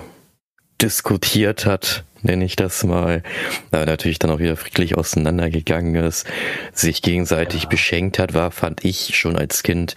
diskutiert 0.82 1.64
hat, 1.64 2.02
nenne 2.24 2.44
ich 2.44 2.56
das 2.56 2.82
mal, 2.84 3.22
aber 3.70 3.86
natürlich 3.86 4.18
dann 4.18 4.30
auch 4.30 4.40
wieder 4.40 4.56
friedlich 4.56 4.96
auseinandergegangen 4.96 5.94
ist, 5.94 6.26
sich 6.72 7.02
gegenseitig 7.02 7.64
ja. 7.64 7.68
beschenkt 7.68 8.18
hat, 8.18 8.34
war, 8.34 8.50
fand 8.50 8.84
ich 8.84 9.16
schon 9.16 9.36
als 9.36 9.62
Kind, 9.62 9.94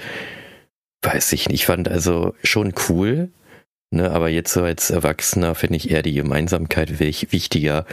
weiß 1.01 1.33
ich 1.33 1.49
nicht, 1.49 1.65
fand 1.65 1.87
also 1.89 2.35
schon 2.43 2.73
cool, 2.89 3.29
Ne, 3.89 4.11
aber 4.11 4.27
jetzt 4.27 4.51
so 4.51 4.63
als 4.63 4.89
Erwachsener 4.89 5.55
finde 5.55 5.77
ich 5.77 5.89
eher 5.89 6.03
die 6.03 6.13
Gemeinsamkeit 6.13 6.99
wichtiger 6.99 7.85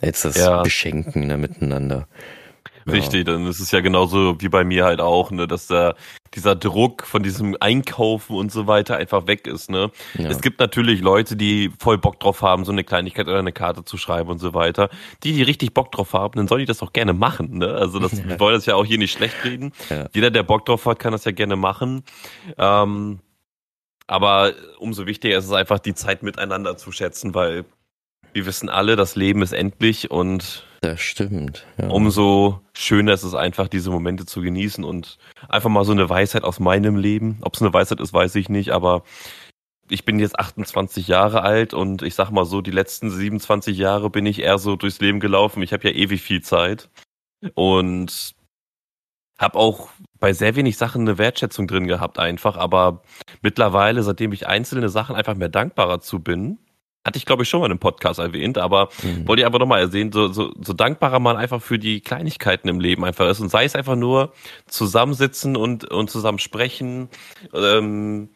als 0.00 0.22
das 0.22 0.36
ja. 0.36 0.62
Beschenken 0.62 1.26
ne, 1.26 1.36
miteinander. 1.36 2.06
Richtig, 2.86 3.26
dann 3.26 3.46
ist 3.46 3.60
es 3.60 3.70
ja 3.70 3.80
genauso 3.80 4.40
wie 4.40 4.48
bei 4.48 4.64
mir 4.64 4.84
halt 4.84 5.00
auch, 5.00 5.30
ne, 5.30 5.46
dass 5.46 5.66
da 5.66 5.94
dieser 6.34 6.54
Druck 6.54 7.06
von 7.06 7.22
diesem 7.22 7.56
Einkaufen 7.60 8.36
und 8.36 8.52
so 8.52 8.66
weiter 8.66 8.96
einfach 8.96 9.26
weg 9.26 9.46
ist, 9.46 9.70
ne. 9.70 9.90
Ja. 10.16 10.30
Es 10.30 10.40
gibt 10.40 10.60
natürlich 10.60 11.00
Leute, 11.00 11.36
die 11.36 11.70
voll 11.78 11.98
Bock 11.98 12.20
drauf 12.20 12.42
haben, 12.42 12.64
so 12.64 12.72
eine 12.72 12.84
Kleinigkeit 12.84 13.26
oder 13.26 13.38
eine 13.38 13.52
Karte 13.52 13.84
zu 13.84 13.96
schreiben 13.96 14.30
und 14.30 14.38
so 14.38 14.54
weiter. 14.54 14.88
Die, 15.24 15.32
die 15.32 15.42
richtig 15.42 15.74
Bock 15.74 15.90
drauf 15.92 16.12
haben, 16.12 16.34
dann 16.36 16.48
sollen 16.48 16.60
die 16.60 16.66
das 16.66 16.82
auch 16.82 16.92
gerne 16.92 17.12
machen, 17.12 17.58
ne. 17.58 17.74
Also 17.74 17.98
das, 17.98 18.12
ja. 18.18 18.28
wir 18.28 18.40
wollen 18.40 18.54
das 18.54 18.66
ja 18.66 18.76
auch 18.76 18.84
hier 18.84 18.98
nicht 18.98 19.12
schlecht 19.12 19.44
reden. 19.44 19.72
Ja. 19.88 20.06
Jeder, 20.14 20.30
der 20.30 20.42
Bock 20.42 20.64
drauf 20.66 20.86
hat, 20.86 20.98
kann 20.98 21.12
das 21.12 21.24
ja 21.24 21.32
gerne 21.32 21.56
machen. 21.56 22.04
Ähm, 22.56 23.20
aber 24.06 24.54
umso 24.78 25.06
wichtiger 25.06 25.38
ist 25.38 25.44
es 25.44 25.52
einfach, 25.52 25.78
die 25.78 25.94
Zeit 25.94 26.22
miteinander 26.22 26.76
zu 26.76 26.90
schätzen, 26.90 27.34
weil 27.34 27.64
wir 28.32 28.46
wissen 28.46 28.68
alle, 28.68 28.96
das 28.96 29.16
Leben 29.16 29.42
ist 29.42 29.52
endlich 29.52 30.10
und 30.10 30.64
das 30.80 31.00
stimmt. 31.00 31.66
Ja. 31.78 31.88
Umso 31.88 32.60
schöner 32.72 33.12
ist 33.12 33.22
es 33.22 33.34
einfach, 33.34 33.68
diese 33.68 33.90
Momente 33.90 34.24
zu 34.24 34.40
genießen 34.40 34.82
und 34.82 35.18
einfach 35.48 35.68
mal 35.68 35.84
so 35.84 35.92
eine 35.92 36.08
Weisheit 36.08 36.42
aus 36.42 36.58
meinem 36.58 36.96
Leben. 36.96 37.38
Ob 37.42 37.54
es 37.54 37.62
eine 37.62 37.72
Weisheit 37.72 38.00
ist, 38.00 38.12
weiß 38.12 38.34
ich 38.36 38.48
nicht, 38.48 38.70
aber 38.70 39.02
ich 39.90 40.04
bin 40.04 40.18
jetzt 40.18 40.38
28 40.38 41.06
Jahre 41.08 41.42
alt 41.42 41.74
und 41.74 42.02
ich 42.02 42.14
sag 42.14 42.30
mal 42.30 42.46
so, 42.46 42.62
die 42.62 42.70
letzten 42.70 43.10
27 43.10 43.76
Jahre 43.76 44.08
bin 44.08 44.24
ich 44.24 44.40
eher 44.40 44.58
so 44.58 44.76
durchs 44.76 45.00
Leben 45.00 45.20
gelaufen. 45.20 45.62
Ich 45.62 45.72
habe 45.72 45.86
ja 45.88 45.94
ewig 45.94 46.22
viel 46.22 46.42
Zeit 46.42 46.88
und 47.54 48.34
habe 49.38 49.58
auch 49.58 49.88
bei 50.18 50.32
sehr 50.32 50.54
wenig 50.56 50.76
Sachen 50.76 51.02
eine 51.02 51.18
Wertschätzung 51.18 51.66
drin 51.66 51.86
gehabt 51.86 52.18
einfach, 52.18 52.56
aber 52.56 53.02
mittlerweile, 53.42 54.02
seitdem 54.02 54.32
ich 54.32 54.46
einzelne 54.46 54.88
Sachen 54.88 55.16
einfach 55.16 55.34
mehr 55.34 55.48
dankbarer 55.48 56.00
zu 56.00 56.20
bin, 56.20 56.58
hatte 57.04 57.16
ich 57.16 57.26
glaube 57.26 57.42
ich 57.42 57.48
schon 57.48 57.60
mal 57.60 57.70
im 57.70 57.78
Podcast 57.78 58.18
erwähnt, 58.18 58.58
aber 58.58 58.90
mhm. 59.02 59.26
wollte 59.26 59.40
ich 59.40 59.46
einfach 59.46 59.58
nochmal 59.58 59.80
ersehen, 59.80 60.12
so, 60.12 60.28
so, 60.28 60.52
so 60.60 60.72
dankbarer 60.72 61.20
man 61.20 61.36
einfach 61.36 61.62
für 61.62 61.78
die 61.78 62.00
Kleinigkeiten 62.00 62.68
im 62.68 62.80
Leben 62.80 63.04
einfach 63.04 63.28
ist 63.28 63.40
und 63.40 63.48
sei 63.48 63.64
es 63.64 63.74
einfach 63.74 63.96
nur 63.96 64.32
zusammensitzen 64.66 65.56
und, 65.56 65.90
und 65.90 66.10
zusammen 66.10 66.38
sprechen 66.38 67.08
ähm, 67.54 68.30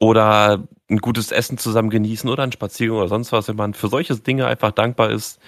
oder 0.00 0.68
ein 0.88 0.98
gutes 0.98 1.32
Essen 1.32 1.58
zusammen 1.58 1.90
genießen 1.90 2.30
oder 2.30 2.44
ein 2.44 2.52
Spaziergang 2.52 2.98
oder 2.98 3.08
sonst 3.08 3.32
was, 3.32 3.48
wenn 3.48 3.56
man 3.56 3.74
für 3.74 3.88
solche 3.88 4.16
Dinge 4.16 4.46
einfach 4.46 4.70
dankbar 4.70 5.10
ist, 5.10 5.40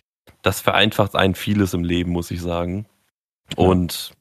das 0.42 0.60
vereinfacht 0.60 1.14
einen 1.14 1.34
vieles 1.34 1.74
im 1.74 1.84
Leben, 1.84 2.10
muss 2.10 2.30
ich 2.30 2.40
sagen. 2.40 2.86
Ja. 3.56 3.64
Und 3.64 4.12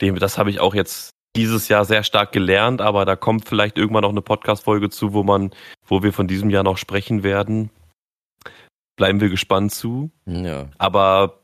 dem, 0.00 0.18
das 0.18 0.38
habe 0.38 0.50
ich 0.50 0.58
auch 0.58 0.74
jetzt 0.74 1.14
dieses 1.36 1.68
Jahr 1.68 1.84
sehr 1.84 2.02
stark 2.02 2.32
gelernt, 2.32 2.80
aber 2.80 3.04
da 3.04 3.16
kommt 3.16 3.48
vielleicht 3.48 3.78
irgendwann 3.78 4.02
noch 4.02 4.10
eine 4.10 4.22
Podcast-Folge 4.22 4.90
zu, 4.90 5.12
wo 5.12 5.22
man, 5.22 5.50
wo 5.86 6.02
wir 6.02 6.12
von 6.12 6.28
diesem 6.28 6.50
Jahr 6.50 6.62
noch 6.62 6.78
sprechen 6.78 7.22
werden. 7.22 7.70
Bleiben 8.96 9.20
wir 9.20 9.30
gespannt 9.30 9.72
zu. 9.72 10.10
Ja. 10.26 10.68
Aber 10.78 11.40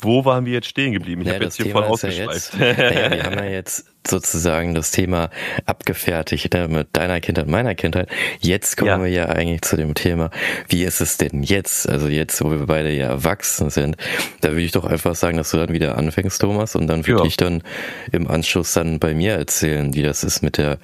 wo 0.00 0.24
waren 0.24 0.46
wir 0.46 0.52
jetzt 0.52 0.68
stehen 0.68 0.92
geblieben? 0.92 1.22
Ich 1.22 1.28
ja, 1.28 1.34
habe 1.34 1.44
jetzt 1.44 1.56
hier 1.56 1.66
Thema 1.66 1.82
voll 1.82 1.90
ausgeschweift. 1.90 2.54
Ja 2.58 2.66
ja, 2.68 3.10
wir 3.10 3.24
haben 3.24 3.38
ja 3.38 3.44
jetzt 3.44 3.91
sozusagen 4.06 4.74
das 4.74 4.90
Thema 4.90 5.30
abgefertigt 5.66 6.52
ne, 6.54 6.68
mit 6.68 6.88
deiner 6.92 7.20
Kindheit, 7.20 7.46
meiner 7.46 7.74
Kindheit. 7.74 8.08
Jetzt 8.40 8.76
kommen 8.76 8.90
ja. 8.90 9.02
wir 9.02 9.10
ja 9.10 9.26
eigentlich 9.26 9.62
zu 9.62 9.76
dem 9.76 9.94
Thema, 9.94 10.30
wie 10.68 10.84
ist 10.84 11.00
es 11.00 11.16
denn 11.16 11.42
jetzt? 11.42 11.88
Also 11.88 12.08
jetzt, 12.08 12.42
wo 12.42 12.50
wir 12.50 12.66
beide 12.66 12.90
ja 12.90 13.08
erwachsen 13.08 13.70
sind, 13.70 13.96
da 14.40 14.50
würde 14.50 14.62
ich 14.62 14.72
doch 14.72 14.84
einfach 14.84 15.14
sagen, 15.14 15.36
dass 15.36 15.50
du 15.50 15.58
dann 15.58 15.72
wieder 15.72 15.96
anfängst, 15.98 16.40
Thomas, 16.40 16.74
und 16.74 16.86
dann 16.86 17.06
würde 17.06 17.22
ja. 17.22 17.26
ich 17.26 17.36
dann 17.36 17.62
im 18.10 18.28
Anschluss 18.28 18.72
dann 18.72 18.98
bei 18.98 19.14
mir 19.14 19.34
erzählen, 19.34 19.94
wie 19.94 20.02
das 20.02 20.24
ist 20.24 20.42
mit 20.42 20.58
der, 20.58 20.78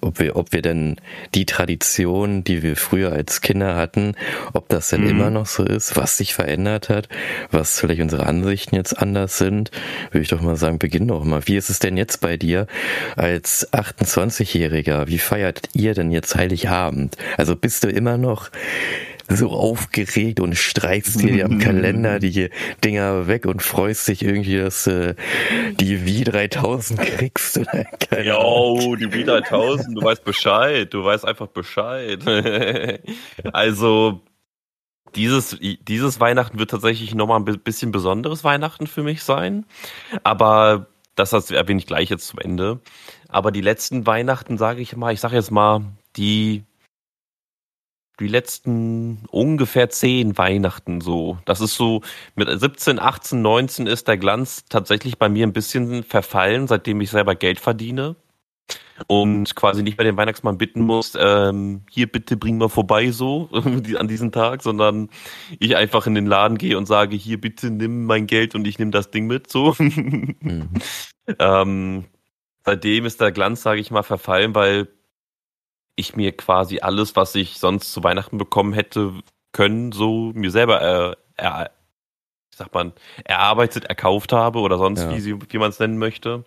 ob 0.00 0.18
wir, 0.18 0.36
ob 0.36 0.52
wir 0.52 0.62
denn 0.62 0.96
die 1.34 1.46
Tradition, 1.46 2.44
die 2.44 2.62
wir 2.62 2.76
früher 2.76 3.12
als 3.12 3.40
Kinder 3.40 3.76
hatten, 3.76 4.14
ob 4.52 4.68
das 4.68 4.90
denn 4.90 5.02
mhm. 5.02 5.10
immer 5.10 5.30
noch 5.30 5.46
so 5.46 5.64
ist, 5.64 5.96
was 5.96 6.16
sich 6.16 6.34
verändert 6.34 6.88
hat, 6.88 7.08
was 7.50 7.78
vielleicht 7.80 8.00
unsere 8.00 8.26
Ansichten 8.26 8.74
jetzt 8.74 8.98
anders 8.98 9.38
sind, 9.38 9.70
würde 10.10 10.22
ich 10.22 10.28
doch 10.28 10.40
mal 10.40 10.56
sagen, 10.56 10.78
beginn 10.78 11.08
doch 11.08 11.24
mal. 11.24 11.46
Wie 11.46 11.56
ist 11.56 11.70
es 11.70 11.78
denn 11.78 11.96
jetzt 11.96 12.20
bei 12.20 12.36
dir? 12.36 12.55
Dir 12.56 12.66
als 13.16 13.72
28-Jähriger, 13.72 15.06
wie 15.06 15.18
feiert 15.18 15.68
ihr 15.74 15.94
denn 15.94 16.10
jetzt 16.10 16.34
Heiligabend? 16.34 17.16
Also 17.36 17.56
bist 17.56 17.84
du 17.84 17.88
immer 17.88 18.16
noch 18.16 18.50
so 19.28 19.50
aufgeregt 19.50 20.38
und 20.38 20.56
streichst 20.56 21.20
dir 21.20 21.46
am 21.46 21.58
Kalender 21.58 22.20
die 22.20 22.50
Dinger 22.84 23.26
weg 23.26 23.46
und 23.46 23.60
freust 23.60 24.06
dich 24.06 24.22
irgendwie, 24.22 24.58
dass 24.58 24.84
du 24.84 25.16
die 25.80 25.98
V3000 25.98 26.96
kriegst 26.96 27.56
Jo, 28.24 28.94
die 28.94 29.08
V3000, 29.08 29.94
du 29.94 30.02
weißt 30.02 30.24
Bescheid, 30.24 30.94
du 30.94 31.04
weißt 31.04 31.24
einfach 31.24 31.48
Bescheid. 31.48 32.20
also, 33.52 34.20
dieses, 35.16 35.58
dieses 35.60 36.20
Weihnachten 36.20 36.60
wird 36.60 36.70
tatsächlich 36.70 37.14
nochmal 37.14 37.40
ein 37.40 37.44
bisschen 37.44 37.90
besonderes 37.90 38.44
Weihnachten 38.44 38.86
für 38.86 39.02
mich 39.02 39.24
sein. 39.24 39.64
Aber 40.22 40.86
das 41.16 41.50
erwähne 41.50 41.80
ich 41.80 41.86
gleich 41.86 42.10
jetzt 42.10 42.28
zum 42.28 42.38
Ende. 42.38 42.80
Aber 43.28 43.50
die 43.50 43.60
letzten 43.60 44.06
Weihnachten, 44.06 44.58
sage 44.58 44.80
ich 44.80 44.96
mal, 44.96 45.12
ich 45.12 45.20
sage 45.20 45.36
jetzt 45.36 45.50
mal, 45.50 45.82
die 46.16 46.64
die 48.18 48.28
letzten 48.28 49.26
ungefähr 49.30 49.90
zehn 49.90 50.38
Weihnachten 50.38 51.02
so. 51.02 51.38
Das 51.44 51.60
ist 51.60 51.74
so, 51.74 52.00
mit 52.34 52.48
17, 52.48 52.98
18, 52.98 53.42
19 53.42 53.86
ist 53.86 54.08
der 54.08 54.16
Glanz 54.16 54.64
tatsächlich 54.70 55.18
bei 55.18 55.28
mir 55.28 55.46
ein 55.46 55.52
bisschen 55.52 56.02
verfallen, 56.02 56.66
seitdem 56.66 57.00
ich 57.02 57.10
selber 57.10 57.34
Geld 57.34 57.60
verdiene 57.60 58.16
und 59.06 59.54
quasi 59.54 59.82
nicht 59.82 59.98
mehr 59.98 60.04
den 60.04 60.16
Weihnachtsmann 60.16 60.58
bitten 60.58 60.80
muss, 60.80 61.16
ähm, 61.18 61.82
hier 61.90 62.10
bitte 62.10 62.36
bring 62.36 62.58
mal 62.58 62.68
vorbei 62.68 63.10
so 63.10 63.48
an 63.98 64.08
diesem 64.08 64.32
Tag, 64.32 64.62
sondern 64.62 65.10
ich 65.58 65.76
einfach 65.76 66.06
in 66.06 66.14
den 66.14 66.26
Laden 66.26 66.58
gehe 66.58 66.78
und 66.78 66.86
sage, 66.86 67.16
hier 67.16 67.40
bitte 67.40 67.70
nimm 67.70 68.04
mein 68.06 68.26
Geld 68.26 68.54
und 68.54 68.66
ich 68.66 68.78
nehme 68.78 68.90
das 68.90 69.10
Ding 69.10 69.26
mit 69.26 69.50
so. 69.50 69.74
mhm. 69.78 70.70
ähm, 71.38 72.04
seitdem 72.64 73.04
ist 73.06 73.20
der 73.20 73.32
Glanz, 73.32 73.62
sage 73.62 73.80
ich 73.80 73.90
mal, 73.90 74.02
verfallen, 74.02 74.54
weil 74.54 74.88
ich 75.96 76.14
mir 76.14 76.32
quasi 76.36 76.80
alles, 76.80 77.16
was 77.16 77.34
ich 77.34 77.58
sonst 77.58 77.92
zu 77.92 78.04
Weihnachten 78.04 78.38
bekommen 78.38 78.72
hätte 78.72 79.14
können, 79.52 79.92
so 79.92 80.32
mir 80.34 80.50
selber 80.50 80.82
äh, 80.82 81.16
er, 81.36 81.70
sagt 82.54 82.74
man, 82.74 82.92
erarbeitet, 83.24 83.84
erkauft 83.84 84.32
habe 84.32 84.60
oder 84.60 84.78
sonst, 84.78 85.00
ja. 85.00 85.16
wie, 85.16 85.38
wie 85.50 85.58
man 85.58 85.70
es 85.70 85.78
nennen 85.78 85.98
möchte. 85.98 86.44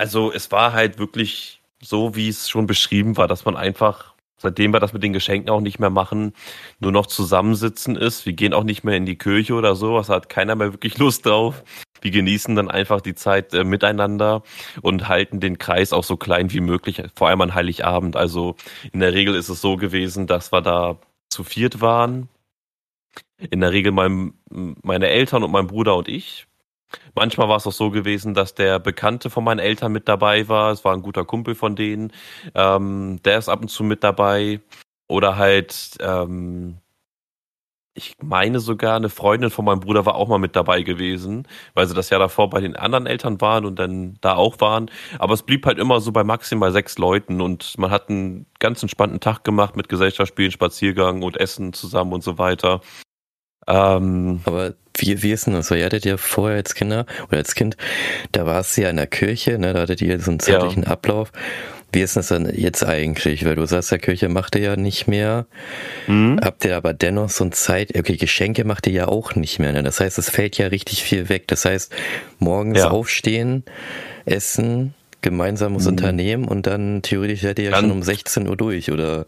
Also 0.00 0.32
es 0.32 0.50
war 0.50 0.72
halt 0.72 0.98
wirklich 0.98 1.60
so, 1.82 2.16
wie 2.16 2.30
es 2.30 2.48
schon 2.48 2.66
beschrieben 2.66 3.18
war, 3.18 3.28
dass 3.28 3.44
man 3.44 3.54
einfach, 3.54 4.14
seitdem 4.38 4.72
wir 4.72 4.80
das 4.80 4.94
mit 4.94 5.02
den 5.02 5.12
Geschenken 5.12 5.50
auch 5.50 5.60
nicht 5.60 5.78
mehr 5.78 5.90
machen, 5.90 6.32
nur 6.78 6.90
noch 6.90 7.06
zusammensitzen 7.06 7.96
ist. 7.96 8.24
Wir 8.24 8.32
gehen 8.32 8.54
auch 8.54 8.64
nicht 8.64 8.82
mehr 8.82 8.96
in 8.96 9.04
die 9.04 9.18
Kirche 9.18 9.52
oder 9.52 9.74
so, 9.74 9.92
was 9.96 10.08
hat 10.08 10.30
keiner 10.30 10.54
mehr 10.54 10.72
wirklich 10.72 10.96
Lust 10.96 11.26
drauf. 11.26 11.62
Wir 12.00 12.12
genießen 12.12 12.56
dann 12.56 12.70
einfach 12.70 13.02
die 13.02 13.14
Zeit 13.14 13.52
äh, 13.52 13.62
miteinander 13.62 14.42
und 14.80 15.06
halten 15.06 15.38
den 15.38 15.58
Kreis 15.58 15.92
auch 15.92 16.04
so 16.04 16.16
klein 16.16 16.50
wie 16.50 16.60
möglich, 16.60 17.02
vor 17.14 17.28
allem 17.28 17.42
an 17.42 17.54
Heiligabend. 17.54 18.16
Also 18.16 18.56
in 18.94 19.00
der 19.00 19.12
Regel 19.12 19.34
ist 19.34 19.50
es 19.50 19.60
so 19.60 19.76
gewesen, 19.76 20.26
dass 20.26 20.50
wir 20.50 20.62
da 20.62 20.98
zu 21.28 21.44
viert 21.44 21.82
waren. 21.82 22.30
In 23.50 23.60
der 23.60 23.72
Regel 23.72 23.92
mein, 23.92 24.32
meine 24.48 25.08
Eltern 25.08 25.42
und 25.42 25.52
mein 25.52 25.66
Bruder 25.66 25.94
und 25.94 26.08
ich. 26.08 26.46
Manchmal 27.14 27.48
war 27.48 27.56
es 27.56 27.66
auch 27.66 27.72
so 27.72 27.90
gewesen, 27.90 28.34
dass 28.34 28.54
der 28.54 28.78
Bekannte 28.78 29.30
von 29.30 29.44
meinen 29.44 29.58
Eltern 29.58 29.92
mit 29.92 30.08
dabei 30.08 30.48
war. 30.48 30.72
Es 30.72 30.84
war 30.84 30.94
ein 30.94 31.02
guter 31.02 31.24
Kumpel 31.24 31.54
von 31.54 31.76
denen. 31.76 32.12
Ähm, 32.54 33.20
der 33.24 33.38
ist 33.38 33.48
ab 33.48 33.60
und 33.62 33.68
zu 33.68 33.84
mit 33.84 34.02
dabei. 34.04 34.60
Oder 35.08 35.36
halt, 35.36 35.96
ähm, 36.00 36.78
ich 37.94 38.14
meine 38.22 38.60
sogar, 38.60 38.96
eine 38.96 39.08
Freundin 39.08 39.50
von 39.50 39.64
meinem 39.64 39.80
Bruder 39.80 40.06
war 40.06 40.14
auch 40.14 40.28
mal 40.28 40.38
mit 40.38 40.54
dabei 40.54 40.82
gewesen, 40.82 41.46
weil 41.74 41.86
sie 41.86 41.94
das 41.94 42.08
Jahr 42.10 42.20
davor 42.20 42.48
bei 42.48 42.60
den 42.60 42.76
anderen 42.76 43.06
Eltern 43.06 43.40
waren 43.40 43.64
und 43.64 43.78
dann 43.78 44.16
da 44.20 44.36
auch 44.36 44.60
waren. 44.60 44.90
Aber 45.18 45.34
es 45.34 45.42
blieb 45.42 45.66
halt 45.66 45.78
immer 45.78 46.00
so 46.00 46.12
bei 46.12 46.22
maximal 46.24 46.72
sechs 46.72 46.98
Leuten 46.98 47.40
und 47.40 47.76
man 47.78 47.90
hat 47.90 48.08
einen 48.08 48.46
ganz 48.60 48.82
entspannten 48.82 49.20
Tag 49.20 49.42
gemacht 49.44 49.76
mit 49.76 49.88
Gesellschaftsspielen, 49.88 50.52
Spaziergang 50.52 51.22
und 51.22 51.36
Essen 51.38 51.72
zusammen 51.72 52.12
und 52.12 52.22
so 52.22 52.38
weiter. 52.38 52.80
Ähm, 53.66 54.40
Aber 54.44 54.74
wie, 55.00 55.22
wie 55.22 55.32
ist 55.32 55.46
denn 55.46 55.54
das? 55.54 55.70
Ihr 55.70 55.84
hattet 55.84 56.04
ja 56.04 56.16
vorher 56.16 56.56
als 56.56 56.74
Kinder 56.74 57.06
oder 57.28 57.38
als 57.38 57.54
Kind, 57.54 57.76
da 58.32 58.46
war 58.46 58.60
es 58.60 58.76
ja 58.76 58.90
in 58.90 58.96
der 58.96 59.06
Kirche, 59.06 59.58
ne, 59.58 59.72
da 59.72 59.80
hattet 59.80 60.02
ihr 60.02 60.18
so 60.20 60.30
einen 60.30 60.40
zeitlichen 60.40 60.84
ja. 60.84 60.90
Ablauf. 60.90 61.32
Wie 61.92 62.02
ist 62.02 62.16
das 62.16 62.28
dann 62.28 62.48
jetzt 62.54 62.84
eigentlich? 62.84 63.44
Weil 63.44 63.56
du 63.56 63.66
sagst, 63.66 63.90
der 63.90 63.98
Kirche 63.98 64.28
macht 64.28 64.54
ihr 64.54 64.62
ja 64.62 64.76
nicht 64.76 65.08
mehr. 65.08 65.46
Mhm. 66.06 66.38
Habt 66.40 66.64
ihr 66.64 66.76
aber 66.76 66.94
dennoch 66.94 67.30
so 67.30 67.44
ein 67.44 67.52
Zeit, 67.52 67.96
okay, 67.98 68.16
Geschenke 68.16 68.64
macht 68.64 68.86
ihr 68.86 68.92
ja 68.92 69.08
auch 69.08 69.34
nicht 69.34 69.58
mehr. 69.58 69.72
Ne? 69.72 69.82
Das 69.82 69.98
heißt, 69.98 70.16
es 70.18 70.30
fällt 70.30 70.56
ja 70.56 70.68
richtig 70.68 71.02
viel 71.02 71.28
weg. 71.28 71.48
Das 71.48 71.64
heißt, 71.64 71.92
morgens 72.38 72.78
ja. 72.78 72.90
aufstehen, 72.90 73.64
essen, 74.24 74.94
gemeinsames 75.22 75.84
mhm. 75.84 75.90
Unternehmen 75.90 76.44
und 76.46 76.66
dann 76.66 77.02
theoretisch 77.02 77.42
seid 77.42 77.58
ihr 77.58 77.70
ja 77.70 77.76
schon 77.78 77.90
um 77.90 78.02
16 78.02 78.48
Uhr 78.48 78.56
durch, 78.56 78.90
oder? 78.90 79.26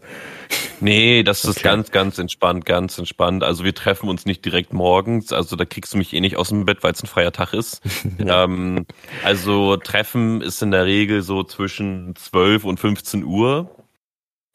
Nee, 0.79 1.23
das 1.23 1.43
ist 1.43 1.57
okay. 1.57 1.63
ganz, 1.63 1.91
ganz 1.91 2.17
entspannt, 2.17 2.65
ganz 2.65 2.97
entspannt. 2.97 3.43
Also 3.43 3.63
wir 3.63 3.73
treffen 3.73 4.09
uns 4.09 4.25
nicht 4.25 4.43
direkt 4.43 4.73
morgens, 4.73 5.31
also 5.31 5.55
da 5.55 5.65
kriegst 5.65 5.93
du 5.93 5.97
mich 5.97 6.13
eh 6.13 6.19
nicht 6.19 6.35
aus 6.37 6.49
dem 6.49 6.65
Bett, 6.65 6.83
weil 6.83 6.93
es 6.93 7.03
ein 7.03 7.07
freier 7.07 7.31
Tag 7.31 7.53
ist. 7.53 7.81
ja. 8.17 8.43
ähm, 8.43 8.85
also 9.23 9.77
Treffen 9.77 10.41
ist 10.41 10.61
in 10.61 10.71
der 10.71 10.85
Regel 10.85 11.21
so 11.21 11.43
zwischen 11.43 12.15
12 12.15 12.65
und 12.65 12.79
15 12.79 13.23
Uhr. 13.23 13.69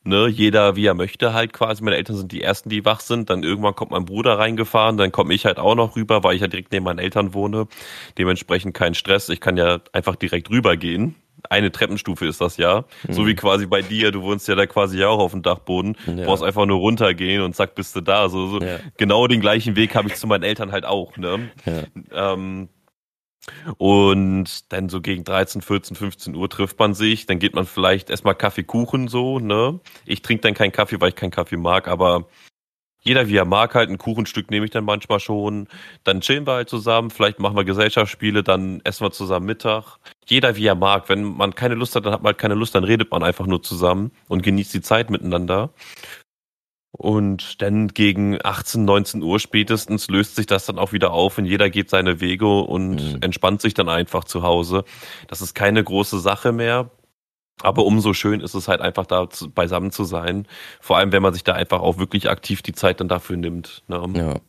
Ne, 0.04 0.26
jeder 0.28 0.74
wie 0.74 0.86
er 0.86 0.94
möchte 0.94 1.34
halt 1.34 1.52
quasi. 1.52 1.82
Meine 1.82 1.96
Eltern 1.96 2.16
sind 2.16 2.32
die 2.32 2.40
ersten, 2.40 2.70
die 2.70 2.84
wach 2.84 3.00
sind. 3.00 3.28
Dann 3.28 3.42
irgendwann 3.42 3.74
kommt 3.74 3.90
mein 3.90 4.06
Bruder 4.06 4.38
reingefahren, 4.38 4.96
dann 4.96 5.12
komme 5.12 5.34
ich 5.34 5.44
halt 5.44 5.58
auch 5.58 5.74
noch 5.74 5.96
rüber, 5.96 6.24
weil 6.24 6.34
ich 6.34 6.40
ja 6.40 6.46
direkt 6.46 6.72
neben 6.72 6.84
meinen 6.84 6.98
Eltern 6.98 7.34
wohne. 7.34 7.66
Dementsprechend 8.16 8.74
kein 8.74 8.94
Stress. 8.94 9.28
Ich 9.28 9.40
kann 9.40 9.58
ja 9.58 9.80
einfach 9.92 10.16
direkt 10.16 10.48
rübergehen 10.48 11.16
eine 11.48 11.70
Treppenstufe 11.70 12.26
ist 12.26 12.40
das 12.40 12.56
ja. 12.56 12.84
Mhm. 13.06 13.12
So 13.12 13.26
wie 13.26 13.34
quasi 13.34 13.66
bei 13.66 13.82
dir, 13.82 14.10
du 14.10 14.22
wohnst 14.22 14.48
ja 14.48 14.54
da 14.54 14.66
quasi 14.66 14.98
ja 14.98 15.08
auch 15.08 15.18
auf 15.18 15.32
dem 15.32 15.42
Dachboden. 15.42 15.96
Ja. 16.06 16.12
Du 16.12 16.24
brauchst 16.24 16.42
einfach 16.42 16.66
nur 16.66 16.78
runtergehen 16.78 17.42
und 17.42 17.54
zack, 17.54 17.74
bist 17.74 17.94
du 17.96 18.00
da. 18.00 18.28
So, 18.28 18.48
so. 18.48 18.60
Ja. 18.60 18.78
Genau 18.96 19.26
den 19.26 19.40
gleichen 19.40 19.76
Weg 19.76 19.94
habe 19.94 20.08
ich 20.08 20.16
zu 20.16 20.26
meinen 20.26 20.42
Eltern 20.42 20.72
halt 20.72 20.84
auch. 20.84 21.16
Ne? 21.16 21.50
Ja. 21.64 22.32
Ähm, 22.34 22.68
und 23.78 24.72
dann 24.72 24.88
so 24.88 25.00
gegen 25.00 25.24
13, 25.24 25.62
14, 25.62 25.96
15 25.96 26.34
Uhr 26.34 26.48
trifft 26.50 26.78
man 26.78 26.94
sich. 26.94 27.26
Dann 27.26 27.38
geht 27.38 27.54
man 27.54 27.66
vielleicht 27.66 28.10
erstmal 28.10 28.34
Kaffee, 28.34 28.64
Kuchen 28.64 29.08
so, 29.08 29.38
ne? 29.38 29.80
Ich 30.04 30.22
trinke 30.22 30.42
dann 30.42 30.54
keinen 30.54 30.72
Kaffee, 30.72 31.00
weil 31.00 31.10
ich 31.10 31.16
keinen 31.16 31.30
Kaffee 31.30 31.56
mag, 31.56 31.88
aber 31.88 32.26
jeder 33.00 33.28
wie 33.28 33.36
er 33.36 33.44
mag 33.44 33.74
halt, 33.74 33.90
ein 33.90 33.98
Kuchenstück 33.98 34.50
nehme 34.50 34.66
ich 34.66 34.70
dann 34.70 34.84
manchmal 34.84 35.20
schon. 35.20 35.68
Dann 36.04 36.20
chillen 36.20 36.46
wir 36.46 36.54
halt 36.54 36.68
zusammen, 36.68 37.10
vielleicht 37.10 37.38
machen 37.38 37.56
wir 37.56 37.64
Gesellschaftsspiele, 37.64 38.42
dann 38.42 38.80
essen 38.84 39.04
wir 39.04 39.12
zusammen 39.12 39.46
Mittag. 39.46 39.98
Jeder 40.26 40.56
wie 40.56 40.66
er 40.66 40.74
mag. 40.74 41.08
Wenn 41.08 41.24
man 41.24 41.54
keine 41.54 41.74
Lust 41.74 41.94
hat, 41.96 42.04
dann 42.04 42.12
hat 42.12 42.22
man 42.22 42.30
halt 42.30 42.38
keine 42.38 42.54
Lust, 42.54 42.74
dann 42.74 42.84
redet 42.84 43.10
man 43.10 43.22
einfach 43.22 43.46
nur 43.46 43.62
zusammen 43.62 44.10
und 44.28 44.42
genießt 44.42 44.74
die 44.74 44.82
Zeit 44.82 45.10
miteinander. 45.10 45.70
Und 46.90 47.62
dann 47.62 47.88
gegen 47.88 48.38
18, 48.42 48.84
19 48.84 49.22
Uhr 49.22 49.38
spätestens 49.38 50.08
löst 50.08 50.36
sich 50.36 50.46
das 50.46 50.66
dann 50.66 50.78
auch 50.78 50.92
wieder 50.92 51.12
auf 51.12 51.38
und 51.38 51.44
jeder 51.44 51.70
geht 51.70 51.90
seine 51.90 52.20
Wege 52.20 52.48
und 52.48 52.96
mhm. 52.96 53.18
entspannt 53.20 53.60
sich 53.60 53.74
dann 53.74 53.88
einfach 53.88 54.24
zu 54.24 54.42
Hause. 54.42 54.84
Das 55.28 55.40
ist 55.40 55.54
keine 55.54 55.84
große 55.84 56.18
Sache 56.18 56.52
mehr. 56.52 56.90
Aber 57.62 57.84
umso 57.84 58.12
schön 58.12 58.40
ist 58.40 58.54
es 58.54 58.68
halt 58.68 58.80
einfach 58.80 59.06
da 59.06 59.28
zu, 59.28 59.50
beisammen 59.50 59.90
zu 59.90 60.04
sein. 60.04 60.46
Vor 60.80 60.96
allem, 60.96 61.12
wenn 61.12 61.22
man 61.22 61.34
sich 61.34 61.44
da 61.44 61.54
einfach 61.54 61.80
auch 61.80 61.98
wirklich 61.98 62.30
aktiv 62.30 62.62
die 62.62 62.72
Zeit 62.72 63.00
dann 63.00 63.08
dafür 63.08 63.36
nimmt. 63.36 63.82
Ne? 63.88 64.02
Ja. 64.14 64.40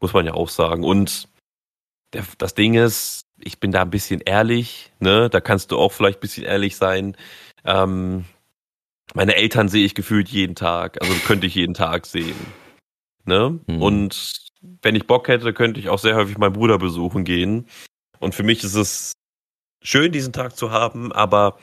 Muss 0.00 0.12
man 0.12 0.26
ja 0.26 0.34
auch 0.34 0.48
sagen. 0.48 0.84
Und 0.84 1.28
der, 2.12 2.24
das 2.38 2.54
Ding 2.54 2.74
ist, 2.74 3.26
ich 3.38 3.60
bin 3.60 3.72
da 3.72 3.82
ein 3.82 3.90
bisschen 3.90 4.20
ehrlich, 4.20 4.92
ne? 4.98 5.30
Da 5.30 5.40
kannst 5.40 5.70
du 5.70 5.78
auch 5.78 5.92
vielleicht 5.92 6.18
ein 6.18 6.22
bisschen 6.22 6.44
ehrlich 6.44 6.76
sein. 6.76 7.16
Ähm, 7.64 8.24
meine 9.14 9.36
Eltern 9.36 9.68
sehe 9.68 9.84
ich 9.84 9.94
gefühlt 9.94 10.28
jeden 10.28 10.54
Tag, 10.54 11.00
also 11.00 11.12
könnte 11.26 11.46
ich 11.46 11.54
jeden 11.54 11.74
Tag 11.74 12.06
sehen. 12.06 12.36
Ne? 13.24 13.58
Mhm. 13.66 13.82
Und 13.82 14.48
wenn 14.82 14.94
ich 14.94 15.06
Bock 15.06 15.28
hätte, 15.28 15.52
könnte 15.52 15.80
ich 15.80 15.88
auch 15.88 15.98
sehr 15.98 16.16
häufig 16.16 16.38
meinen 16.38 16.52
Bruder 16.52 16.78
besuchen 16.78 17.24
gehen. 17.24 17.66
Und 18.18 18.34
für 18.34 18.42
mich 18.42 18.64
ist 18.64 18.74
es 18.74 19.12
schön, 19.82 20.12
diesen 20.12 20.32
Tag 20.32 20.56
zu 20.56 20.70
haben, 20.70 21.12
aber 21.12 21.58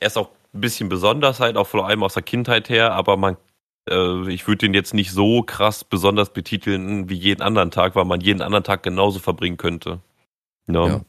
er 0.00 0.06
ist 0.06 0.16
auch 0.16 0.30
ein 0.52 0.60
bisschen 0.60 0.88
besonders 0.88 1.38
halt, 1.40 1.56
auch 1.56 1.66
vor 1.66 1.86
allem 1.86 2.02
aus 2.02 2.14
der 2.14 2.22
Kindheit 2.22 2.68
her, 2.68 2.92
aber 2.92 3.16
man, 3.16 3.36
äh, 3.88 4.28
ich 4.32 4.46
würde 4.48 4.66
den 4.66 4.74
jetzt 4.74 4.94
nicht 4.94 5.12
so 5.12 5.42
krass 5.42 5.84
besonders 5.84 6.32
betiteln 6.32 7.08
wie 7.08 7.14
jeden 7.14 7.42
anderen 7.42 7.70
Tag, 7.70 7.94
weil 7.94 8.04
man 8.04 8.20
jeden 8.20 8.42
anderen 8.42 8.64
Tag 8.64 8.82
genauso 8.82 9.20
verbringen 9.20 9.56
könnte. 9.56 10.00
No. 10.66 10.88
Ja. 10.88 11.00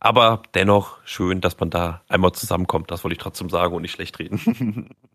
Aber 0.00 0.42
dennoch 0.54 0.98
schön, 1.04 1.40
dass 1.40 1.58
man 1.58 1.70
da 1.70 2.02
einmal 2.08 2.32
zusammenkommt, 2.32 2.90
das 2.90 3.04
wollte 3.04 3.14
ich 3.14 3.18
trotzdem 3.18 3.50
sagen 3.50 3.74
und 3.74 3.82
nicht 3.82 3.92
schlecht 3.92 4.18
reden. 4.18 4.90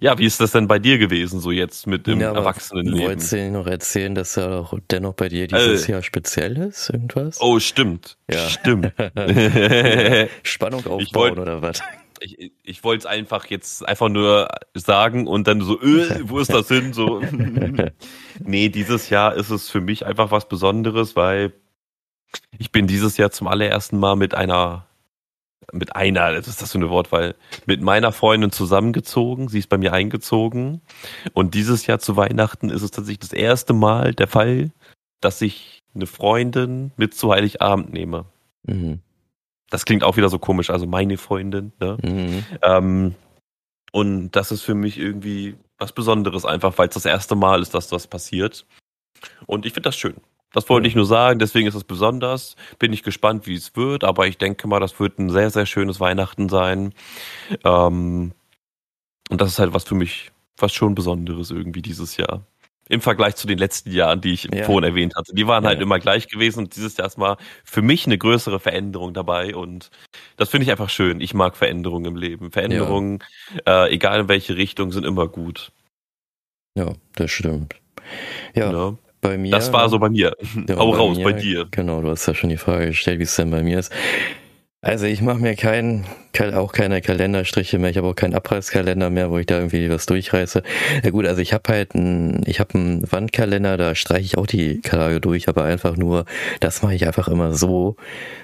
ja, 0.00 0.18
wie 0.18 0.24
ist 0.24 0.40
das 0.40 0.52
denn 0.52 0.68
bei 0.68 0.78
dir 0.78 0.96
gewesen, 0.98 1.40
so 1.40 1.50
jetzt 1.50 1.86
mit 1.86 2.06
dem 2.06 2.20
ja, 2.20 2.32
Erwachsenenleben? 2.32 3.08
Wolltest 3.08 3.32
du 3.32 3.50
noch 3.50 3.66
erzählen, 3.66 4.14
dass 4.14 4.36
er 4.38 4.60
auch 4.60 4.74
dennoch 4.90 5.14
bei 5.14 5.28
dir 5.28 5.46
dieses 5.46 5.86
äh, 5.88 5.92
Jahr 5.92 6.02
speziell 6.02 6.56
ist, 6.56 6.88
irgendwas? 6.88 7.38
Oh, 7.40 7.60
stimmt. 7.60 8.16
Ja. 8.30 8.48
Stimmt. 8.48 8.92
Spannung 10.42 10.86
aufbauen 10.86 11.06
wollt, 11.14 11.38
oder 11.38 11.60
was? 11.60 11.82
Ich, 12.20 12.52
ich 12.62 12.84
wollte 12.84 13.00
es 13.00 13.06
einfach 13.06 13.46
jetzt 13.46 13.86
einfach 13.86 14.08
nur 14.08 14.48
sagen 14.74 15.26
und 15.26 15.46
dann 15.46 15.60
so, 15.60 15.78
öh, 15.80 16.20
wo 16.22 16.38
ist 16.38 16.52
das 16.52 16.68
hin? 16.68 16.92
So. 16.92 17.20
nee, 18.40 18.68
dieses 18.70 19.10
Jahr 19.10 19.34
ist 19.34 19.50
es 19.50 19.68
für 19.68 19.80
mich 19.80 20.06
einfach 20.06 20.30
was 20.30 20.48
Besonderes, 20.48 21.16
weil 21.16 21.52
ich 22.58 22.72
bin 22.72 22.86
dieses 22.86 23.18
Jahr 23.18 23.30
zum 23.30 23.46
allerersten 23.46 23.98
Mal 23.98 24.16
mit 24.16 24.34
einer, 24.34 24.86
mit 25.72 25.94
einer, 25.96 26.36
was 26.36 26.48
ist 26.48 26.62
das 26.62 26.72
für 26.72 26.78
eine 26.78 26.90
Wortwahl, 26.90 27.34
mit 27.66 27.80
meiner 27.80 28.12
Freundin 28.12 28.50
zusammengezogen. 28.50 29.48
Sie 29.48 29.58
ist 29.58 29.68
bei 29.68 29.78
mir 29.78 29.92
eingezogen. 29.92 30.80
Und 31.32 31.54
dieses 31.54 31.86
Jahr 31.86 31.98
zu 31.98 32.16
Weihnachten 32.16 32.70
ist 32.70 32.82
es 32.82 32.90
tatsächlich 32.90 33.20
das 33.20 33.32
erste 33.32 33.72
Mal 33.72 34.14
der 34.14 34.28
Fall, 34.28 34.70
dass 35.20 35.40
ich 35.40 35.82
eine 35.94 36.06
Freundin 36.06 36.92
mit 36.96 37.14
zu 37.14 37.30
Heiligabend 37.30 37.92
nehme. 37.92 38.24
Mhm. 38.64 39.00
Das 39.70 39.84
klingt 39.84 40.04
auch 40.04 40.16
wieder 40.16 40.28
so 40.28 40.38
komisch, 40.38 40.70
also 40.70 40.86
meine 40.86 41.16
Freundin. 41.16 41.72
Ne? 41.80 41.96
Mhm. 42.02 42.44
Ähm, 42.62 43.14
und 43.92 44.32
das 44.32 44.52
ist 44.52 44.62
für 44.62 44.74
mich 44.74 44.98
irgendwie 44.98 45.56
was 45.78 45.92
Besonderes, 45.92 46.44
einfach 46.44 46.78
weil 46.78 46.88
es 46.88 46.94
das 46.94 47.04
erste 47.04 47.34
Mal 47.34 47.62
ist, 47.62 47.74
dass 47.74 47.88
das 47.88 48.06
passiert. 48.06 48.66
Und 49.46 49.66
ich 49.66 49.72
finde 49.72 49.88
das 49.88 49.96
schön. 49.96 50.16
Das 50.52 50.68
wollte 50.68 50.86
ich 50.86 50.94
nur 50.94 51.06
sagen, 51.06 51.38
deswegen 51.38 51.66
ist 51.66 51.74
es 51.74 51.84
besonders. 51.84 52.56
Bin 52.78 52.92
ich 52.92 53.02
gespannt, 53.02 53.46
wie 53.46 53.54
es 53.54 53.74
wird, 53.76 54.04
aber 54.04 54.26
ich 54.26 54.38
denke 54.38 54.68
mal, 54.68 54.80
das 54.80 55.00
wird 55.00 55.18
ein 55.18 55.30
sehr, 55.30 55.50
sehr 55.50 55.66
schönes 55.66 56.00
Weihnachten 56.00 56.48
sein. 56.48 56.94
Ähm, 57.64 58.32
und 59.30 59.40
das 59.40 59.48
ist 59.48 59.58
halt 59.58 59.72
was 59.72 59.84
für 59.84 59.94
mich, 59.94 60.30
was 60.58 60.72
schon 60.72 60.94
Besonderes 60.94 61.50
irgendwie 61.50 61.82
dieses 61.82 62.16
Jahr. 62.16 62.44
Im 62.88 63.00
Vergleich 63.00 63.36
zu 63.36 63.46
den 63.46 63.56
letzten 63.56 63.90
Jahren, 63.92 64.20
die 64.20 64.32
ich 64.32 64.48
ja. 64.52 64.64
vorhin 64.64 64.84
erwähnt 64.84 65.14
hatte. 65.16 65.32
Die 65.34 65.46
waren 65.46 65.64
halt 65.64 65.78
ja. 65.78 65.82
immer 65.82 65.98
gleich 65.98 66.28
gewesen 66.28 66.58
und 66.58 66.76
dieses 66.76 66.96
Jahr 66.96 67.06
ist 67.06 67.16
mal 67.16 67.38
für 67.64 67.80
mich 67.80 68.04
eine 68.04 68.18
größere 68.18 68.60
Veränderung 68.60 69.14
dabei 69.14 69.54
und 69.54 69.90
das 70.36 70.50
finde 70.50 70.64
ich 70.64 70.70
einfach 70.70 70.90
schön. 70.90 71.20
Ich 71.20 71.32
mag 71.32 71.56
Veränderungen 71.56 72.04
im 72.04 72.16
Leben. 72.16 72.50
Veränderungen, 72.50 73.20
ja. 73.66 73.86
äh, 73.86 73.94
egal 73.94 74.20
in 74.20 74.28
welche 74.28 74.56
Richtung, 74.56 74.92
sind 74.92 75.06
immer 75.06 75.28
gut. 75.28 75.72
Ja, 76.76 76.92
das 77.14 77.30
stimmt. 77.30 77.76
Ja. 78.54 78.94
Bei 79.22 79.38
mir. 79.38 79.52
Das 79.52 79.72
war 79.72 79.88
so 79.88 79.98
bei 79.98 80.10
mir. 80.10 80.34
Ja, 80.68 80.76
Hau 80.76 80.90
bei 80.90 80.98
raus, 80.98 81.16
mir, 81.16 81.24
bei 81.24 81.32
dir. 81.32 81.66
Genau, 81.70 82.02
du 82.02 82.10
hast 82.10 82.26
ja 82.26 82.34
schon 82.34 82.50
die 82.50 82.58
Frage 82.58 82.88
gestellt, 82.88 83.18
wie 83.20 83.22
es 83.22 83.34
denn 83.36 83.50
bei 83.50 83.62
mir 83.62 83.78
ist. 83.78 83.90
Also 84.82 85.06
ich 85.06 85.22
mache 85.22 85.38
mir 85.38 85.54
keinen, 85.54 86.04
auch 86.54 86.72
keine 86.72 87.00
Kalenderstriche 87.00 87.78
mehr, 87.78 87.90
ich 87.90 87.96
habe 87.96 88.08
auch 88.08 88.16
keinen 88.16 88.34
Abreißkalender 88.34 89.10
mehr, 89.10 89.30
wo 89.30 89.38
ich 89.38 89.46
da 89.46 89.56
irgendwie 89.56 89.90
was 89.90 90.06
durchreiße. 90.06 90.62
Ja 91.02 91.10
gut, 91.10 91.26
also 91.26 91.40
ich 91.40 91.52
habe 91.52 91.72
halt 91.72 91.94
einen, 91.94 92.42
ich 92.46 92.60
habe 92.60 92.74
einen 92.74 93.10
Wandkalender, 93.10 93.76
da 93.76 93.94
streiche 93.94 94.24
ich 94.24 94.38
auch 94.38 94.46
die 94.46 94.80
Tage 94.80 95.20
durch, 95.20 95.48
aber 95.48 95.64
einfach 95.64 95.96
nur, 95.96 96.24
das 96.60 96.82
mache 96.82 96.94
ich 96.94 97.06
einfach 97.06 97.28
immer 97.28 97.52
so, 97.54 97.96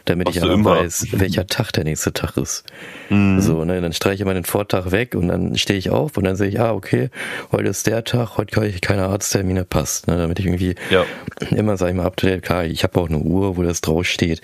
damit 0.05 0.27
Machst 0.27 0.39
ich 0.39 0.45
einfach 0.45 0.79
weiß, 0.79 1.07
welcher 1.13 1.47
Tag 1.47 1.73
der 1.73 1.85
nächste 1.85 2.13
Tag 2.13 2.37
ist. 2.37 2.65
Mhm. 3.09 3.41
So, 3.41 3.65
ne, 3.65 3.81
dann 3.81 3.93
streiche 3.93 4.23
ich 4.23 4.25
mal 4.25 4.35
den 4.35 4.45
Vortag 4.45 4.91
weg 4.91 5.15
und 5.15 5.29
dann 5.29 5.57
stehe 5.57 5.79
ich 5.79 5.91
auf 5.91 6.17
und 6.17 6.25
dann 6.25 6.37
sehe 6.37 6.49
ich, 6.49 6.61
ah, 6.61 6.73
okay, 6.73 7.11
heute 7.53 7.69
ist 7.69 7.87
der 7.87 8.05
Tag, 8.05 8.37
heute 8.37 8.55
kann 8.55 8.65
ich 8.65 8.81
keine 8.81 9.07
Arzttermine, 9.07 9.65
passt, 9.65 10.09
ne, 10.09 10.17
damit 10.17 10.39
ich 10.39 10.47
irgendwie 10.47 10.75
ja. 10.91 11.05
immer, 11.51 11.77
sag 11.77 11.89
ich 11.89 11.95
mal, 11.95 12.07
up 12.07 12.17
to 12.17 12.27
date, 12.27 12.43
klar, 12.43 12.65
ich 12.65 12.83
habe 12.85 13.01
auch 13.01 13.09
eine 13.09 13.19
Uhr, 13.19 13.57
wo 13.57 13.63
das 13.63 13.81
draufsteht 13.81 14.43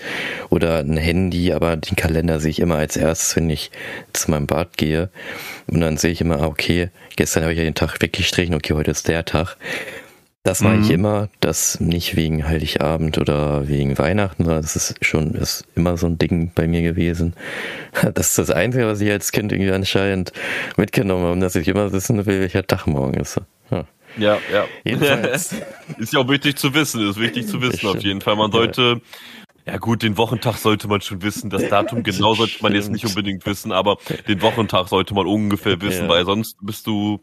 oder 0.49 0.79
ein 0.79 0.97
Handy, 0.97 1.53
aber 1.53 1.75
den 1.77 1.95
Kalender 1.95 2.39
sehe 2.39 2.51
ich 2.51 2.59
immer 2.59 2.75
als 2.75 2.97
erstes, 2.97 3.34
wenn 3.35 3.49
ich 3.49 3.71
zu 4.13 4.31
meinem 4.31 4.47
Bad 4.47 4.77
gehe. 4.77 5.09
Und 5.67 5.81
dann 5.81 5.97
sehe 5.97 6.11
ich 6.11 6.21
immer, 6.21 6.41
ah, 6.41 6.47
okay, 6.47 6.89
gestern 7.15 7.43
habe 7.43 7.53
ich 7.53 7.59
ja 7.59 7.65
den 7.65 7.75
Tag 7.75 8.01
weggestrichen, 8.01 8.55
okay, 8.55 8.73
heute 8.73 8.91
ist 8.91 9.07
der 9.07 9.25
Tag. 9.25 9.57
Das 10.45 10.61
mache 10.61 10.75
mhm. 10.75 10.83
ich 10.83 10.91
immer, 10.91 11.29
das 11.39 11.79
nicht 11.79 12.15
wegen 12.15 12.47
Heiligabend 12.47 13.17
oder 13.17 13.67
wegen 13.67 13.97
Weihnachten, 13.97 14.43
sondern 14.43 14.61
das 14.61 14.75
ist 14.75 15.03
schon 15.03 15.33
ist 15.33 15.65
immer 15.73 15.97
so 15.97 16.05
ein 16.05 16.19
Ding 16.19 16.51
bei 16.53 16.67
mir 16.67 16.83
gewesen. 16.83 17.33
Das 18.13 18.29
ist 18.29 18.37
das 18.37 18.51
Einzige, 18.51 18.85
was 18.85 19.01
ich 19.01 19.09
als 19.09 19.31
Kind 19.31 19.51
irgendwie 19.51 19.71
anscheinend 19.71 20.33
mitgenommen 20.77 21.25
habe, 21.25 21.39
dass 21.39 21.55
ich 21.55 21.67
immer 21.67 21.91
wissen 21.91 22.23
will, 22.25 22.41
welcher 22.41 22.67
Tag 22.67 22.85
morgen 22.85 23.15
ist. 23.15 23.41
Ja. 23.71 23.85
Ja, 24.17 24.37
ja. 24.53 24.65
Jedenfalls. 24.83 25.55
ist 25.97 26.13
ja 26.13 26.19
auch 26.19 26.29
wichtig 26.29 26.57
zu 26.57 26.73
wissen, 26.75 27.09
ist 27.09 27.19
wichtig 27.19 27.47
zu 27.49 27.61
wissen 27.61 27.87
auf 27.87 28.03
jeden 28.03 28.21
Fall. 28.21 28.35
Man 28.35 28.51
sollte 28.51 28.81
ja 28.81 29.44
gut, 29.79 30.03
den 30.03 30.17
Wochentag 30.17 30.57
sollte 30.57 30.87
man 30.87 31.01
schon 31.01 31.21
wissen. 31.21 31.49
Das 31.49 31.67
Datum 31.67 32.03
genau 32.03 32.35
sollte 32.35 32.61
man 32.61 32.73
jetzt 32.73 32.89
nicht 32.91 33.05
unbedingt 33.05 33.45
wissen, 33.45 33.71
aber 33.71 33.97
den 34.27 34.41
Wochentag 34.41 34.87
sollte 34.87 35.13
man 35.13 35.25
ungefähr 35.25 35.81
wissen, 35.81 36.03
ja. 36.03 36.09
weil 36.09 36.25
sonst 36.25 36.57
bist 36.61 36.87
du 36.87 37.21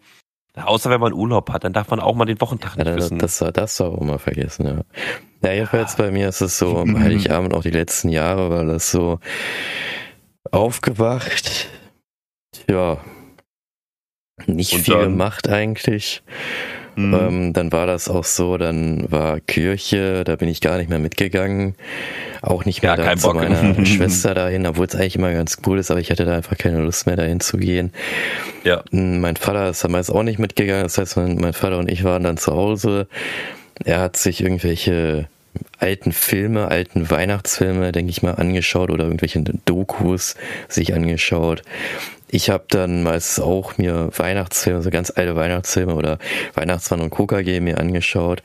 Außer 0.55 0.91
wenn 0.91 1.01
man 1.01 1.15
Urlaub 1.15 1.51
hat, 1.51 1.65
dann 1.65 1.73
darf 1.73 1.89
man 1.89 1.99
auch 1.99 2.15
mal 2.15 2.27
den 2.27 2.39
Wochentag 2.41 2.77
nicht 2.77 2.87
Ja, 2.87 2.95
das, 2.95 3.05
wissen. 3.07 3.19
das, 3.19 3.39
das 3.39 3.77
soll 3.77 3.95
auch 3.97 4.03
mal 4.03 4.19
vergessen, 4.19 4.67
ja. 4.67 4.81
Ja, 5.43 5.53
jedenfalls 5.55 5.97
bei 5.97 6.11
mir 6.11 6.29
ist 6.29 6.43
es 6.43 6.59
so, 6.59 6.77
am 6.77 6.99
Heiligabend 7.01 7.55
auch 7.55 7.63
die 7.63 7.71
letzten 7.71 8.11
Jahre 8.11 8.51
war 8.51 8.65
das 8.67 8.91
so 8.91 9.19
aufgewacht. 10.51 11.69
Ja. 12.69 12.99
Nicht 14.47 14.75
Und 14.75 14.81
viel 14.81 14.95
dann? 14.95 15.05
gemacht 15.13 15.49
eigentlich. 15.49 16.23
Mhm. 16.97 17.15
Ähm, 17.15 17.53
dann 17.55 17.73
war 17.73 17.87
das 17.87 18.09
auch 18.09 18.25
so, 18.25 18.59
dann 18.59 19.11
war 19.11 19.41
Kirche, 19.41 20.25
da 20.25 20.37
bin 20.37 20.49
ich 20.49 20.61
gar 20.61 20.77
nicht 20.79 20.91
mehr 20.91 20.99
mitgegangen. 20.99 21.75
Auch 22.43 22.65
nicht 22.65 22.83
mehr 22.83 22.93
Ja, 22.93 22.97
da 22.97 23.17
zu 23.17 23.29
Bock. 23.29 23.37
meiner 23.37 23.85
Schwester 23.87 24.35
dahin, 24.35 24.67
obwohl 24.67 24.87
es 24.87 24.95
eigentlich 24.95 25.17
immer 25.17 25.33
ganz 25.33 25.59
cool 25.67 25.79
ist, 25.79 25.91
aber 25.91 26.01
ich 26.01 26.11
hatte 26.11 26.25
da 26.25 26.35
einfach 26.37 26.59
keine 26.59 26.81
Lust 26.81 27.07
mehr 27.07 27.17
dahin 27.17 27.41
zu 27.41 27.57
gehen. 27.57 27.93
ja. 28.65 28.83
Mein 28.91 29.37
Vater 29.37 29.71
ist 29.71 29.83
damals 29.85 30.11
auch 30.11 30.23
nicht 30.23 30.39
mitgegangen, 30.39 30.83
das 30.83 30.99
heißt, 30.99 31.17
mein, 31.17 31.37
mein 31.37 31.53
Vater 31.53 31.79
und 31.79 31.91
ich 31.91 32.05
waren 32.05 32.25
dann 32.25 32.37
zu 32.37 32.53
Hause. 32.53 33.07
Er 33.85 34.01
hat 34.01 34.17
sich 34.17 34.43
irgendwelche 34.43 35.29
alten 35.79 36.13
Filme, 36.13 36.69
alten 36.69 37.11
Weihnachtsfilme, 37.11 37.93
denke 37.93 38.11
ich 38.11 38.23
mal, 38.23 38.33
angeschaut 38.35 38.91
oder 38.91 39.05
irgendwelche 39.05 39.43
Dokus 39.65 40.35
sich 40.69 40.95
angeschaut. 40.95 41.63
Ich 42.35 42.49
habe 42.49 42.65
dann 42.69 43.03
meistens 43.03 43.45
auch 43.45 43.77
mir 43.77 44.09
Weihnachtsfilme, 44.17 44.81
so 44.83 44.89
ganz 44.89 45.13
alte 45.15 45.37
Weihnachtsfilme 45.37 45.95
oder 45.95 46.19
Weihnachtsmann 46.55 47.03
und 47.03 47.11
KKG 47.11 47.61
mir 47.61 47.77
angeschaut. 47.79 48.43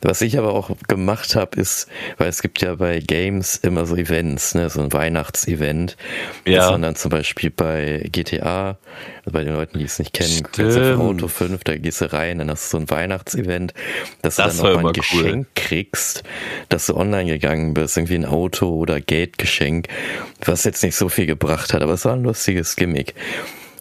Was 0.00 0.22
ich 0.22 0.38
aber 0.38 0.54
auch 0.54 0.70
gemacht 0.88 1.36
habe, 1.36 1.60
ist, 1.60 1.88
weil 2.16 2.28
es 2.28 2.40
gibt 2.40 2.62
ja 2.62 2.76
bei 2.76 3.00
Games 3.00 3.56
immer 3.56 3.84
so 3.84 3.96
Events, 3.96 4.54
ne, 4.54 4.70
so 4.70 4.80
ein 4.80 4.92
Weihnachtsevent, 4.94 5.98
Ja. 6.46 6.70
man 6.70 6.80
dann 6.80 6.96
zum 6.96 7.10
Beispiel 7.10 7.50
bei 7.50 8.08
GTA, 8.10 8.78
also 9.18 9.30
bei 9.32 9.44
den 9.44 9.52
Leuten, 9.52 9.78
die 9.78 9.84
es 9.84 9.98
nicht 9.98 10.14
kennen, 10.14 10.46
Theft 10.50 10.98
Auto 10.98 11.28
5, 11.28 11.64
da 11.64 11.76
gehst 11.76 12.00
du 12.00 12.10
rein, 12.10 12.38
dann 12.38 12.50
hast 12.50 12.72
du 12.72 12.78
so 12.78 12.82
ein 12.82 12.88
Weihnachtsevent, 12.88 13.74
dass 14.22 14.36
Das 14.36 14.56
du 14.56 14.62
dann 14.62 14.76
auch 14.76 14.82
mal 14.82 14.88
ein 14.90 14.94
immer 14.94 15.04
cool. 15.12 15.22
Geschenk 15.22 15.46
kriegst, 15.54 16.22
dass 16.70 16.86
du 16.86 16.96
online 16.96 17.30
gegangen 17.30 17.74
bist, 17.74 17.98
irgendwie 17.98 18.14
ein 18.14 18.24
Auto 18.24 18.70
oder 18.70 19.02
Geldgeschenk, 19.02 19.88
was 20.46 20.64
jetzt 20.64 20.82
nicht 20.82 20.96
so 20.96 21.10
viel 21.10 21.26
gebracht 21.26 21.74
hat, 21.74 21.82
aber 21.82 21.92
es 21.92 22.06
war 22.06 22.14
ein 22.14 22.22
lustiges 22.22 22.74
Gimmick. 22.74 23.14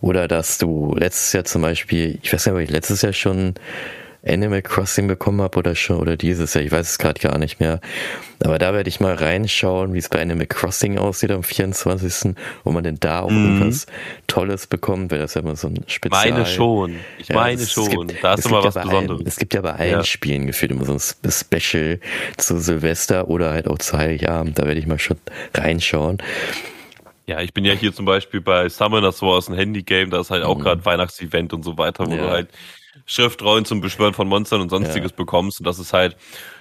Oder 0.01 0.27
dass 0.27 0.57
du 0.59 0.93
letztes 0.95 1.33
Jahr 1.33 1.43
zum 1.45 1.63
Beispiel, 1.63 2.19
ich 2.21 2.31
weiß 2.31 2.45
nicht, 2.45 2.53
ob 2.55 2.59
ich 2.61 2.69
letztes 2.69 3.01
Jahr 3.01 3.13
schon 3.13 3.55
Animal 4.25 4.61
Crossing 4.61 5.07
bekommen 5.07 5.41
habe 5.41 5.57
oder 5.57 5.73
schon 5.73 5.97
oder 5.97 6.17
dieses 6.17 6.53
Jahr, 6.53 6.63
ich 6.63 6.71
weiß 6.71 6.89
es 6.89 6.97
gerade 6.97 7.19
gar 7.21 7.37
nicht 7.37 7.59
mehr. 7.61 7.79
Aber 8.43 8.59
da 8.59 8.73
werde 8.73 8.89
ich 8.89 8.99
mal 8.99 9.13
reinschauen, 9.13 9.93
wie 9.93 9.99
es 9.99 10.09
bei 10.09 10.21
Animal 10.21 10.47
Crossing 10.47 10.97
aussieht 10.97 11.31
am 11.31 11.43
24. 11.43 12.35
Wo 12.63 12.71
man 12.71 12.83
denn 12.83 12.97
da 12.99 13.21
auch 13.21 13.29
Mhm. 13.31 13.45
irgendwas 13.59 13.85
Tolles 14.27 14.67
bekommt, 14.67 15.11
weil 15.11 15.19
das 15.19 15.35
ja 15.35 15.41
immer 15.41 15.55
so 15.55 15.67
ein 15.69 15.79
Spezial. 15.87 16.31
Meine 16.31 16.45
schon. 16.45 16.95
Ich 17.19 17.29
Ja, 17.29 17.35
meine 17.35 17.55
es- 17.55 17.63
es 17.63 17.71
schon. 17.71 18.07
gibt- 18.07 18.23
da 18.23 18.33
ist 18.33 18.39
es 18.41 18.45
immer 18.47 18.61
gibt 18.61 18.65
was 18.67 18.75
ja 18.75 18.81
bei 18.81 18.87
Besonderes. 18.89 19.19
Allen, 19.21 19.27
es 19.27 19.35
gibt 19.37 19.53
ja 19.53 19.61
bei 19.61 19.73
allen 19.73 19.91
Ja. 19.91 20.03
Spielen 20.03 20.45
gefühlt 20.45 20.71
immer 20.71 20.85
so 20.85 20.93
ein 20.93 20.99
Spe- 20.99 21.31
Special 21.31 21.99
zu 22.35 22.59
Silvester 22.59 23.29
oder 23.29 23.51
halt 23.51 23.67
auch 23.67 23.77
zu 23.79 23.97
Heiligabend. 23.97 24.59
Da 24.59 24.65
werde 24.67 24.79
ich 24.79 24.87
mal 24.87 24.99
schon 24.99 25.17
reinschauen. 25.55 26.17
Ja, 27.27 27.41
ich 27.41 27.53
bin 27.53 27.65
ja 27.65 27.73
hier 27.73 27.93
zum 27.93 28.05
Beispiel 28.05 28.39
bei 28.41 28.69
Summoners 28.69 29.21
Wars, 29.21 29.49
ein 29.49 29.55
Handy-Game, 29.55 30.09
da 30.11 30.19
ist 30.21 30.31
halt 30.31 30.43
auch 30.43 30.57
Mhm. 30.57 30.61
gerade 30.63 30.85
Weihnachtsevent 30.85 31.51
und 31.53 31.63
so 31.63 31.77
weiter, 31.77 32.07
wo 32.07 32.11
Ja. 32.15 32.21
du 32.21 32.29
halt 32.29 32.49
Schriftrollen 33.05 33.63
zum 33.63 33.79
Beschwören 33.79 34.13
von 34.13 34.27
Monstern 34.27 34.59
und 34.61 34.69
sonstiges 34.69 35.11
bekommst. 35.13 35.59
Und 35.59 35.67
das 35.67 35.77
ist 35.77 35.93
halt, 35.93 36.17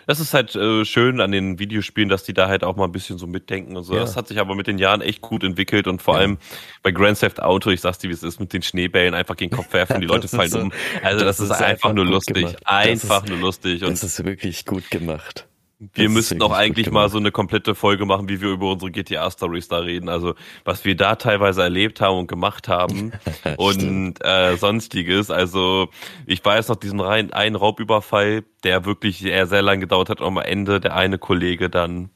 das 0.06 0.20
ist 0.20 0.34
halt 0.34 0.54
äh, 0.54 0.84
schön 0.84 1.20
an 1.20 1.32
den 1.32 1.58
Videospielen, 1.58 2.08
dass 2.10 2.24
die 2.24 2.34
da 2.34 2.48
halt 2.48 2.62
auch 2.62 2.76
mal 2.76 2.84
ein 2.84 2.92
bisschen 2.92 3.16
so 3.16 3.26
mitdenken 3.26 3.74
und 3.76 3.84
so. 3.84 3.94
Ja. 3.94 4.00
Das 4.00 4.16
hat 4.16 4.28
sich 4.28 4.38
aber 4.38 4.54
mit 4.54 4.66
den 4.66 4.76
Jahren 4.78 5.00
echt 5.00 5.22
gut 5.22 5.42
entwickelt 5.42 5.86
und 5.88 6.02
vor 6.02 6.14
Ja. 6.14 6.20
allem 6.20 6.38
bei 6.82 6.90
Grand 6.92 7.18
Theft 7.18 7.40
Auto, 7.40 7.70
ich 7.70 7.80
sag's 7.80 7.98
dir, 7.98 8.10
wie 8.10 8.14
es 8.14 8.22
ist, 8.22 8.38
mit 8.38 8.52
den 8.52 8.62
Schneebällen 8.62 9.14
einfach 9.14 9.34
gegen 9.36 9.50
den 9.50 9.56
Kopf 9.56 9.72
werfen, 9.72 10.00
die 10.00 10.06
Leute 10.08 10.22
Das 10.22 10.32
ist 10.32 10.36
fallen 10.36 10.50
so- 10.50 10.58
um. 10.60 10.72
Also 11.02 11.24
das, 11.24 11.40
ist, 11.40 11.50
einfach 11.52 11.92
nur 11.94 12.04
lustig. 12.04 12.34
gemacht. 12.34 12.56
Das 12.60 12.66
Einfach 12.70 13.22
ist- 13.24 13.30
nur 13.30 13.38
lustig. 13.38 13.82
Und 13.82 13.92
Das 13.92 14.02
ist 14.02 14.22
wirklich 14.24 14.66
gut 14.66 14.90
gemacht. 14.90 15.46
Wir 15.78 16.04
Das 16.04 16.12
müssten 16.12 16.42
auch 16.42 16.52
eigentlich 16.52 16.90
mal 16.90 17.10
so 17.10 17.18
eine 17.18 17.30
komplette 17.30 17.74
Folge 17.74 18.06
machen, 18.06 18.28
wie 18.28 18.40
wir 18.40 18.48
über 18.48 18.72
unsere 18.72 18.90
GTA-Stories 18.90 19.68
da 19.68 19.78
reden. 19.78 20.08
Also 20.08 20.34
was 20.64 20.84
wir 20.86 20.96
da 20.96 21.16
teilweise 21.16 21.62
erlebt 21.62 22.00
haben 22.00 22.18
und 22.18 22.26
gemacht 22.28 22.68
haben 22.68 23.12
und 23.58 24.24
äh, 24.24 24.56
sonstiges. 24.56 25.30
Also 25.30 25.88
ich 26.26 26.42
weiß 26.42 26.68
noch 26.68 26.76
diesen 26.76 27.00
rein 27.00 27.32
einen 27.32 27.56
Raubüberfall, 27.56 28.44
der 28.64 28.86
wirklich 28.86 29.18
sehr, 29.18 29.46
sehr 29.46 29.62
lang 29.62 29.80
gedauert 29.80 30.08
hat 30.08 30.20
und 30.20 30.26
am 30.26 30.38
Ende 30.38 30.80
der 30.80 30.96
eine 30.96 31.18
Kollege 31.18 31.68
dann 31.68 32.10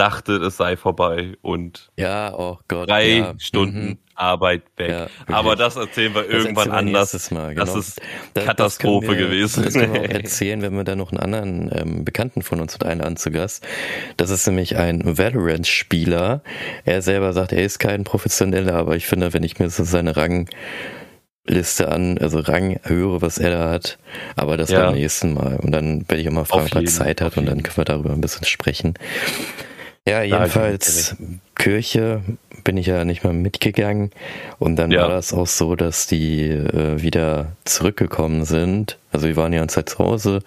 dachte, 0.00 0.32
es 0.36 0.56
sei 0.56 0.76
vorbei 0.76 1.34
und 1.42 1.90
Ja, 1.96 2.32
oh 2.36 2.58
Gott. 2.68 2.88
drei 2.88 3.18
ja. 3.18 3.34
Stunden 3.38 3.86
Mhm. 3.90 3.98
Arbeit 4.14 4.62
weg. 4.76 4.90
Ja. 4.90 5.06
Aber 5.28 5.56
das 5.56 5.76
erzählen 5.76 6.14
wir 6.14 6.22
Das 6.24 6.32
irgendwann 6.32 6.68
erzählen 6.68 6.86
wir 6.92 6.98
anders. 7.00 7.30
Mal, 7.30 7.54
Das 7.54 7.68
genau. 7.68 7.78
ist 7.78 8.00
Das- 8.34 8.44
Katastrophe 8.44 9.06
das 9.06 9.16
wir, 9.16 9.24
gewesen. 9.26 9.64
Das 9.64 9.74
können 9.74 9.94
wir 9.94 10.00
auch 10.02 10.04
erzählen, 10.10 10.60
wenn 10.62 10.74
wir 10.74 10.84
dann 10.84 10.98
noch 10.98 11.10
einen 11.12 11.20
anderen 11.20 11.70
ähm, 11.74 12.04
Bekannten 12.04 12.42
von 12.42 12.60
uns 12.60 12.74
mit 12.74 12.84
einladen 12.84 13.16
zu 13.16 13.30
Gast. 13.30 13.66
Das 14.18 14.28
ist 14.30 14.46
nämlich 14.46 14.76
ein 14.76 15.16
Valorant-Spieler. 15.16 16.42
Er 16.84 17.00
selber 17.02 17.32
sagt, 17.32 17.52
er 17.52 17.62
ist 17.64 17.78
kein 17.78 18.04
Professioneller, 18.04 18.74
aber 18.74 18.94
ich 18.96 19.06
finde, 19.06 19.32
wenn 19.32 19.42
ich 19.42 19.58
mir 19.58 19.70
so 19.70 19.84
seine 19.84 20.14
Rangliste 20.16 21.88
an, 21.90 22.18
also 22.18 22.40
Rang 22.40 22.78
höre, 22.82 23.22
was 23.22 23.38
er 23.38 23.50
da 23.50 23.70
hat, 23.70 23.98
aber 24.36 24.58
das 24.58 24.70
Ja. 24.70 24.84
beim 24.86 24.94
nächsten 24.96 25.32
Mal. 25.32 25.56
Und 25.56 25.72
dann 25.72 26.06
werde 26.10 26.20
ich 26.20 26.28
auch 26.28 26.32
mal 26.32 26.44
fragen, 26.44 26.66
ob 26.66 26.74
er 26.74 26.84
Zeit 26.84 27.22
hat 27.22 27.38
und 27.38 27.46
dann 27.46 27.62
können 27.62 27.76
wir 27.78 27.84
darüber 27.84 28.10
ein 28.12 28.20
bisschen 28.20 28.44
sprechen. 28.44 28.94
Ja, 30.08 30.22
jedenfalls 30.22 31.16
Kirche 31.54 32.22
bin 32.64 32.76
ich 32.76 32.86
ja 32.86 33.04
nicht 33.04 33.22
mal 33.22 33.32
mitgegangen 33.32 34.10
und 34.58 34.76
dann 34.76 34.90
Ja. 34.90 35.02
war 35.02 35.08
das 35.10 35.32
auch 35.32 35.46
so, 35.46 35.76
dass 35.76 36.06
die 36.06 36.48
äh, 36.48 37.00
wieder 37.02 37.52
zurückgekommen 37.64 38.44
sind. 38.44 38.98
Also 39.12 39.28
wir 39.28 39.36
waren 39.36 39.52
ja 39.52 39.60
ganze 39.60 39.76
Zeit 39.76 39.90
zu 39.90 39.98
Hause, 39.98 40.40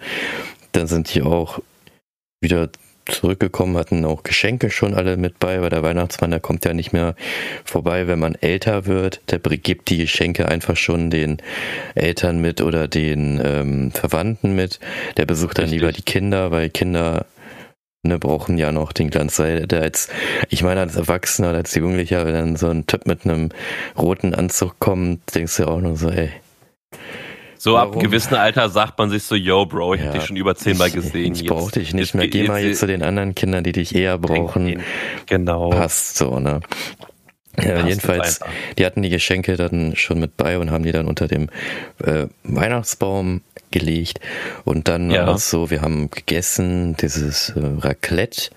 dann 0.72 0.86
sind 0.86 1.14
die 1.14 1.22
auch 1.22 1.60
wieder 2.40 2.68
zurückgekommen, 3.06 3.76
hatten 3.76 4.04
auch 4.04 4.22
Geschenke 4.22 4.70
schon 4.70 4.94
alle 4.94 5.16
mit 5.16 5.38
bei, 5.38 5.60
weil 5.60 5.70
der 5.70 5.82
Weihnachtsmann, 5.82 6.30
der 6.30 6.40
kommt 6.40 6.64
ja 6.64 6.72
nicht 6.72 6.92
mehr 6.92 7.14
vorbei, 7.64 8.06
wenn 8.06 8.18
man 8.18 8.34
älter 8.34 8.86
wird. 8.86 9.20
Der 9.30 9.38
gibt 9.38 9.90
die 9.90 9.98
Geschenke 9.98 10.48
einfach 10.48 10.76
schon 10.76 11.10
den 11.10 11.38
Eltern 11.94 12.40
mit 12.40 12.60
oder 12.60 12.88
den 12.88 13.40
ähm, 13.44 13.90
Verwandten 13.92 14.54
mit. 14.54 14.80
Der 15.16 15.26
besucht 15.26 15.58
dann 15.58 15.64
Richtig. 15.64 15.80
lieber 15.80 15.92
die 15.92 16.02
Kinder, 16.02 16.50
weil 16.50 16.70
Kinder 16.70 17.26
ne, 18.04 18.18
brauchen 18.18 18.56
ja 18.58 18.70
noch 18.72 18.92
den 18.92 19.10
Glanz. 19.10 19.38
Weil 19.38 19.66
der 19.66 19.82
als, 19.82 20.08
ich 20.48 20.62
meine, 20.62 20.80
als 20.80 20.96
Erwachsener 20.96 21.50
oder 21.50 21.58
als 21.58 21.74
Jugendlicher, 21.74 22.24
wenn 22.26 22.34
dann 22.34 22.56
so 22.56 22.68
ein 22.68 22.86
Typ 22.86 23.06
mit 23.06 23.24
einem 23.24 23.50
roten 23.98 24.34
Anzug 24.34 24.78
kommt, 24.78 25.34
denkst 25.34 25.56
du 25.56 25.66
auch 25.68 25.80
nur 25.80 25.96
so, 25.96 26.08
ey. 26.10 26.30
So 27.58 27.78
ab 27.78 27.88
Warum? 27.88 28.00
einem 28.00 28.10
gewissen 28.10 28.34
Alter 28.34 28.68
sagt 28.68 28.98
man 28.98 29.08
sich 29.08 29.22
so, 29.22 29.34
yo 29.34 29.64
Bro, 29.64 29.94
ich 29.94 30.00
Ja, 30.02 30.08
hab 30.08 30.14
dich 30.14 30.24
schon 30.26 30.36
über 30.36 30.54
zehnmal 30.54 30.88
ich, 30.88 30.94
gesehen. 30.94 31.32
Ich 31.32 31.40
Jetzt- 31.40 31.48
brauch 31.48 31.70
dich 31.70 31.94
nicht 31.94 32.08
jetzt- 32.08 32.14
mehr. 32.14 32.28
Geh 32.28 32.46
mal 32.46 32.58
jetzt- 32.58 32.68
jetzt 32.68 32.80
zu 32.80 32.86
den 32.86 33.02
anderen 33.02 33.34
Kindern, 33.34 33.64
die 33.64 33.72
dich 33.72 33.94
eher 33.94 34.18
brauchen. 34.18 34.82
Genau. 35.26 35.70
Passt 35.70 36.16
so, 36.18 36.38
ne? 36.40 36.60
Ja, 37.62 37.86
jedenfalls, 37.86 38.40
die 38.78 38.84
hatten 38.86 39.02
die 39.02 39.10
Geschenke 39.10 39.56
dann 39.56 39.94
schon 39.96 40.18
mit 40.18 40.36
bei 40.36 40.58
und 40.58 40.70
haben 40.70 40.84
die 40.84 40.92
dann 40.92 41.06
unter 41.06 41.28
dem 41.28 41.48
äh, 42.02 42.26
Weihnachtsbaum 42.42 43.42
gelegt. 43.70 44.20
Und 44.64 44.88
dann 44.88 45.10
Ja. 45.10 45.26
war 45.26 45.36
es 45.36 45.50
so, 45.50 45.70
wir 45.70 45.80
haben 45.82 46.10
gegessen, 46.10 46.96
dieses 46.96 47.50
äh, 47.50 47.60
Raclette. 47.78 48.50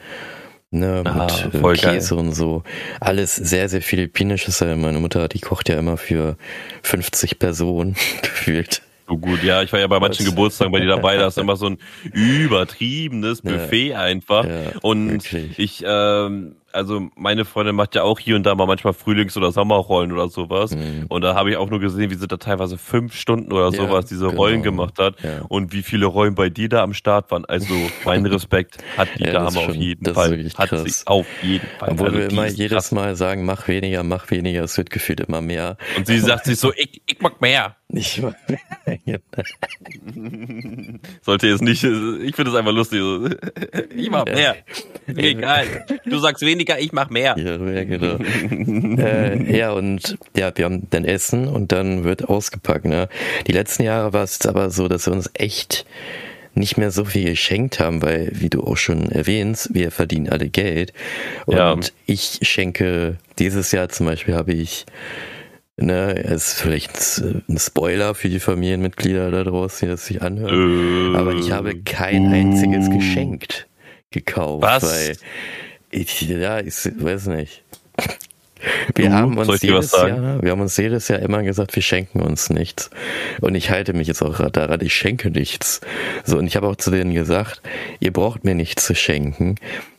Ne, 0.69 1.01
Ah, 1.05 1.29
mit 1.53 1.63
äh, 1.63 1.73
Käse 1.75 2.15
und 2.15 2.33
so. 2.33 2.61
Alles 2.99 3.35
sehr, 3.37 3.69
sehr 3.69 3.81
philippinisches. 3.81 4.59
Meine 4.59 4.99
Mutter, 4.99 5.29
die 5.29 5.39
kocht 5.39 5.69
ja 5.69 5.79
immer 5.79 5.95
für 5.95 6.35
50 6.83 7.39
Personen 7.39 7.95
gefühlt. 8.21 8.81
So 9.07 9.17
gut, 9.17 9.41
ja, 9.43 9.63
ich 9.63 9.71
war 9.71 9.79
ja 9.79 9.87
bei 9.87 10.01
manchen 10.01 10.25
Was? 10.25 10.29
Geburtstagen 10.33 10.73
bei 10.73 10.81
dir 10.81 10.87
dabei, 10.87 11.15
da 11.15 11.27
ist 11.27 11.37
immer 11.37 11.55
so 11.55 11.67
ein 11.67 11.77
übertriebenes 12.11 13.41
Ja. 13.45 13.51
Buffet 13.51 13.93
einfach. 13.93 14.43
Ja, 14.45 14.71
und 14.81 15.11
wirklich. 15.11 15.57
ich, 15.57 15.83
ähm, 15.87 16.55
also 16.77 17.09
meine 17.15 17.43
Freundin 17.43 17.75
macht 17.75 17.95
ja 17.95 18.03
auch 18.03 18.19
hier 18.19 18.35
und 18.35 18.43
da 18.43 18.55
mal 18.55 18.65
manchmal 18.67 18.93
Frühlings- 18.93 19.35
oder 19.35 19.51
Sommerrollen 19.51 20.11
oder 20.13 20.29
sowas. 20.29 20.75
Mhm. 20.75 21.05
Und 21.09 21.21
da 21.23 21.35
habe 21.35 21.51
ich 21.51 21.57
auch 21.57 21.69
nur 21.69 21.79
gesehen, 21.79 22.09
wie 22.11 22.15
sie 22.15 22.27
da 22.27 22.37
teilweise 22.37 22.77
fünf 22.77 23.15
Stunden 23.15 23.51
oder 23.51 23.65
Ja, 23.65 23.71
sowas 23.71 24.05
diese 24.05 24.27
genau. 24.27 24.37
Rollen 24.37 24.63
gemacht 24.63 24.99
hat. 24.99 25.21
Ja. 25.21 25.41
Und 25.49 25.73
wie 25.73 25.83
viele 25.83 26.05
Rollen 26.05 26.35
bei 26.35 26.49
dir 26.49 26.69
da 26.69 26.83
am 26.83 26.93
Start 26.93 27.29
waren. 27.31 27.43
Also 27.45 27.73
mein 28.05 28.25
Respekt 28.27 28.77
hat 28.97 29.09
die 29.19 29.23
Ja, 29.25 29.33
Dame 29.33 29.47
ist 29.49 29.57
auf 29.57 29.63
schon- 29.65 29.73
jeden 29.75 30.13
Fall. 30.13 30.45
Hat 30.57 30.69
krass. 30.69 30.83
sie 30.83 31.07
auf 31.07 31.27
jeden 31.43 31.67
Fall. 31.79 31.89
Obwohl 31.91 32.07
Also 32.07 32.19
wir 32.19 32.29
immer 32.31 32.47
jedes 32.47 32.71
krass. 32.71 32.91
Mal 32.91 33.15
sagen, 33.15 33.43
mach 33.45 33.67
weniger, 33.67 34.03
mach 34.03 34.29
weniger, 34.31 34.63
es 34.63 34.77
wird 34.77 34.89
gefühlt 34.89 35.19
immer 35.19 35.41
mehr. 35.41 35.77
Und 35.97 36.07
sie 36.07 36.19
sagt 36.19 36.45
sich 36.45 36.59
so, 36.59 36.71
ich, 36.75 37.01
ich 37.05 37.19
mag 37.19 37.41
mehr. 37.41 37.75
Ich, 37.89 38.21
Sollte 41.21 41.47
jetzt 41.47 41.61
nicht, 41.61 41.83
ich 41.85 42.35
finde 42.35 42.51
es 42.51 42.55
einfach 42.55 42.73
lustig. 42.73 43.01
Ich 43.95 44.09
mach 44.09 44.25
mehr. 44.25 44.57
Egal. 45.07 45.85
Du 46.05 46.17
sagst 46.19 46.43
weniger, 46.43 46.66
ich 46.77 46.91
mach 46.91 47.09
mehr. 47.09 47.35
ja, 47.37 47.55
ja, 47.57 47.83
genau. 47.83 48.17
äh, 49.01 49.57
ja, 49.57 49.71
und 49.71 50.17
ja, 50.35 50.51
wir 50.55 50.65
haben 50.65 50.87
dann 50.89 51.05
Essen 51.05 51.47
und 51.47 51.71
dann 51.71 52.03
wird 52.03 52.27
ausgepackt. 52.27 52.85
Ne? 52.85 53.07
Die 53.47 53.51
letzten 53.53 53.83
Jahre 53.83 54.13
war 54.13 54.23
es 54.23 54.33
jetzt 54.35 54.47
aber 54.47 54.69
so, 54.69 54.87
dass 54.87 55.05
wir 55.07 55.13
uns 55.13 55.29
echt 55.33 55.85
nicht 56.53 56.77
mehr 56.77 56.91
so 56.91 57.05
viel 57.05 57.29
geschenkt 57.29 57.79
haben, 57.79 58.01
weil, 58.01 58.31
wie 58.33 58.49
du 58.49 58.63
auch 58.63 58.77
schon 58.77 59.11
erwähnst, 59.11 59.73
wir 59.73 59.91
verdienen 59.91 60.29
alle 60.29 60.49
Geld. 60.49 60.91
Und 61.45 61.55
Ja. 61.55 61.77
ich 62.07 62.39
schenke, 62.41 63.17
dieses 63.39 63.71
Jahr 63.71 63.89
zum 63.89 64.07
Beispiel 64.07 64.35
habe 64.35 64.53
ich 64.53 64.85
Ne, 65.79 66.13
ist 66.13 66.53
vielleicht 66.59 67.19
ein 67.19 67.59
Spoiler 67.59 68.15
für 68.15 68.29
die 68.29 68.39
Familienmitglieder 68.39 69.29
da 69.29 69.43
draußen, 69.43 69.87
die 69.87 69.91
das 69.91 70.07
sich 70.07 70.23
anhören. 70.23 71.13
Äh, 71.13 71.17
aber 71.19 71.35
ich 71.35 71.51
habe 71.51 71.79
kein 71.83 72.33
einziges 72.33 72.89
geschenkt 72.89 73.67
gekauft. 74.09 74.63
Was? 74.63 74.81
Weil 74.83 75.17
ich, 76.01 76.21
ja, 76.21 76.59
ich 76.59 76.75
weiß 76.75 77.27
nicht. 77.27 77.63
Wir, 78.95 79.13
haben 79.13 79.37
uns 79.37 79.61
jedes 79.61 79.91
Jahr, 79.91 80.41
wir 80.41 80.51
haben 80.51 80.61
uns 80.61 80.77
jedes 80.77 81.07
Jahr 81.07 81.19
immer 81.19 81.43
gesagt, 81.43 81.75
wir 81.75 81.83
schenken 81.83 82.21
uns 82.21 82.49
nichts. 82.49 82.89
Und 83.41 83.55
ich 83.55 83.69
halte 83.69 83.93
mich 83.93 84.07
jetzt 84.07 84.21
auch 84.23 84.49
daran, 84.49 84.81
ich 84.81 84.95
schenke 84.95 85.29
nichts. 85.29 85.81
So, 86.25 86.37
und 86.37 86.47
ich 86.47 86.55
habe 86.55 86.67
auch 86.67 86.75
zu 86.75 86.89
denen 86.89 87.13
gesagt, 87.13 87.61
ihr 87.99 88.11
braucht 88.11 88.43
mir 88.43 88.55
nichts 88.55 88.85
zu 88.85 88.95
schenken. 88.95 89.55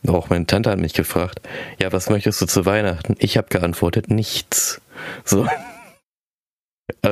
Auch 0.07 0.29
meine 0.29 0.45
Tante 0.45 0.69
hat 0.69 0.79
mich 0.79 0.93
gefragt, 0.93 1.41
ja, 1.81 1.91
was 1.93 2.09
möchtest 2.09 2.41
du 2.41 2.45
zu 2.45 2.65
Weihnachten? 2.65 3.15
Ich 3.19 3.37
habe 3.37 3.47
geantwortet, 3.49 4.09
nichts. 4.09 4.81
So. 5.23 5.47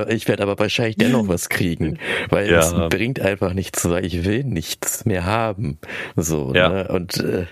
Ich 0.10 0.28
werde 0.28 0.42
aber 0.42 0.58
wahrscheinlich 0.58 0.98
dennoch 0.98 1.28
was 1.28 1.50
kriegen, 1.50 2.00
weil 2.30 2.50
ja. 2.50 2.60
es 2.60 2.90
bringt 2.90 3.20
einfach 3.22 3.54
nichts 3.54 3.84
zu 3.84 3.90
sagen, 3.90 4.06
ich 4.06 4.26
will 4.26 4.44
nichts 4.44 5.06
mehr 5.06 5.24
haben. 5.24 5.78
So, 6.16 6.52
ja. 6.56 6.70
ne? 6.70 6.88
Und 6.88 7.18
äh, 7.18 7.46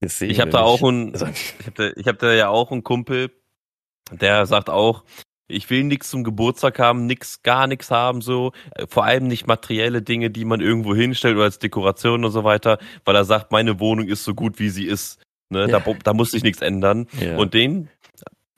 ich 0.00 0.40
habe 0.40 0.50
da 0.50 0.60
auch 0.60 0.82
ein, 0.82 1.14
ich 1.14 1.66
habe 1.66 1.72
da, 1.74 1.90
ich 1.94 2.06
hab 2.06 2.18
da 2.18 2.32
ja 2.32 2.48
auch 2.48 2.72
einen 2.72 2.82
Kumpel, 2.82 3.30
der 4.10 4.46
sagt 4.46 4.70
auch, 4.70 5.04
ich 5.50 5.68
will 5.68 5.84
nichts 5.84 6.10
zum 6.10 6.24
Geburtstag 6.24 6.78
haben, 6.78 7.06
nix, 7.06 7.42
gar 7.42 7.66
nichts 7.66 7.90
haben, 7.90 8.20
so. 8.20 8.52
Vor 8.88 9.04
allem 9.04 9.26
nicht 9.26 9.46
materielle 9.46 10.00
Dinge, 10.00 10.30
die 10.30 10.44
man 10.44 10.60
irgendwo 10.60 10.94
hinstellt 10.94 11.34
oder 11.34 11.44
als 11.44 11.58
Dekoration 11.58 12.24
und 12.24 12.30
so 12.30 12.44
weiter, 12.44 12.78
weil 13.04 13.16
er 13.16 13.24
sagt, 13.24 13.50
meine 13.52 13.80
Wohnung 13.80 14.06
ist 14.06 14.24
so 14.24 14.34
gut, 14.34 14.58
wie 14.58 14.70
sie 14.70 14.86
ist. 14.86 15.20
Ne? 15.50 15.68
Ja. 15.68 15.80
Da, 15.80 15.92
da 16.04 16.14
muss 16.14 16.30
sich 16.30 16.42
nichts 16.42 16.62
ändern. 16.62 17.08
Ja. 17.20 17.36
Und 17.36 17.54
den, 17.54 17.88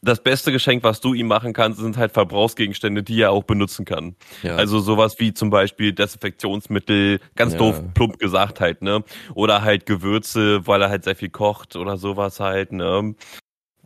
das 0.02 0.20
beste 0.20 0.50
Geschenk, 0.50 0.82
was 0.82 1.00
du 1.00 1.14
ihm 1.14 1.28
machen 1.28 1.52
kannst, 1.52 1.78
sind 1.78 1.96
halt 1.96 2.12
Verbrauchsgegenstände, 2.12 3.04
die 3.04 3.20
er 3.20 3.30
auch 3.30 3.44
benutzen 3.44 3.84
kann. 3.84 4.16
Ja. 4.42 4.56
Also 4.56 4.80
sowas 4.80 5.20
wie 5.20 5.32
zum 5.32 5.50
Beispiel 5.50 5.92
Desinfektionsmittel, 5.92 7.20
ganz 7.36 7.52
ja. 7.52 7.58
doof, 7.60 7.80
plump 7.94 8.18
gesagt 8.18 8.60
halt, 8.60 8.82
ne? 8.82 9.04
Oder 9.34 9.62
halt 9.62 9.86
Gewürze, 9.86 10.66
weil 10.66 10.82
er 10.82 10.90
halt 10.90 11.04
sehr 11.04 11.14
viel 11.14 11.30
kocht 11.30 11.76
oder 11.76 11.96
sowas 11.96 12.40
halt, 12.40 12.72
ne? 12.72 13.14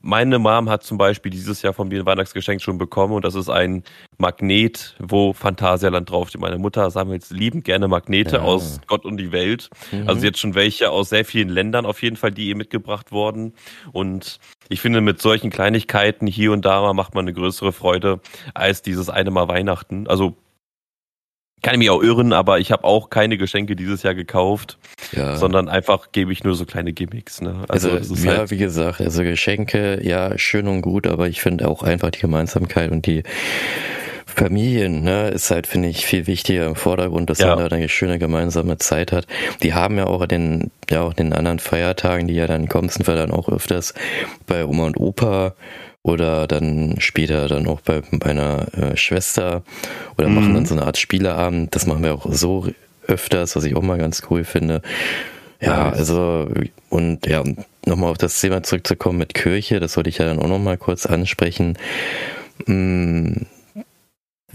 Meine 0.03 0.39
Mom 0.39 0.69
hat 0.69 0.85
zum 0.85 0.99
Beispiel 0.99 1.31
dieses 1.31 1.63
Jahr 1.63 1.73
von 1.73 1.89
mir 1.89 2.01
ein 2.01 2.07
Weihnachtsgeschenk 2.07 2.63
schon 2.63 2.79
bekommen 2.79 3.15
und 3.15 3.25
das 3.25 3.35
ist 3.35 3.49
ein 3.49 3.83
Magnet, 4.19 4.95
wo 4.99 5.33
Phantasialand 5.33 6.09
draufsteht. 6.11 6.41
Meine 6.41 6.59
Mutter 6.59 6.91
sammelt 6.91 7.29
liebend 7.31 7.65
gerne 7.65 7.89
Magnete 7.89 8.37
ja. 8.37 8.43
aus 8.43 8.81
Gott 8.87 9.05
und 9.05 9.17
die 9.17 9.33
Welt. 9.33 9.69
Mhm. 9.91 10.09
Also 10.09 10.25
jetzt 10.25 10.39
schon 10.39 10.55
welche 10.55 10.91
aus 10.91 11.09
sehr 11.09 11.25
vielen 11.25 11.49
Ländern 11.49 11.87
auf 11.87 12.03
jeden 12.03 12.17
Fall, 12.17 12.31
die 12.31 12.49
ihr 12.49 12.57
mitgebracht 12.57 13.11
wurden. 13.11 13.55
Und 13.93 14.39
ich 14.69 14.81
finde, 14.81 15.01
mit 15.01 15.21
solchen 15.21 15.51
Kleinigkeiten 15.51 16.27
hier 16.27 16.53
und 16.53 16.65
da 16.65 16.93
macht 16.93 17.15
man 17.15 17.25
eine 17.25 17.33
größere 17.33 17.73
Freude 17.73 18.21
als 18.55 18.83
dieses 18.83 19.09
eine 19.09 19.31
Mal 19.31 19.49
Weihnachten. 19.49 20.07
Also 20.07 20.37
kann 21.63 21.75
ich 21.75 21.79
mich 21.79 21.91
auch 21.91 22.03
irren, 22.03 22.33
aber 22.33 22.61
ich 22.61 22.71
habe 22.71 22.85
auch 22.85 23.11
keine 23.11 23.39
Geschenke 23.39 23.77
dieses 23.77 24.03
Jahr 24.03 24.15
gekauft, 24.15 24.79
ja. 25.13 25.37
sondern 25.37 25.69
einfach 25.69 26.13
gebe 26.13 26.33
ich 26.33 26.45
nur 26.45 26.55
so 26.55 26.65
kleine 26.65 26.93
Gimmicks. 26.93 27.41
Ne? 27.41 27.65
Also, 27.69 27.91
also 27.91 28.15
ja, 28.15 28.39
halt 28.39 28.51
wie 28.51 28.59
gesagt, 28.59 29.01
also 29.01 29.23
Geschenke, 29.23 30.01
ja, 30.03 30.39
schön 30.39 30.69
und 30.69 30.83
gut, 30.83 31.07
aber 31.07 31.29
ich 31.29 31.41
finde 31.41 31.69
auch 31.69 31.83
einfach 31.83 32.11
die 32.11 32.21
Gemeinsamkeit 32.21 32.91
und 32.91 33.07
die 33.07 33.23
Familien, 34.27 35.03
ne, 35.03 35.29
ist 35.29 35.51
halt, 35.51 35.67
finde 35.67 35.89
ich, 35.89 36.05
viel 36.05 36.27
wichtiger 36.27 36.67
im 36.67 36.75
Vordergrund, 36.75 37.31
dass 37.31 37.39
ja. 37.39 37.57
man 37.57 37.71
da 37.71 37.75
eine 37.75 37.89
schöne 37.89 38.19
gemeinsame 38.19 38.77
Zeit 38.77 39.11
hat. 39.11 39.27
Die 39.63 39.73
haben 39.73 39.97
ja 39.97 40.07
auch 40.07 40.27
den, 40.27 40.71
ja 40.91 41.03
auch 41.03 41.15
den 41.15 41.33
anderen 41.33 41.59
Feiertagen, 41.59 42.29
die 42.29 42.35
ja 42.35 42.47
dann 42.47 42.69
kommen, 42.69 42.91
sind 42.91 43.07
wir 43.07 43.17
dann 43.17 43.31
auch 43.31 43.49
öfters 43.49 43.95
bei 44.47 44.67
Oma 44.67 44.85
und 44.85 44.99
Opa 44.99 45.55
oder 46.07 46.47
dann 46.47 46.95
später 46.99 47.49
dann 47.49 47.67
auch 47.67 47.81
bei 47.81 48.01
meiner 48.13 48.73
äh, 48.75 48.97
Schwester 48.97 49.65
oder 50.17 50.29
mhm. 50.29 50.35
machen 50.37 50.55
dann 50.55 50.65
so 50.65 50.75
eine 50.75 50.87
Art 50.87 50.99
Spieleabend. 50.99 51.75
Das 51.75 51.85
machen 51.87 52.05
wir 52.05 52.15
auch 52.15 52.27
so 52.31 52.69
öfters, 53.09 53.57
was 53.57 53.65
ich 53.65 53.75
auch 53.75 53.83
mal 53.83 53.99
ganz 53.99 54.23
cool 54.31 54.45
finde. 54.45 54.83
Ja, 55.61 55.91
also 55.91 56.49
und 56.91 57.27
ja, 57.27 57.43
nochmal 57.87 58.11
auf 58.11 58.19
das 58.19 58.41
Thema 58.41 58.63
zurückzukommen 58.63 59.19
mit 59.19 59.35
Kirche, 59.35 59.81
das 59.81 59.97
wollte 59.97 60.11
ich 60.11 60.19
ja 60.19 60.27
dann 60.27 60.39
auch 60.39 60.47
nochmal 60.47 60.77
kurz 60.77 61.07
ansprechen. 61.07 61.77
Hm, 62.67 63.47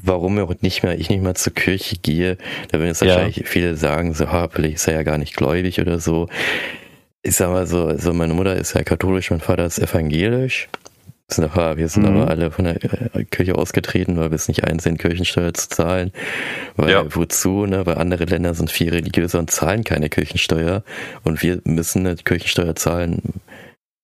warum 0.02 0.40
auch 0.40 0.54
nicht 0.62 0.84
mehr, 0.84 0.98
ich 0.98 1.10
nicht 1.10 1.22
mehr 1.22 1.36
zur 1.36 1.54
Kirche 1.54 1.98
gehe, 1.98 2.38
da 2.72 2.80
werden 2.80 2.88
jetzt 2.88 3.02
ja. 3.02 3.10
wahrscheinlich 3.10 3.44
viele 3.46 3.76
sagen, 3.76 4.14
so, 4.14 4.32
ha, 4.32 4.46
ist 4.46 4.88
er 4.88 4.94
ja 4.94 5.04
gar 5.04 5.18
nicht 5.18 5.36
gläubig 5.36 5.82
oder 5.82 6.00
so. 6.00 6.30
Ich 7.24 7.36
sag 7.36 7.50
mal 7.50 7.68
so, 7.68 7.88
also 7.88 8.14
meine 8.14 8.34
Mutter 8.34 8.56
ist 8.56 8.74
ja 8.74 8.84
katholisch, 8.84 9.32
mein 9.32 9.42
Vater 9.42 9.66
ist 9.66 9.80
evangelisch. 9.80 10.70
Wir 11.38 11.88
sind 11.88 12.04
mhm. 12.04 12.18
aber 12.18 12.30
alle 12.30 12.52
von 12.52 12.66
der 12.66 12.84
äh, 13.16 13.24
Kirche 13.26 13.56
ausgetreten, 13.56 14.18
weil 14.18 14.32
wir 14.32 14.36
es 14.36 14.48
nicht 14.48 14.64
einsehen, 14.64 14.98
Kirchensteuer 14.98 15.54
zu 15.54 15.70
zahlen. 15.70 16.12
Weil 16.76 16.92
ja. 16.92 17.16
wozu, 17.16 17.66
ne? 17.66 17.86
Weil 17.86 17.96
andere 17.96 18.26
Länder 18.26 18.54
sind 18.54 18.72
viel 18.72 18.90
religiöser 18.90 19.40
und 19.40 19.52
zahlen 19.52 19.84
keine 19.84 20.10
Kirchensteuer. 20.10 20.84
Und 21.24 21.42
wir 21.44 21.62
müssen 21.64 22.06
eine 22.06 22.16
Kirchensteuer 22.16 22.76
zahlen. 22.76 23.42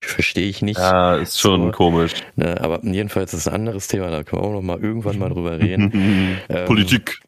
Verstehe 0.02 0.48
ich 0.48 0.62
nicht. 0.62 0.80
Ja, 0.80 1.16
ist 1.16 1.40
schon 1.40 1.66
so, 1.66 1.72
komisch. 1.72 2.14
Ne? 2.36 2.62
Aber 2.62 2.80
jedenfalls 2.84 3.34
ist 3.34 3.42
es 3.42 3.48
ein 3.48 3.56
anderes 3.56 3.88
Thema, 3.88 4.12
da 4.12 4.24
können 4.24 4.42
wir 4.42 4.48
auch 4.48 4.54
noch 4.54 4.62
mal 4.62 4.80
irgendwann 4.80 5.18
mal 5.18 5.30
drüber 5.30 5.60
reden. 5.60 6.40
ähm, 6.50 6.66
Politik. 6.66 7.20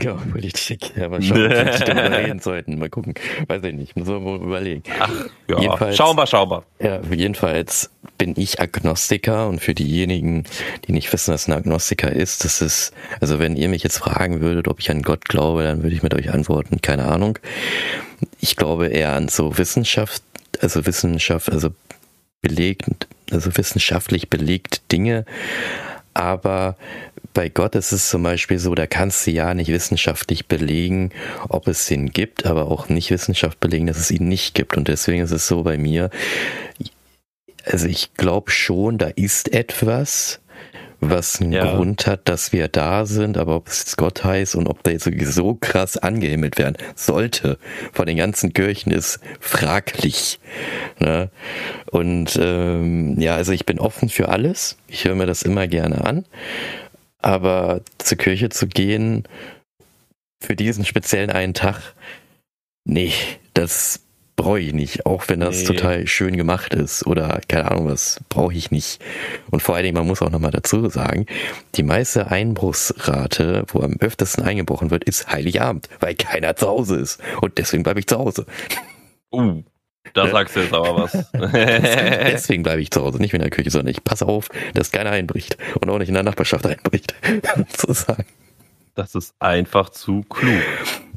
Ja, 0.00 0.14
Politik. 0.14 0.96
Ja, 0.96 1.06
ob 1.06 1.20
wir 1.20 1.48
darüber 1.48 2.16
reden 2.18 2.38
sollten. 2.38 2.78
Mal 2.78 2.88
gucken. 2.88 3.14
Weiß 3.48 3.62
ich 3.64 3.74
nicht. 3.74 3.96
Muss 3.96 4.06
man 4.06 4.22
mal 4.22 4.36
überlegen. 4.36 4.84
Ach, 5.00 5.10
ja. 5.48 5.60
Jedenfalls, 5.60 5.96
schauen 5.96 6.50
wir. 6.50 6.64
Ja, 6.80 7.00
jedenfalls 7.10 7.90
bin 8.18 8.34
ich 8.36 8.60
Agnostiker 8.60 9.48
und 9.48 9.60
für 9.60 9.74
diejenigen, 9.74 10.44
die 10.86 10.92
nicht 10.92 11.12
wissen, 11.12 11.34
was 11.34 11.48
ein 11.48 11.54
Agnostiker 11.54 12.12
ist, 12.12 12.44
das 12.44 12.62
ist, 12.62 12.92
also 13.20 13.40
wenn 13.40 13.56
ihr 13.56 13.68
mich 13.68 13.82
jetzt 13.82 13.98
fragen 13.98 14.40
würdet, 14.40 14.68
ob 14.68 14.78
ich 14.78 14.90
an 14.90 15.02
Gott 15.02 15.24
glaube, 15.24 15.64
dann 15.64 15.82
würde 15.82 15.96
ich 15.96 16.04
mit 16.04 16.14
euch 16.14 16.30
antworten, 16.30 16.80
keine 16.80 17.06
Ahnung. 17.06 17.38
Ich 18.40 18.54
glaube 18.56 18.88
eher 18.88 19.14
an 19.14 19.26
so 19.26 19.58
Wissenschaft, 19.58 20.22
also 20.60 20.86
Wissenschaft, 20.86 21.50
also 21.50 21.70
belegt, 22.42 23.08
also 23.32 23.56
wissenschaftlich 23.56 24.30
belegt 24.30 24.82
Dinge, 24.92 25.24
aber 26.14 26.76
bei 27.32 27.48
Gott 27.48 27.74
ist 27.74 27.92
es 27.92 28.08
zum 28.08 28.22
Beispiel 28.22 28.58
so, 28.58 28.74
da 28.74 28.86
kannst 28.86 29.26
du 29.26 29.30
ja 29.30 29.54
nicht 29.54 29.68
wissenschaftlich 29.68 30.46
belegen, 30.46 31.10
ob 31.48 31.68
es 31.68 31.90
ihn 31.90 32.10
gibt, 32.10 32.46
aber 32.46 32.70
auch 32.70 32.88
nicht 32.88 33.10
wissenschaftlich 33.10 33.60
belegen, 33.60 33.86
dass 33.86 33.98
es 33.98 34.10
ihn 34.10 34.28
nicht 34.28 34.54
gibt. 34.54 34.76
Und 34.76 34.88
deswegen 34.88 35.22
ist 35.22 35.30
es 35.30 35.46
so 35.46 35.62
bei 35.62 35.78
mir, 35.78 36.10
also 37.64 37.86
ich 37.86 38.14
glaube 38.14 38.50
schon, 38.50 38.98
da 38.98 39.08
ist 39.08 39.52
etwas, 39.52 40.40
was 41.02 41.40
einen 41.40 41.52
ja. 41.52 41.74
Grund 41.74 42.06
hat, 42.06 42.28
dass 42.28 42.52
wir 42.52 42.68
da 42.68 43.06
sind, 43.06 43.36
aber 43.36 43.56
ob 43.56 43.66
es 43.66 43.80
jetzt 43.80 43.96
Gott 43.96 44.22
heißt 44.22 44.54
und 44.54 44.68
ob 44.68 44.84
der 44.84 44.92
jetzt 44.92 45.10
so 45.34 45.54
krass 45.60 45.96
angehimmelt 45.96 46.58
werden 46.58 46.76
sollte 46.94 47.58
von 47.92 48.06
den 48.06 48.16
ganzen 48.16 48.52
Kirchen 48.52 48.92
ist 48.92 49.18
fraglich. 49.40 50.38
Ne? 51.00 51.28
Und 51.90 52.38
ähm, 52.40 53.18
ja, 53.18 53.34
also 53.34 53.50
ich 53.50 53.66
bin 53.66 53.80
offen 53.80 54.10
für 54.10 54.28
alles. 54.28 54.76
Ich 54.86 55.04
höre 55.04 55.16
mir 55.16 55.26
das 55.26 55.42
immer 55.42 55.66
gerne 55.66 56.04
an. 56.04 56.24
Aber 57.22 57.80
zur 57.98 58.18
Kirche 58.18 58.48
zu 58.50 58.66
gehen 58.66 59.24
für 60.42 60.56
diesen 60.56 60.84
speziellen 60.84 61.30
einen 61.30 61.54
Tag, 61.54 61.94
nee, 62.84 63.12
das 63.54 64.00
brauche 64.34 64.60
ich 64.60 64.72
nicht, 64.72 65.06
auch 65.06 65.28
wenn 65.28 65.40
das 65.40 65.60
nee. 65.60 65.66
total 65.66 66.06
schön 66.06 66.36
gemacht 66.36 66.74
ist 66.74 67.06
oder 67.06 67.40
keine 67.48 67.70
Ahnung 67.70 67.86
was, 67.86 68.20
brauche 68.28 68.54
ich 68.54 68.70
nicht. 68.70 69.00
Und 69.50 69.62
vor 69.62 69.74
allen 69.74 69.84
Dingen, 69.84 69.96
man 69.96 70.06
muss 70.06 70.22
auch 70.22 70.30
nochmal 70.30 70.50
dazu 70.50 70.88
sagen, 70.88 71.26
die 71.76 71.82
meiste 71.82 72.30
Einbruchsrate, 72.30 73.64
wo 73.68 73.80
am 73.80 73.96
öftesten 74.00 74.42
eingebrochen 74.42 74.90
wird, 74.90 75.04
ist 75.04 75.30
Heiligabend, 75.30 75.88
weil 76.00 76.14
keiner 76.14 76.56
zu 76.56 76.66
Hause 76.66 76.96
ist. 76.96 77.20
Und 77.40 77.58
deswegen 77.58 77.82
bleibe 77.82 78.00
ich 78.00 78.06
zu 78.06 78.18
Hause. 78.18 78.46
Uh. 79.30 79.62
Da 80.14 80.28
sagst 80.28 80.56
du 80.56 80.60
jetzt 80.60 80.74
aber 80.74 80.96
was. 80.96 81.12
Deswegen 81.32 82.62
bleibe 82.62 82.82
ich 82.82 82.90
zu 82.90 83.02
Hause, 83.02 83.18
nicht 83.18 83.34
in 83.34 83.40
der 83.40 83.50
Küche, 83.50 83.70
sondern 83.70 83.88
ich 83.88 84.04
passe 84.04 84.26
auf, 84.26 84.48
dass 84.74 84.90
keiner 84.90 85.10
einbricht 85.10 85.56
und 85.80 85.88
auch 85.88 85.98
nicht 85.98 86.08
in 86.08 86.14
der 86.14 86.22
Nachbarschaft 86.22 86.66
einbricht, 86.66 87.14
sozusagen. 87.76 88.26
Das 88.94 89.14
ist 89.14 89.34
einfach 89.38 89.88
zu 89.88 90.22
klug. 90.28 90.60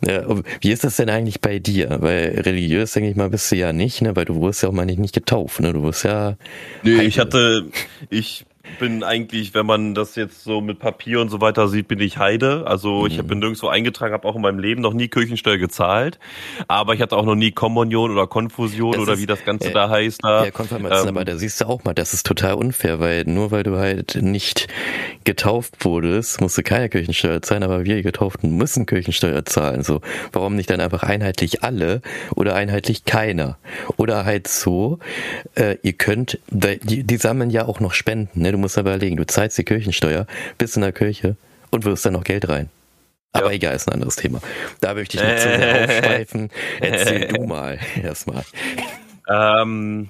Ja, 0.07 0.23
wie 0.61 0.71
ist 0.71 0.85
das 0.85 0.95
denn 0.95 1.09
eigentlich 1.09 1.41
bei 1.41 1.59
dir? 1.59 1.97
Weil 1.99 2.39
religiös, 2.41 2.93
denke 2.93 3.09
ich 3.09 3.17
mal, 3.17 3.29
bist 3.29 3.51
du 3.51 3.57
ja 3.57 3.73
nicht, 3.73 4.01
ne? 4.01 4.15
Weil 4.15 4.23
du 4.23 4.35
wurdest 4.35 4.63
ja 4.63 4.69
auch 4.69 4.73
mal 4.73 4.85
nicht, 4.85 4.99
nicht 4.99 5.13
getauft, 5.13 5.59
ne? 5.59 5.73
Du 5.73 5.83
wirst 5.83 6.05
ja. 6.05 6.37
Nee, 6.83 7.01
ich 7.01 7.19
hatte, 7.19 7.65
ich 8.09 8.45
bin 8.79 9.03
eigentlich, 9.03 9.53
wenn 9.53 9.65
man 9.65 9.93
das 9.93 10.15
jetzt 10.15 10.43
so 10.43 10.61
mit 10.61 10.79
Papier 10.79 11.21
und 11.21 11.29
so 11.29 11.41
weiter 11.41 11.67
sieht, 11.67 11.87
bin 11.87 11.99
ich 11.99 12.17
Heide. 12.17 12.65
Also 12.67 13.01
mhm. 13.01 13.07
ich 13.07 13.21
bin 13.23 13.39
nirgendwo 13.39 13.67
eingetragen, 13.67 14.13
habe 14.13 14.27
auch 14.27 14.35
in 14.35 14.41
meinem 14.41 14.59
Leben 14.59 14.81
noch 14.81 14.93
nie 14.93 15.07
Kirchensteuer 15.07 15.57
gezahlt. 15.57 16.19
Aber 16.67 16.93
ich 16.93 17.01
hatte 17.01 17.15
auch 17.15 17.25
noch 17.25 17.35
nie 17.35 17.51
Kommunion 17.51 18.11
oder 18.11 18.27
Konfusion 18.27 18.93
das 18.93 19.01
oder 19.01 19.13
ist, 19.13 19.21
wie 19.21 19.25
das 19.25 19.45
Ganze 19.45 19.69
äh, 19.69 19.73
da 19.73 19.89
heißt. 19.89 20.23
Da. 20.23 20.45
Ja, 20.45 20.51
Konfirmation, 20.51 21.09
ähm, 21.09 21.15
aber 21.15 21.25
da 21.25 21.37
siehst 21.37 21.61
du 21.61 21.67
auch 21.67 21.83
mal, 21.83 21.93
das 21.93 22.13
ist 22.13 22.25
total 22.25 22.55
unfair, 22.55 22.99
weil 22.99 23.23
nur 23.25 23.51
weil 23.51 23.63
du 23.63 23.77
halt 23.77 24.15
nicht 24.21 24.67
getauft 25.23 25.85
wurdest, 25.85 26.41
musst 26.41 26.57
du 26.57 26.63
keine 26.63 26.89
Kirchensteuer 26.89 27.41
zahlen, 27.41 27.63
aber 27.63 27.85
wir 27.85 28.01
Getauften 28.01 28.57
müssen 28.57 28.85
Kirchensteuer 28.85 29.45
zahlen. 29.45 29.83
So, 29.83 30.01
warum 30.31 30.55
nicht 30.55 30.69
dann 30.69 30.81
einfach 30.81 31.03
einheitlich 31.03 31.63
alle 31.63 32.01
oder 32.35 32.55
einheitlich 32.55 33.05
keiner? 33.05 33.57
Oder 33.97 34.25
halt 34.25 34.47
so, 34.47 34.99
äh, 35.55 35.77
ihr 35.83 35.93
könnt, 35.93 36.39
die, 36.49 37.03
die 37.03 37.17
sammeln 37.17 37.49
ja 37.49 37.65
auch 37.65 37.79
noch 37.79 37.93
Spenden, 37.93 38.41
ne? 38.41 38.54
Du 38.55 38.61
musst 38.61 38.77
aber 38.77 38.95
überlegen, 38.95 39.17
du 39.17 39.25
zahlst 39.25 39.57
die 39.57 39.63
Kirchensteuer, 39.63 40.25
bist 40.57 40.77
in 40.77 40.81
der 40.81 40.93
Kirche 40.93 41.35
und 41.71 41.83
wirst 41.83 42.05
dann 42.05 42.13
noch 42.13 42.23
Geld 42.23 42.47
rein. 42.47 42.69
Aber 43.33 43.47
ja. 43.47 43.55
egal, 43.55 43.75
ist 43.75 43.87
ein 43.89 43.93
anderes 43.93 44.15
Thema. 44.15 44.39
Da 44.79 44.93
möchte 44.93 45.17
ich 45.17 45.23
nicht 45.23 45.39
zu 45.39 45.49
sehr 45.49 45.83
aufschweifen. 45.83 46.49
Erzähl 46.79 47.27
du 47.27 47.43
mal 47.43 47.79
erstmal. 48.01 48.45
Ähm, 49.27 50.09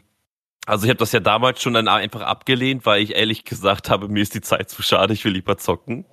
also 0.67 0.85
ich 0.85 0.89
habe 0.89 0.99
das 0.99 1.11
ja 1.11 1.19
damals 1.19 1.61
schon 1.61 1.75
einfach 1.75 2.21
abgelehnt, 2.21 2.85
weil 2.85 3.01
ich 3.01 3.15
ehrlich 3.15 3.45
gesagt 3.45 3.89
habe, 3.89 4.07
mir 4.09 4.21
ist 4.21 4.35
die 4.35 4.41
Zeit 4.41 4.69
zu 4.69 4.83
schade, 4.83 5.13
ich 5.13 5.25
will 5.25 5.33
lieber 5.33 5.57
zocken. 5.57 6.05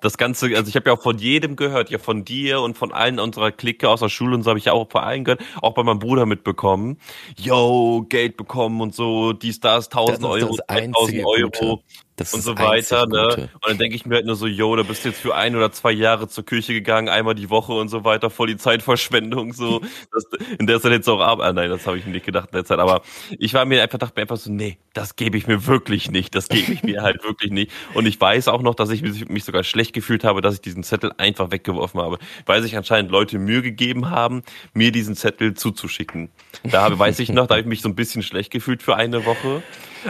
Das 0.00 0.18
Ganze, 0.18 0.46
also 0.56 0.68
ich 0.68 0.76
habe 0.76 0.90
ja 0.90 0.96
auch 0.96 1.02
von 1.02 1.18
jedem 1.18 1.56
gehört, 1.56 1.90
ja 1.90 1.98
von 1.98 2.24
dir 2.24 2.60
und 2.60 2.76
von 2.76 2.92
allen 2.92 3.18
unserer 3.18 3.52
Clique 3.52 3.88
aus 3.88 4.00
der 4.00 4.08
Schule 4.08 4.34
und 4.34 4.42
so 4.42 4.50
habe 4.50 4.58
ich 4.58 4.66
ja 4.66 4.72
auch 4.72 4.90
vor 4.90 5.02
allen 5.02 5.24
gehört, 5.24 5.42
auch 5.60 5.74
bei 5.74 5.82
meinem 5.82 5.98
Bruder 5.98 6.26
mitbekommen. 6.26 6.98
Yo, 7.36 8.04
Geld 8.08 8.36
bekommen 8.36 8.80
und 8.80 8.94
so, 8.94 9.32
dies, 9.32 9.60
das, 9.60 9.86
1000 9.86 10.24
Euro, 10.24 10.56
2000 10.56 11.24
Euro. 11.24 11.50
Gute. 11.50 11.82
Das 12.16 12.32
und 12.32 12.42
so 12.42 12.56
weiter, 12.56 13.06
ne? 13.06 13.48
Und 13.54 13.66
dann 13.66 13.78
denke 13.78 13.96
ich 13.96 14.06
mir 14.06 14.16
halt 14.16 14.26
nur 14.26 14.36
so, 14.36 14.46
yo, 14.46 14.76
da 14.76 14.84
bist 14.84 15.04
du 15.04 15.08
jetzt 15.08 15.20
für 15.20 15.34
ein 15.34 15.56
oder 15.56 15.72
zwei 15.72 15.90
Jahre 15.90 16.28
zur 16.28 16.44
Kirche 16.44 16.72
gegangen, 16.72 17.08
einmal 17.08 17.34
die 17.34 17.50
Woche 17.50 17.72
und 17.72 17.88
so 17.88 18.04
weiter, 18.04 18.30
voll 18.30 18.46
die 18.46 18.56
Zeitverschwendung, 18.56 19.52
so. 19.52 19.80
Das, 20.12 20.24
in 20.58 20.66
der 20.66 20.80
Zeit 20.80 20.92
jetzt 20.92 21.08
auch 21.08 21.20
ab. 21.20 21.40
Ah, 21.40 21.52
nein, 21.52 21.70
das 21.70 21.86
habe 21.86 21.98
ich 21.98 22.06
nicht 22.06 22.24
gedacht 22.24 22.50
in 22.52 22.56
der 22.56 22.64
Zeit. 22.64 22.78
Aber 22.78 23.02
ich 23.38 23.52
war 23.54 23.64
mir 23.64 23.82
einfach, 23.82 23.98
dachte 23.98 24.14
mir 24.16 24.22
einfach 24.22 24.36
so, 24.36 24.50
nee, 24.52 24.78
das 24.92 25.16
gebe 25.16 25.36
ich 25.36 25.46
mir 25.46 25.66
wirklich 25.66 26.10
nicht. 26.10 26.34
Das 26.34 26.48
gebe 26.48 26.72
ich 26.72 26.82
mir 26.84 27.02
halt 27.02 27.24
wirklich 27.24 27.50
nicht. 27.50 27.72
Und 27.94 28.06
ich 28.06 28.20
weiß 28.20 28.46
auch 28.48 28.62
noch, 28.62 28.74
dass 28.74 28.90
ich 28.90 29.02
mich 29.02 29.44
sogar 29.44 29.64
schlecht 29.64 29.92
gefühlt 29.92 30.22
habe, 30.22 30.40
dass 30.40 30.54
ich 30.54 30.60
diesen 30.60 30.84
Zettel 30.84 31.12
einfach 31.16 31.50
weggeworfen 31.50 32.00
habe. 32.00 32.18
Weil 32.46 32.62
sich 32.62 32.76
anscheinend 32.76 33.10
Leute 33.10 33.38
Mühe 33.38 33.62
gegeben 33.62 34.10
haben, 34.10 34.42
mir 34.72 34.92
diesen 34.92 35.16
Zettel 35.16 35.54
zuzuschicken. 35.54 36.30
Da 36.62 36.96
weiß 36.96 37.18
ich 37.18 37.30
noch, 37.30 37.46
da 37.46 37.54
habe 37.54 37.62
ich 37.62 37.66
mich 37.66 37.82
so 37.82 37.88
ein 37.88 37.96
bisschen 37.96 38.22
schlecht 38.22 38.52
gefühlt 38.52 38.82
für 38.82 38.94
eine 38.96 39.24
Woche. 39.24 39.62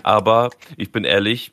Aber 0.02 0.50
ich 0.76 0.92
bin 0.92 1.04
ehrlich, 1.04 1.52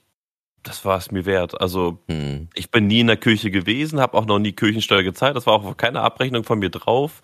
das 0.63 0.85
war 0.85 0.97
es 0.97 1.11
mir 1.11 1.25
wert. 1.25 1.59
Also 1.59 1.99
hm. 2.07 2.49
ich 2.53 2.71
bin 2.71 2.87
nie 2.87 3.01
in 3.01 3.07
der 3.07 3.17
Kirche 3.17 3.51
gewesen, 3.51 3.99
habe 3.99 4.17
auch 4.17 4.25
noch 4.25 4.39
nie 4.39 4.51
Kirchensteuer 4.51 5.03
gezahlt. 5.03 5.35
Das 5.35 5.45
war 5.45 5.53
auch 5.53 5.77
keine 5.77 6.01
Abrechnung 6.01 6.43
von 6.43 6.59
mir 6.59 6.69
drauf, 6.69 7.21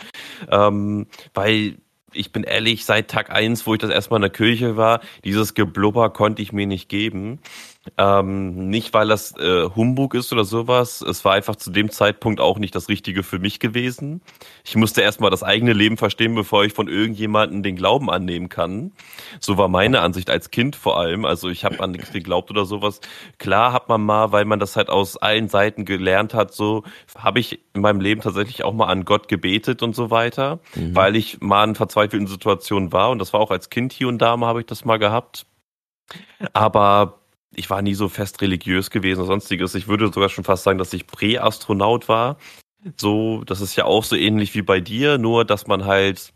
ähm, 0.49 1.07
weil 1.33 1.77
ich 2.13 2.31
bin 2.31 2.43
ehrlich, 2.43 2.85
seit 2.85 3.09
Tag 3.09 3.29
eins, 3.29 3.67
wo 3.67 3.73
ich 3.73 3.79
das 3.79 3.89
erstmal 3.89 4.19
in 4.19 4.23
der 4.23 4.31
Kirche 4.31 4.77
war, 4.77 5.01
dieses 5.23 5.53
Geblubber 5.53 6.09
konnte 6.09 6.41
ich 6.41 6.51
mir 6.51 6.65
nicht 6.65 6.89
geben. 6.89 7.39
Ähm, 7.97 8.69
nicht, 8.69 8.93
weil 8.93 9.07
das 9.07 9.35
äh, 9.37 9.69
Humbug 9.75 10.13
ist 10.13 10.33
oder 10.33 10.45
sowas. 10.45 11.01
Es 11.01 11.23
war 11.25 11.33
einfach 11.33 11.55
zu 11.55 11.71
dem 11.71 11.89
Zeitpunkt 11.89 12.39
auch 12.39 12.59
nicht 12.59 12.75
das 12.75 12.89
Richtige 12.89 13.23
für 13.23 13.39
mich 13.39 13.59
gewesen. 13.59 14.21
Ich 14.63 14.75
musste 14.75 15.01
erstmal 15.01 15.29
das 15.29 15.43
eigene 15.43 15.73
Leben 15.73 15.97
verstehen, 15.97 16.35
bevor 16.35 16.65
ich 16.65 16.73
von 16.73 16.87
irgendjemandem 16.87 17.63
den 17.63 17.75
Glauben 17.75 18.09
annehmen 18.09 18.49
kann. 18.49 18.91
So 19.39 19.57
war 19.57 19.67
meine 19.67 20.01
Ansicht 20.01 20.29
als 20.29 20.51
Kind 20.51 20.75
vor 20.75 20.99
allem. 20.99 21.25
Also 21.25 21.49
ich 21.49 21.65
habe 21.65 21.79
an 21.79 21.91
nichts 21.91 22.11
geglaubt 22.11 22.51
oder 22.51 22.65
sowas. 22.65 22.99
Klar 23.37 23.73
hat 23.73 23.89
man 23.89 24.01
mal, 24.01 24.31
weil 24.31 24.45
man 24.45 24.59
das 24.59 24.75
halt 24.75 24.89
aus 24.89 25.17
allen 25.17 25.49
Seiten 25.49 25.85
gelernt 25.85 26.33
hat, 26.33 26.53
so 26.53 26.83
habe 27.15 27.39
ich 27.39 27.59
in 27.73 27.81
meinem 27.81 28.01
Leben 28.01 28.21
tatsächlich 28.21 28.63
auch 28.63 28.73
mal 28.73 28.87
an 28.87 29.05
Gott 29.05 29.27
gebetet 29.27 29.83
und 29.83 29.95
so 29.95 30.11
weiter, 30.11 30.59
mhm. 30.75 30.95
weil 30.95 31.15
ich 31.15 31.39
mal 31.41 31.63
in 31.63 31.75
verzweifelten 31.75 32.27
Situationen 32.27 32.91
war. 32.91 33.11
Und 33.11 33.19
das 33.19 33.33
war 33.33 33.39
auch 33.39 33.51
als 33.51 33.69
Kind 33.69 33.93
hier 33.93 34.07
und 34.07 34.19
da 34.19 34.35
mal 34.37 34.47
habe 34.47 34.61
ich 34.61 34.65
das 34.65 34.85
mal 34.85 34.97
gehabt. 34.97 35.45
Aber 36.53 37.19
ich 37.55 37.69
war 37.69 37.81
nie 37.81 37.93
so 37.93 38.09
fest 38.09 38.41
religiös 38.41 38.89
gewesen 38.89 39.19
oder 39.19 39.27
sonstiges. 39.27 39.75
Ich 39.75 39.87
würde 39.87 40.07
sogar 40.07 40.29
schon 40.29 40.43
fast 40.43 40.63
sagen, 40.63 40.77
dass 40.77 40.93
ich 40.93 41.07
Präastronaut 41.07 42.07
war. 42.07 42.37
So, 42.97 43.43
das 43.45 43.61
ist 43.61 43.75
ja 43.75 43.85
auch 43.85 44.03
so 44.03 44.15
ähnlich 44.15 44.53
wie 44.53 44.61
bei 44.61 44.79
dir, 44.79 45.17
nur 45.17 45.45
dass 45.45 45.67
man 45.67 45.85
halt 45.85 46.33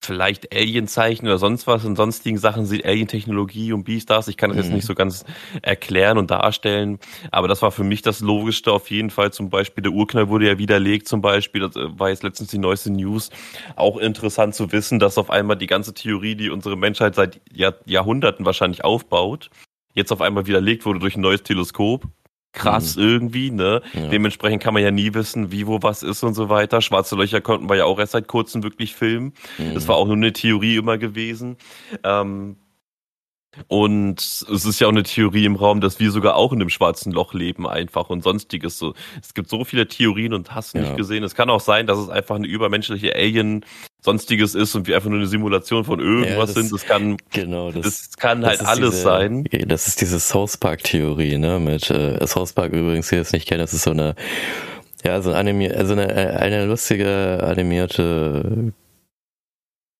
vielleicht 0.00 0.54
Alien-Zeichen 0.54 1.26
oder 1.26 1.38
sonst 1.38 1.66
was 1.66 1.84
und 1.84 1.96
sonstigen 1.96 2.38
Sachen 2.38 2.66
sieht, 2.66 2.86
Alien-Technologie 2.86 3.72
und 3.72 3.84
Beastars. 3.84 4.28
Ich 4.28 4.36
kann 4.36 4.50
das 4.50 4.56
mhm. 4.56 4.62
jetzt 4.62 4.72
nicht 4.72 4.86
so 4.86 4.94
ganz 4.94 5.24
erklären 5.60 6.18
und 6.18 6.30
darstellen, 6.30 6.98
aber 7.30 7.48
das 7.48 7.62
war 7.62 7.72
für 7.72 7.84
mich 7.84 8.02
das 8.02 8.20
Logischste 8.20 8.72
auf 8.72 8.90
jeden 8.90 9.10
Fall. 9.10 9.32
Zum 9.32 9.50
Beispiel 9.50 9.82
der 9.82 9.92
Urknall 9.92 10.28
wurde 10.28 10.46
ja 10.46 10.58
widerlegt 10.58 11.08
zum 11.08 11.20
Beispiel, 11.20 11.62
das 11.62 11.76
äh, 11.76 11.98
war 11.98 12.10
jetzt 12.10 12.22
letztens 12.22 12.50
die 12.50 12.58
neueste 12.58 12.90
News. 12.92 13.30
Auch 13.76 13.98
interessant 13.98 14.54
zu 14.54 14.70
wissen, 14.72 14.98
dass 14.98 15.18
auf 15.18 15.30
einmal 15.30 15.56
die 15.56 15.66
ganze 15.66 15.94
Theorie, 15.94 16.36
die 16.36 16.50
unsere 16.50 16.76
Menschheit 16.76 17.14
seit 17.14 17.40
Jahr 17.52 17.74
Jahrhunderten 17.84 18.46
wahrscheinlich 18.46 18.84
aufbaut, 18.84 19.50
jetzt 19.98 20.12
auf 20.12 20.22
einmal 20.22 20.46
widerlegt 20.46 20.86
wurde 20.86 21.00
durch 21.00 21.16
ein 21.16 21.20
neues 21.20 21.42
Teleskop. 21.42 22.04
Krass 22.52 22.96
mhm. 22.96 23.02
irgendwie, 23.02 23.50
ne? 23.50 23.82
Ja. 23.92 24.08
Dementsprechend 24.08 24.62
kann 24.62 24.72
man 24.72 24.82
ja 24.82 24.90
nie 24.90 25.12
wissen, 25.12 25.52
wie, 25.52 25.66
wo, 25.66 25.82
was 25.82 26.02
ist 26.02 26.22
und 26.24 26.32
so 26.32 26.48
weiter. 26.48 26.80
Schwarze 26.80 27.14
Löcher 27.14 27.42
konnten 27.42 27.68
wir 27.68 27.76
ja 27.76 27.84
auch 27.84 27.98
erst 27.98 28.12
seit 28.12 28.26
kurzem 28.26 28.62
wirklich 28.62 28.94
filmen. 28.94 29.34
Mhm. 29.58 29.74
Das 29.74 29.86
war 29.86 29.96
auch 29.96 30.06
nur 30.06 30.16
eine 30.16 30.32
Theorie 30.32 30.76
immer 30.76 30.96
gewesen. 30.96 31.56
Ähm, 32.04 32.56
und 33.66 34.20
es 34.20 34.64
ist 34.64 34.78
ja 34.78 34.86
auch 34.86 34.92
eine 34.92 35.02
Theorie 35.02 35.44
im 35.44 35.56
Raum, 35.56 35.80
dass 35.80 35.98
wir 35.98 36.10
sogar 36.10 36.36
auch 36.36 36.52
in 36.52 36.60
einem 36.60 36.70
schwarzen 36.70 37.12
Loch 37.12 37.34
leben, 37.34 37.66
einfach 37.66 38.08
und 38.10 38.22
sonstiges. 38.22 38.78
So, 38.78 38.94
es 39.20 39.34
gibt 39.34 39.48
so 39.48 39.64
viele 39.64 39.88
Theorien 39.88 40.34
und 40.34 40.54
hast 40.54 40.74
ja. 40.74 40.82
nicht 40.82 40.96
gesehen. 40.96 41.24
Es 41.24 41.34
kann 41.34 41.50
auch 41.50 41.60
sein, 41.60 41.86
dass 41.86 41.98
es 41.98 42.08
einfach 42.08 42.36
eine 42.36 42.46
übermenschliche 42.46 43.14
Alien 43.14 43.64
sonstiges 44.00 44.54
ist 44.54 44.74
und 44.74 44.86
wir 44.86 44.94
einfach 44.94 45.10
nur 45.10 45.18
eine 45.18 45.26
Simulation 45.26 45.84
von 45.84 45.98
irgendwas 45.98 46.30
ja, 46.30 46.46
das, 46.46 46.54
sind. 46.54 46.72
Das 46.72 46.84
kann, 46.86 47.16
genau, 47.32 47.72
das, 47.72 47.82
das 47.82 48.16
kann 48.16 48.42
das 48.42 48.60
halt 48.60 48.66
alles 48.66 48.90
diese, 48.90 49.02
sein. 49.02 49.44
Das 49.66 49.88
ist 49.88 50.00
diese 50.00 50.20
South 50.20 50.56
Park 50.56 50.84
Theorie, 50.84 51.38
ne? 51.38 51.58
Mit 51.58 51.90
äh, 51.90 52.24
South 52.26 52.52
Park 52.52 52.72
übrigens, 52.72 53.10
wer 53.10 53.20
es 53.20 53.32
nicht 53.32 53.48
kennt, 53.48 53.60
das 53.60 53.74
ist 53.74 53.82
so 53.82 53.90
eine, 53.90 54.14
ja, 55.04 55.20
so 55.20 55.32
animier, 55.32 55.76
also 55.76 55.94
eine, 55.94 56.08
eine 56.38 56.66
lustige 56.66 57.42
animierte 57.42 58.72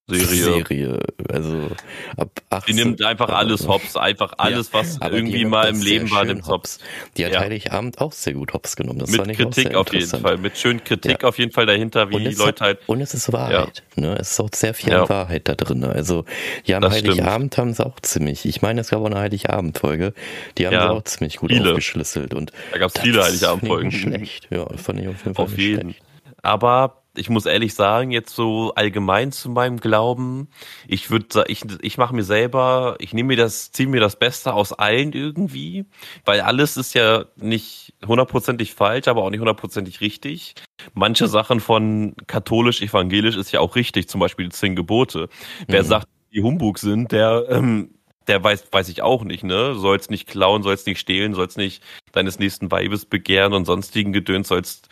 Serie. 0.09 0.43
Serie. 0.43 0.99
Also 1.31 1.71
ab 2.17 2.29
18. 2.49 2.75
Die 2.75 2.83
nimmt 2.83 3.03
einfach 3.03 3.29
alles 3.29 3.67
hops, 3.67 3.95
einfach 3.95 4.33
alles, 4.37 4.71
ja, 4.71 4.79
was 4.79 4.99
irgendwie 5.01 5.45
mal 5.45 5.67
im 5.69 5.81
Leben 5.81 6.09
war, 6.11 6.25
nimmt 6.25 6.47
hops. 6.47 6.79
Die 7.17 7.25
hat 7.25 7.33
ja. 7.33 7.39
Heiligabend 7.39 7.99
auch 7.99 8.11
sehr 8.11 8.33
gut 8.33 8.53
hops 8.53 8.75
genommen. 8.75 8.99
Das 8.99 9.11
mit 9.11 9.35
Kritik 9.35 9.75
auf 9.75 9.93
jeden 9.93 10.07
Fall, 10.07 10.37
mit 10.37 10.57
schön 10.57 10.83
Kritik 10.83 11.21
ja. 11.21 11.27
auf 11.27 11.37
jeden 11.37 11.51
Fall 11.51 11.65
dahinter, 11.65 12.09
wie 12.09 12.19
die 12.23 12.35
Leute 12.35 12.63
halt. 12.63 12.79
Und 12.87 13.01
es 13.01 13.13
ist 13.13 13.31
Wahrheit. 13.31 13.83
Ne? 13.95 14.15
Es 14.19 14.31
ist 14.31 14.39
auch 14.39 14.49
sehr 14.53 14.73
viel 14.73 14.93
Wahrheit 14.93 15.47
da 15.47 15.55
drin. 15.55 15.83
Also 15.83 16.25
ja, 16.65 16.77
am 16.77 16.83
das 16.83 16.93
Heiligabend 16.93 17.53
stimmt. 17.53 17.57
haben 17.57 17.73
sie 17.73 17.85
auch 17.85 17.99
ziemlich. 18.01 18.45
Ich 18.45 18.61
meine, 18.61 18.81
es 18.81 18.89
gab 18.89 19.01
auch 19.01 19.05
eine 19.05 19.19
Heiligabend-Folge. 19.19 20.13
Die 20.57 20.67
haben 20.67 20.73
sie 20.73 20.89
auch 20.89 21.03
ziemlich 21.03 21.37
gut 21.37 21.51
viele. 21.51 21.69
aufgeschllüsselt. 21.69 22.33
Und 22.33 22.51
da 22.71 22.79
gab 22.79 22.91
es 22.93 23.01
viele 23.01 23.23
Heiligabend-Folgen. 23.23 23.91
Schlecht. 23.91 24.47
Ja, 24.49 24.65
fand 24.77 24.99
ich 24.99 25.07
auf 25.07 25.23
jeden 25.23 25.35
Fall 25.35 25.45
auf 25.45 25.57
jeden. 25.57 25.81
Schlecht. 25.81 26.01
Aber 26.41 26.98
ich 27.15 27.29
muss 27.29 27.45
ehrlich 27.45 27.73
sagen, 27.73 28.11
jetzt 28.11 28.35
so 28.35 28.73
allgemein 28.75 29.31
zu 29.31 29.49
meinem 29.49 29.79
Glauben, 29.79 30.47
ich 30.87 31.09
würde 31.09 31.43
ich 31.47 31.63
ich 31.81 31.97
mache 31.97 32.15
mir 32.15 32.23
selber, 32.23 32.95
ich 32.99 33.13
nehme 33.13 33.27
mir 33.27 33.37
das 33.37 33.71
ziehe 33.71 33.89
mir 33.89 33.99
das 33.99 34.17
Beste 34.17 34.53
aus 34.53 34.73
allen 34.73 35.13
irgendwie, 35.13 35.85
weil 36.25 36.41
alles 36.41 36.77
ist 36.77 36.93
ja 36.93 37.25
nicht 37.35 37.93
hundertprozentig 38.05 38.73
falsch, 38.73 39.07
aber 39.07 39.23
auch 39.23 39.29
nicht 39.29 39.39
hundertprozentig 39.39 40.01
richtig. 40.01 40.55
Manche 40.93 41.27
Sachen 41.27 41.59
von 41.59 42.15
katholisch 42.27 42.81
evangelisch 42.81 43.35
ist 43.35 43.51
ja 43.51 43.59
auch 43.59 43.75
richtig, 43.75 44.07
zum 44.07 44.19
Beispiel 44.19 44.45
die 44.45 44.55
zehn 44.55 44.75
Gebote. 44.75 45.29
Mhm. 45.61 45.65
Wer 45.67 45.83
sagt, 45.83 46.07
die 46.31 46.41
Humbug 46.41 46.79
sind, 46.79 47.11
der 47.11 47.45
ähm, 47.49 47.95
der 48.27 48.43
weiß, 48.43 48.67
weiß 48.71 48.89
ich 48.89 49.01
auch 49.01 49.23
nicht, 49.23 49.43
ne? 49.43 49.73
Sollst 49.75 50.11
nicht 50.11 50.27
klauen, 50.27 50.61
sollst 50.61 50.85
nicht 50.85 50.99
stehlen, 50.99 51.33
sollst 51.33 51.57
nicht 51.57 51.83
deines 52.11 52.37
nächsten 52.37 52.71
Weibes 52.71 53.05
begehren 53.05 53.53
und 53.53 53.65
sonstigen 53.65 54.13
Gedöns, 54.13 54.47
sollst 54.49 54.88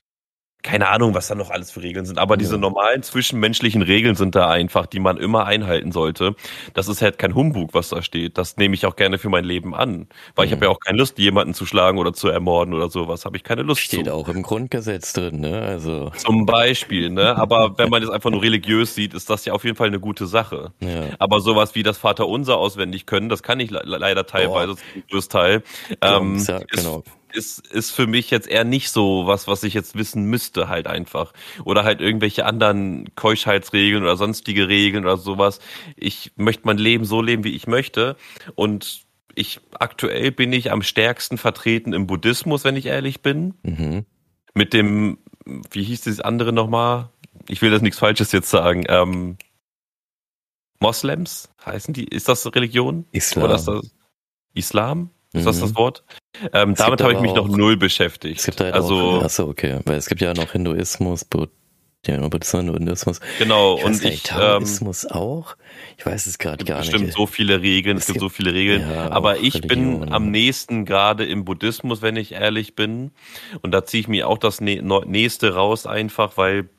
keine 0.67 0.89
Ahnung, 0.89 1.13
was 1.13 1.27
da 1.27 1.35
noch 1.35 1.49
alles 1.49 1.71
für 1.71 1.81
Regeln 1.81 2.05
sind, 2.05 2.19
aber 2.19 2.33
ja. 2.33 2.39
diese 2.39 2.57
normalen 2.57 3.01
zwischenmenschlichen 3.01 3.81
Regeln 3.81 4.15
sind 4.15 4.35
da 4.35 4.49
einfach, 4.49 4.85
die 4.85 4.99
man 4.99 5.15
immer 5.15 5.45
einhalten 5.45 5.93
sollte. 5.93 6.35
Das 6.73 6.89
ist 6.89 7.01
halt 7.01 7.17
kein 7.17 7.35
Humbug, 7.35 7.73
was 7.73 7.87
da 7.87 8.01
steht. 8.01 8.37
Das 8.37 8.57
nehme 8.57 8.75
ich 8.75 8.85
auch 8.85 8.97
gerne 8.97 9.17
für 9.17 9.29
mein 9.29 9.45
Leben 9.45 9.73
an, 9.73 10.07
weil 10.35 10.45
mhm. 10.45 10.47
ich 10.47 10.51
habe 10.51 10.65
ja 10.65 10.71
auch 10.71 10.81
keine 10.81 10.97
Lust, 10.97 11.17
jemanden 11.19 11.53
zu 11.53 11.65
schlagen 11.65 11.97
oder 11.97 12.11
zu 12.11 12.27
ermorden 12.27 12.73
oder 12.73 12.89
sowas. 12.89 13.23
Habe 13.23 13.37
ich 13.37 13.45
keine 13.45 13.61
Lust 13.61 13.79
Steht 13.79 14.07
zu. 14.07 14.13
auch 14.13 14.27
im 14.27 14.43
Grundgesetz 14.43 15.13
drin, 15.13 15.39
ne? 15.39 15.61
Also 15.61 16.11
zum 16.17 16.45
Beispiel, 16.45 17.11
ne? 17.11 17.37
Aber 17.37 17.77
wenn 17.77 17.89
man 17.89 18.01
das 18.01 18.11
einfach 18.11 18.29
nur 18.29 18.41
religiös 18.41 18.93
sieht, 18.93 19.13
ist 19.13 19.29
das 19.29 19.45
ja 19.45 19.53
auf 19.53 19.63
jeden 19.63 19.77
Fall 19.77 19.87
eine 19.87 20.01
gute 20.01 20.27
Sache. 20.27 20.73
Ja. 20.81 21.05
Aber 21.17 21.39
sowas 21.39 21.75
wie 21.75 21.83
das 21.83 21.97
Vaterunser 21.97 22.57
auswendig 22.57 23.05
können, 23.05 23.29
das 23.29 23.41
kann 23.41 23.61
ich 23.61 23.71
leider 23.71 24.25
teilweise, 24.25 24.75
zum 24.75 25.03
Größteil. 25.09 25.63
Ähm, 26.01 26.43
ja, 26.45 26.59
genau 26.69 27.03
ist, 27.33 27.65
ist 27.67 27.91
für 27.91 28.07
mich 28.07 28.29
jetzt 28.31 28.47
eher 28.47 28.63
nicht 28.63 28.89
so 28.89 29.27
was, 29.27 29.47
was 29.47 29.63
ich 29.63 29.73
jetzt 29.73 29.95
wissen 29.95 30.25
müsste, 30.25 30.69
halt 30.69 30.87
einfach. 30.87 31.33
Oder 31.63 31.83
halt 31.83 32.01
irgendwelche 32.01 32.45
anderen 32.45 33.13
Keuschheitsregeln 33.15 34.03
oder 34.03 34.17
sonstige 34.17 34.67
Regeln 34.67 35.05
oder 35.05 35.17
sowas. 35.17 35.59
Ich 35.95 36.31
möchte 36.35 36.63
mein 36.65 36.77
Leben 36.77 37.05
so 37.05 37.21
leben, 37.21 37.43
wie 37.43 37.55
ich 37.55 37.67
möchte. 37.67 38.15
Und 38.55 39.05
ich, 39.35 39.59
aktuell 39.79 40.31
bin 40.31 40.51
ich 40.51 40.71
am 40.71 40.81
stärksten 40.81 41.37
vertreten 41.37 41.93
im 41.93 42.07
Buddhismus, 42.07 42.63
wenn 42.63 42.75
ich 42.75 42.87
ehrlich 42.87 43.21
bin. 43.21 43.53
Mhm. 43.63 44.05
Mit 44.53 44.73
dem, 44.73 45.19
wie 45.71 45.83
hieß 45.83 46.01
das 46.01 46.19
andere 46.19 46.53
nochmal? 46.53 47.09
Ich 47.47 47.61
will 47.61 47.71
das 47.71 47.81
nichts 47.81 47.99
Falsches 47.99 48.31
jetzt 48.31 48.49
sagen. 48.49 48.85
Ähm, 48.89 49.37
Moslems 50.79 51.49
heißen 51.65 51.93
die? 51.93 52.05
Ist 52.05 52.27
das 52.27 52.45
Religion? 52.53 53.05
Islam. 53.11 53.45
Oder 53.45 53.55
ist 53.55 53.65
das 53.65 53.95
Islam? 54.53 55.11
Ist 55.33 55.45
das 55.45 55.59
das 55.59 55.71
mhm. 55.71 55.77
Wort? 55.77 56.03
Ähm, 56.53 56.75
damit 56.75 57.01
habe 57.01 57.13
ich 57.13 57.19
mich 57.19 57.33
noch 57.33 57.47
null 57.47 57.77
beschäftigt. 57.77 58.39
Es 58.39 58.45
gibt 58.45 58.59
halt 58.59 58.73
also, 58.73 58.95
auch, 58.95 59.23
achso, 59.23 59.47
okay, 59.47 59.79
weil 59.85 59.97
es 59.97 60.07
gibt 60.07 60.21
ja 60.21 60.33
noch 60.33 60.51
Hinduismus, 60.51 61.25
Buddhismus. 61.25 61.57
Ja, 62.05 62.25
Buddhismus 62.25 62.61
und 62.61 62.71
Buddhismus. 62.71 63.19
Genau, 63.37 63.77
ich 63.77 63.83
und 63.83 64.05
ich. 64.05 64.23
Taoismus 64.23 65.03
ähm, 65.05 65.11
auch? 65.11 65.57
Ich 65.97 66.05
weiß 66.05 66.25
es 66.25 66.37
gerade 66.37 66.63
gar 66.63 66.77
bestimmt 66.77 67.01
nicht. 67.01 67.07
Bestimmt 67.07 67.27
so 67.27 67.27
viele 67.27 67.61
Regeln, 67.61 67.97
es, 67.97 68.03
es 68.03 68.07
gibt, 68.07 68.19
gibt, 68.19 68.21
so 68.21 68.29
viele 68.29 68.53
Regeln. 68.53 68.89
Ja, 68.89 69.11
aber 69.11 69.39
ich 69.39 69.55
Religion, 69.55 70.01
bin 70.01 70.13
am 70.13 70.31
nächsten 70.31 70.85
gerade 70.85 71.25
im 71.25 71.43
Buddhismus, 71.43 72.01
wenn 72.01 72.15
ich 72.15 72.33
ehrlich 72.33 72.75
bin. 72.75 73.11
Und 73.61 73.71
da 73.71 73.83
ziehe 73.83 74.01
ich 74.01 74.07
mir 74.07 74.29
auch 74.29 74.37
das 74.37 74.61
nächste 74.61 75.55
raus 75.55 75.85
einfach, 75.85 76.37
weil 76.37 76.69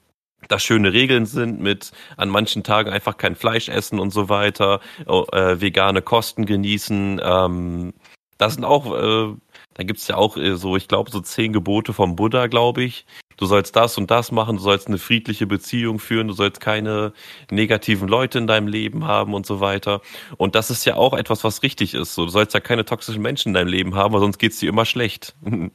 da 0.46 0.58
schöne 0.58 0.92
Regeln 0.92 1.26
sind 1.26 1.60
mit 1.60 1.90
an 2.16 2.30
manchen 2.30 2.62
Tagen 2.62 2.90
einfach 2.90 3.16
kein 3.16 3.34
Fleisch 3.34 3.68
essen 3.68 3.98
und 3.98 4.10
so 4.10 4.28
weiter, 4.28 4.80
äh, 5.06 5.60
vegane 5.60 6.00
Kosten 6.00 6.46
genießen. 6.46 7.20
Ähm, 7.22 7.92
das 8.38 8.54
sind 8.54 8.64
auch, 8.64 8.94
äh, 8.94 9.34
da 9.78 9.84
gibt's 9.84 10.08
ja 10.08 10.16
auch 10.16 10.36
äh, 10.36 10.56
so, 10.56 10.76
ich 10.76 10.88
glaube, 10.88 11.10
so 11.10 11.20
zehn 11.20 11.52
Gebote 11.52 11.92
vom 11.92 12.16
Buddha, 12.16 12.48
glaube 12.48 12.82
ich. 12.82 13.06
Du 13.36 13.46
sollst 13.46 13.76
das 13.76 13.96
und 13.96 14.10
das 14.10 14.32
machen, 14.32 14.56
du 14.56 14.62
sollst 14.62 14.88
eine 14.88 14.98
friedliche 14.98 15.46
Beziehung 15.46 16.00
führen, 16.00 16.26
du 16.26 16.34
sollst 16.34 16.60
keine 16.60 17.12
negativen 17.52 18.08
Leute 18.08 18.38
in 18.38 18.48
deinem 18.48 18.66
Leben 18.66 19.06
haben 19.06 19.34
und 19.34 19.46
so 19.46 19.60
weiter. 19.60 20.00
Und 20.36 20.56
das 20.56 20.70
ist 20.70 20.84
ja 20.84 20.96
auch 20.96 21.14
etwas, 21.14 21.44
was 21.44 21.62
richtig 21.62 21.94
ist. 21.94 22.16
So, 22.16 22.24
du 22.24 22.30
sollst 22.30 22.54
ja 22.54 22.60
keine 22.60 22.84
toxischen 22.84 23.22
Menschen 23.22 23.50
in 23.50 23.54
deinem 23.54 23.68
Leben 23.68 23.94
haben, 23.94 24.12
weil 24.12 24.20
sonst 24.20 24.38
geht's 24.38 24.58
dir 24.58 24.68
immer 24.68 24.84
schlecht. 24.84 25.36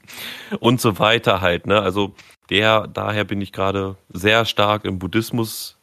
und 0.60 0.82
so 0.82 1.00
weiter 1.00 1.40
halt, 1.40 1.66
ne? 1.66 1.82
Also 1.82 2.14
der, 2.50 2.88
daher 2.88 3.24
bin 3.24 3.40
ich 3.40 3.54
gerade 3.54 3.96
sehr 4.10 4.44
stark 4.44 4.84
im 4.84 5.00
Buddhismus 5.00 5.78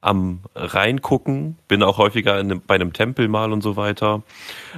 am 0.00 0.40
reingucken, 0.54 1.58
bin 1.68 1.82
auch 1.82 1.98
häufiger 1.98 2.38
in, 2.38 2.60
bei 2.62 2.76
einem 2.76 2.92
Tempel 2.92 3.28
mal 3.28 3.52
und 3.52 3.62
so 3.62 3.76
weiter. 3.76 4.22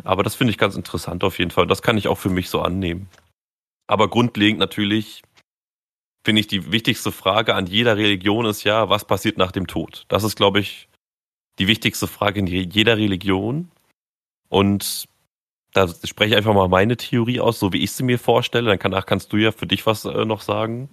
Aber 0.05 0.23
das 0.23 0.35
finde 0.35 0.53
ich 0.53 0.59
ganz 0.59 0.77
interessant 0.77 1.25
auf 1.25 1.39
jeden 1.39 1.51
Fall. 1.51 1.67
Das 1.67 1.83
kann 1.83 1.99
ich 1.99 2.09
auch 2.09 2.19
für 2.19 2.31
mich 2.31 2.49
so 2.49 2.63
annehmen. 2.63 3.09
Aber 3.87 4.09
grundlegend 4.09 4.61
natürlich 4.61 5.23
finde 6.25 6.41
ich 6.41 6.47
die 6.47 6.73
wichtigste 6.73 7.13
Frage 7.13 7.55
an 7.55 7.67
jeder 7.67 7.97
Religion 7.97 8.45
ist 8.47 8.65
ja, 8.65 8.89
was 8.89 9.05
passiert 9.05 9.39
nach 9.39 9.53
dem 9.53 9.67
Tod? 9.67 10.05
Das 10.09 10.25
ist, 10.25 10.37
glaube 10.37 10.61
ich, 10.61 10.89
die 11.59 11.67
wichtigste 11.67 12.07
Frage 12.07 12.41
in 12.41 12.47
jeder 12.47 12.97
Religion. 12.97 13.71
Und 14.49 15.09
da 15.73 15.89
spreche 15.89 16.33
ich 16.33 16.37
einfach 16.37 16.55
mal 16.55 16.69
meine 16.69 16.97
Theorie 16.97 17.41
aus, 17.41 17.59
so 17.59 17.73
wie 17.73 17.83
ich 17.83 17.93
sie 17.93 18.03
mir 18.03 18.19
vorstelle. 18.19 18.69
Dann 18.69 18.79
kann, 18.79 18.93
kannst 19.07 19.33
du 19.33 19.37
ja 19.37 19.53
für 19.53 19.67
dich 19.67 19.87
was 19.87 20.05
äh, 20.05 20.25
noch 20.25 20.41
sagen. 20.41 20.89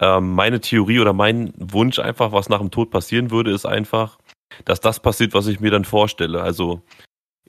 Ähm, 0.00 0.32
meine 0.32 0.60
Theorie 0.60 1.00
oder 1.00 1.12
mein 1.12 1.52
Wunsch 1.56 1.98
einfach, 1.98 2.32
was 2.32 2.48
nach 2.48 2.60
dem 2.60 2.70
Tod 2.70 2.90
passieren 2.90 3.30
würde, 3.30 3.52
ist 3.52 3.66
einfach, 3.66 4.18
dass 4.64 4.80
das 4.80 5.00
passiert, 5.00 5.34
was 5.34 5.46
ich 5.46 5.60
mir 5.60 5.70
dann 5.70 5.84
vorstelle. 5.84 6.42
Also 6.42 6.82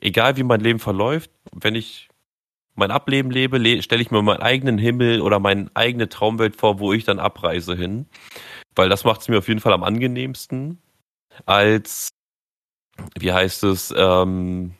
egal 0.00 0.36
wie 0.36 0.42
mein 0.42 0.60
Leben 0.60 0.78
verläuft, 0.78 1.30
wenn 1.52 1.74
ich 1.74 2.08
mein 2.74 2.90
Ableben 2.90 3.30
lebe, 3.30 3.58
le 3.58 3.82
stelle 3.82 4.02
ich 4.02 4.10
mir 4.10 4.22
meinen 4.22 4.42
eigenen 4.42 4.78
Himmel 4.78 5.22
oder 5.22 5.40
meine 5.40 5.70
eigene 5.74 6.08
Traumwelt 6.08 6.56
vor, 6.56 6.78
wo 6.78 6.92
ich 6.92 7.04
dann 7.04 7.18
abreise 7.18 7.74
hin. 7.74 8.06
Weil 8.74 8.88
das 8.90 9.04
macht 9.04 9.22
es 9.22 9.28
mir 9.28 9.38
auf 9.38 9.48
jeden 9.48 9.60
Fall 9.60 9.72
am 9.72 9.82
angenehmsten, 9.82 10.82
als, 11.46 12.10
wie 13.18 13.32
heißt 13.32 13.64
es, 13.64 13.94
ähm, 13.96 14.74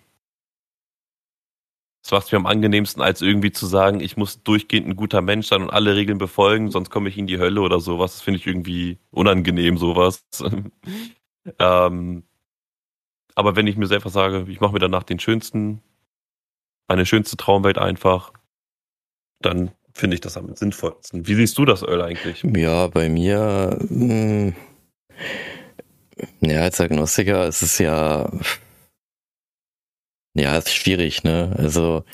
das 2.06 2.12
macht 2.12 2.30
mir 2.30 2.38
am 2.38 2.46
angenehmsten, 2.46 3.02
als 3.02 3.20
irgendwie 3.20 3.50
zu 3.50 3.66
sagen, 3.66 3.98
ich 3.98 4.16
muss 4.16 4.40
durchgehend 4.44 4.86
ein 4.86 4.94
guter 4.94 5.22
Mensch 5.22 5.48
sein 5.48 5.62
und 5.62 5.70
alle 5.70 5.96
Regeln 5.96 6.18
befolgen, 6.18 6.70
sonst 6.70 6.88
komme 6.88 7.08
ich 7.08 7.18
in 7.18 7.26
die 7.26 7.38
Hölle 7.38 7.60
oder 7.60 7.80
sowas. 7.80 8.12
Das 8.12 8.22
finde 8.22 8.38
ich 8.38 8.46
irgendwie 8.46 8.98
unangenehm, 9.10 9.76
sowas. 9.76 10.24
ähm, 11.58 12.22
aber 13.34 13.56
wenn 13.56 13.66
ich 13.66 13.76
mir 13.76 13.88
selber 13.88 14.08
sage, 14.10 14.46
ich 14.48 14.60
mache 14.60 14.72
mir 14.72 14.78
danach 14.78 15.02
den 15.02 15.18
schönsten, 15.18 15.82
meine 16.86 17.06
schönste 17.06 17.36
Traumwelt 17.36 17.76
einfach, 17.76 18.32
dann 19.40 19.72
finde 19.92 20.14
ich 20.14 20.20
das 20.20 20.36
am 20.36 20.54
sinnvollsten. 20.54 21.26
Wie 21.26 21.34
siehst 21.34 21.58
du 21.58 21.64
das, 21.64 21.82
Earl, 21.82 22.02
eigentlich? 22.02 22.44
Ja, 22.44 22.86
bei 22.86 23.08
mir, 23.08 23.78
mh, 23.80 24.52
hm, 25.10 26.34
ja, 26.40 26.60
als 26.60 26.80
Agnostiker 26.80 27.48
ist 27.48 27.62
es 27.62 27.78
ja 27.78 28.30
ja, 30.38 30.56
ist 30.56 30.74
schwierig, 30.74 31.24
ne? 31.24 31.54
Also 31.58 32.04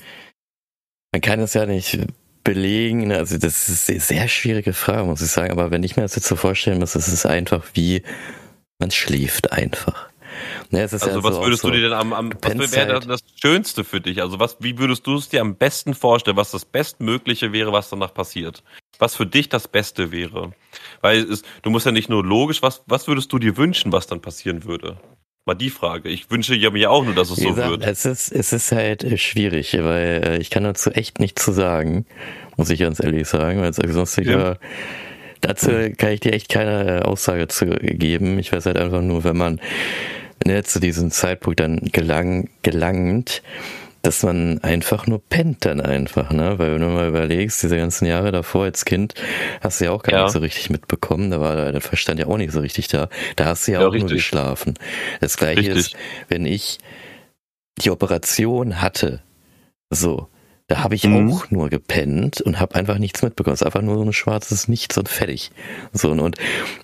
man 1.12 1.20
kann 1.20 1.41
es 1.41 1.55
ja 1.55 1.66
nicht 1.66 1.99
belegen. 2.45 3.09
Ne? 3.09 3.18
Also 3.18 3.39
das 3.39 3.68
ist 3.68 3.89
eine 3.89 4.01
sehr 4.01 4.29
schwierige 4.29 4.73
Frage, 4.73 5.05
muss 5.05 5.23
ich 5.23 5.31
sagen. 5.31 5.53
Aber 5.53 5.70
wenn 5.70 5.83
ich 5.83 5.97
mir 5.97 6.03
das 6.03 6.16
jetzt 6.16 6.29
so 6.29 6.37
vorstellen 6.37 6.79
muss, 6.79 6.95
ist 6.95 7.09
es 7.09 7.27
einfach 7.27 7.64
wie 7.75 8.03
man 8.79 8.91
schläft 8.91 9.53
einfach. 9.53 10.09
Ne, 10.70 10.81
also 10.81 10.97
ja 10.97 11.23
was 11.23 11.37
so 11.37 11.43
würdest 11.43 11.62
du 11.62 11.70
dir 11.70 11.83
denn 11.83 11.93
am, 11.93 12.12
am 12.12 12.33
was 12.41 12.73
wäre 12.73 13.01
das 13.01 13.20
Schönste 13.41 13.85
für 13.85 14.01
dich? 14.01 14.23
Also 14.23 14.41
was, 14.41 14.57
wie 14.61 14.79
würdest 14.79 15.07
du 15.07 15.16
es 15.16 15.29
dir 15.29 15.41
am 15.41 15.57
besten 15.57 15.95
vorstellen, 15.95 16.37
was 16.37 16.51
das 16.51 16.64
Bestmögliche 16.64 17.53
wäre, 17.53 17.73
was 17.73 17.91
danach 17.91 18.14
passiert? 18.14 18.62
Was 18.99 19.14
für 19.14 19.27
dich 19.27 19.51
das 19.51 19.68
Beste 19.68 20.11
wäre? 20.11 20.53
Weil 21.01 21.18
es, 21.18 21.43
du 21.62 21.70
musst 21.70 21.87
ja 21.87 21.93
nicht 21.93 22.09
nur 22.09 22.25
logisch, 22.25 22.62
was, 22.62 22.83
was 22.87 23.07
würdest 23.07 23.33
du 23.33 23.39
dir 23.39 23.57
wünschen, 23.57 23.93
was 23.93 24.07
dann 24.07 24.20
passieren 24.20 24.64
würde? 24.64 24.99
Mal 25.45 25.55
die 25.55 25.70
Frage. 25.70 26.09
Ich 26.09 26.30
wünsche 26.30 26.55
ja 26.55 26.70
mir 26.70 26.90
auch 26.90 27.05
nur, 27.05 27.14
dass 27.14 27.30
es 27.30 27.38
Wie 27.38 27.43
so 27.43 27.49
gesagt, 27.51 27.70
wird. 27.70 27.86
Es 27.86 28.05
ist, 28.05 28.30
es 28.30 28.53
ist 28.53 28.70
halt 28.70 29.03
äh, 29.03 29.18
schwierig, 29.18 29.76
weil 29.76 30.22
äh, 30.24 30.38
ich 30.38 30.51
kann 30.51 30.62
dazu 30.62 30.90
echt 30.90 31.18
nichts 31.18 31.45
zu 31.45 31.51
sagen, 31.51 32.07
muss 32.57 32.70
ich 32.70 32.78
ganz 32.78 33.03
ehrlich 33.03 33.26
sagen, 33.26 33.61
weil 33.61 33.72
sonst 33.72 34.16
ja. 34.18 34.57
dazu 35.40 35.70
kann 35.97 36.12
ich 36.12 36.20
dir 36.20 36.32
echt 36.32 36.49
keine 36.49 37.01
äh, 37.01 37.03
Aussage 37.03 37.49
zu 37.49 37.66
geben. 37.66 38.38
Ich 38.38 38.53
weiß 38.53 38.66
halt 38.66 38.76
einfach 38.76 39.03
nur, 39.03 39.24
wenn 39.24 39.36
man 39.36 39.61
ne, 40.47 40.62
zu 40.62 40.78
diesem 40.78 41.11
Zeitpunkt 41.11 41.59
dann 41.59 41.80
gelang, 41.93 42.49
gelangt, 42.62 43.43
dass 44.03 44.25
man 44.25 44.59
einfach 44.63 45.07
nur 45.07 45.21
pennt 45.21 45.65
dann 45.65 45.81
einfach, 45.81 46.33
ne? 46.33 46.59
Weil 46.59 46.75
wenn 46.75 46.81
du 46.81 46.89
mal 46.89 47.09
überlegst, 47.09 47.63
diese 47.63 47.77
ganzen 47.77 48.07
Jahre 48.07 48.33
davor 48.33 48.65
als 48.65 48.85
Kind 48.85 49.15
hast 49.61 49.81
du 49.81 49.87
ja 49.87 49.91
auch 49.93 50.03
gar 50.03 50.15
ja. 50.15 50.23
nicht 50.25 50.33
so 50.33 50.41
richtig 50.41 50.71
mitbekommen, 50.71 51.31
da 51.31 51.41
war 51.41 51.71
der 51.71 51.81
Verstand 51.81 52.19
ja 52.19 52.27
auch 52.27 52.37
nicht 52.37 52.53
so 52.53 52.61
richtig 52.61 52.89
da. 52.89 53.09
Da 53.37 53.47
hast 53.47 53.67
du 53.67 53.73
ja, 53.73 53.81
ja 53.81 53.87
auch 53.87 53.93
richtig. 53.93 54.11
nur 54.11 54.17
geschlafen. 54.17 54.75
Das 55.21 55.37
gleiche 55.37 55.75
richtig. 55.75 55.95
ist, 55.95 55.97
wenn 56.29 56.47
ich 56.47 56.79
die 57.79 57.91
Operation 57.91 58.83
hatte, 58.83 59.23
so, 59.89 60.29
da 60.67 60.83
habe 60.83 60.95
ich 60.95 61.05
mhm. 61.05 61.31
auch 61.31 61.51
nur 61.51 61.69
gepennt 61.69 62.41
und 62.41 62.59
habe 62.59 62.75
einfach 62.75 62.99
nichts 62.99 63.23
mitbekommen. 63.23 63.55
Es 63.55 63.61
ist 63.61 63.67
einfach 63.67 63.83
nur 63.83 63.97
so 63.97 64.03
ein 64.03 64.13
schwarzes 64.13 64.69
Nichts 64.69 64.99
und 64.99 65.09
fertig. 65.09 65.51
So, 65.93 66.11
und 66.11 66.37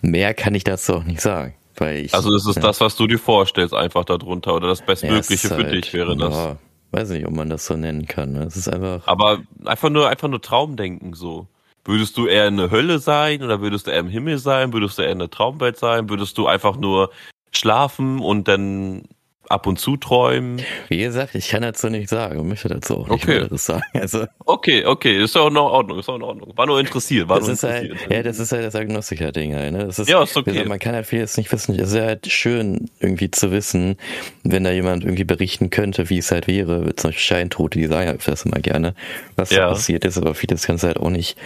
mehr 0.03 0.35
kann 0.35 0.55
ich 0.55 0.65
dazu 0.65 0.97
auch 0.97 1.05
nicht 1.05 1.21
sagen. 1.21 1.55
Weil 1.77 2.05
ich, 2.05 2.15
also 2.15 2.33
das 2.33 2.47
ist 2.47 2.57
ja. 2.57 2.63
das, 2.63 2.81
was 2.81 2.97
du 2.97 3.07
dir 3.07 3.19
vorstellst, 3.19 3.73
einfach 3.75 4.05
darunter, 4.05 4.55
oder 4.55 4.69
das 4.69 4.83
Bestmögliche 4.83 5.49
ja, 5.49 5.55
für 5.57 5.65
halt, 5.65 5.75
dich 5.75 5.93
wäre 5.95 6.17
das. 6.17 6.57
Weiß 6.91 7.11
nicht, 7.11 7.27
ob 7.27 7.33
man 7.33 7.51
das 7.51 7.67
so 7.67 7.77
nennen 7.77 8.07
kann. 8.07 8.33
Ne? 8.33 8.45
Es 8.45 8.57
ist 8.57 8.69
einfach. 8.69 9.07
Aber 9.07 9.41
einfach 9.65 9.91
nur, 9.91 10.09
einfach 10.09 10.29
nur 10.29 10.41
Traumdenken 10.41 11.15
so. 11.15 11.47
Würdest 11.85 12.17
du 12.17 12.27
eher 12.27 12.49
in 12.49 12.57
der 12.57 12.71
Hölle 12.71 12.99
sein 12.99 13.43
oder 13.43 13.61
würdest 13.61 13.87
du 13.87 13.91
eher 13.91 14.01
im 14.01 14.09
Himmel 14.09 14.39
sein? 14.39 14.73
Würdest 14.73 14.99
du 14.99 15.03
eher 15.03 15.13
in 15.13 15.19
der 15.19 15.31
Traumwelt 15.31 15.79
sein? 15.79 16.09
Würdest 16.09 16.37
du 16.39 16.47
einfach 16.47 16.77
nur 16.77 17.11
schlafen 17.53 18.21
und 18.21 18.49
dann 18.49 19.05
ab 19.49 19.67
und 19.67 19.79
zu 19.79 19.97
träumen. 19.97 20.63
Wie 20.89 20.99
gesagt, 20.99 21.35
ich 21.35 21.49
kann 21.49 21.63
dazu 21.63 21.89
nicht 21.89 22.09
sagen 22.09 22.39
und 22.39 22.49
möchte 22.49 22.69
dazu 22.69 22.99
auch 22.99 23.09
nicht 23.09 23.25
okay. 23.25 23.47
das 23.49 23.67
sagen. 23.67 23.83
Also 23.95 24.27
okay, 24.45 24.85
okay, 24.85 25.23
ist 25.23 25.37
auch 25.37 25.49
in 25.49 25.57
Ordnung, 25.57 25.99
ist 25.99 26.09
auch 26.09 26.17
in 26.17 26.23
Ordnung. 26.23 26.53
War 26.57 26.67
nur 26.67 26.81
interessiert, 26.81 27.29
war 27.29 27.39
das 27.39 27.47
nur 27.47 27.55
ist 27.55 27.63
halt, 27.63 27.85
interessiert. 27.85 28.11
Halt, 28.11 28.17
ja, 28.17 28.23
das 28.23 28.39
ist 28.39 28.53
halt 28.53 28.65
das 28.65 28.75
Agnostiker-Ding 28.75 29.55
halt, 29.55 29.73
ne? 29.73 29.87
Das 29.87 29.99
ist, 29.99 30.09
ja, 30.09 30.23
ist 30.23 30.37
okay. 30.37 30.51
Gesagt, 30.51 30.69
man 30.69 30.79
kann 30.79 30.95
halt 30.95 31.07
vieles 31.07 31.37
nicht 31.37 31.51
wissen. 31.53 31.79
Es 31.79 31.93
ist 31.93 32.01
halt 32.01 32.27
schön, 32.31 32.91
irgendwie 33.01 33.31
zu 33.31 33.51
wissen, 33.51 33.97
wenn 34.45 34.65
da 34.65 34.71
jemand 34.71 35.05
irgendwie 35.05 35.25
berichten 35.25 35.71
könnte, 35.71 36.11
wie 36.11 36.19
es 36.19 36.31
halt 36.31 36.47
wäre, 36.47 36.95
zum 36.97 37.09
Beispiel 37.09 37.23
Scheintote, 37.23 37.79
die 37.79 37.87
sagen 37.87 38.09
halt 38.09 38.27
das 38.27 38.45
immer 38.45 38.61
gerne, 38.61 38.95
was 39.37 39.51
ja. 39.51 39.61
da 39.61 39.69
passiert 39.71 40.05
ist, 40.05 40.19
aber 40.19 40.35
vieles 40.35 40.67
kannst 40.67 40.85
du 40.85 40.89
halt 40.89 40.99
auch 40.99 41.11
nicht 41.11 41.37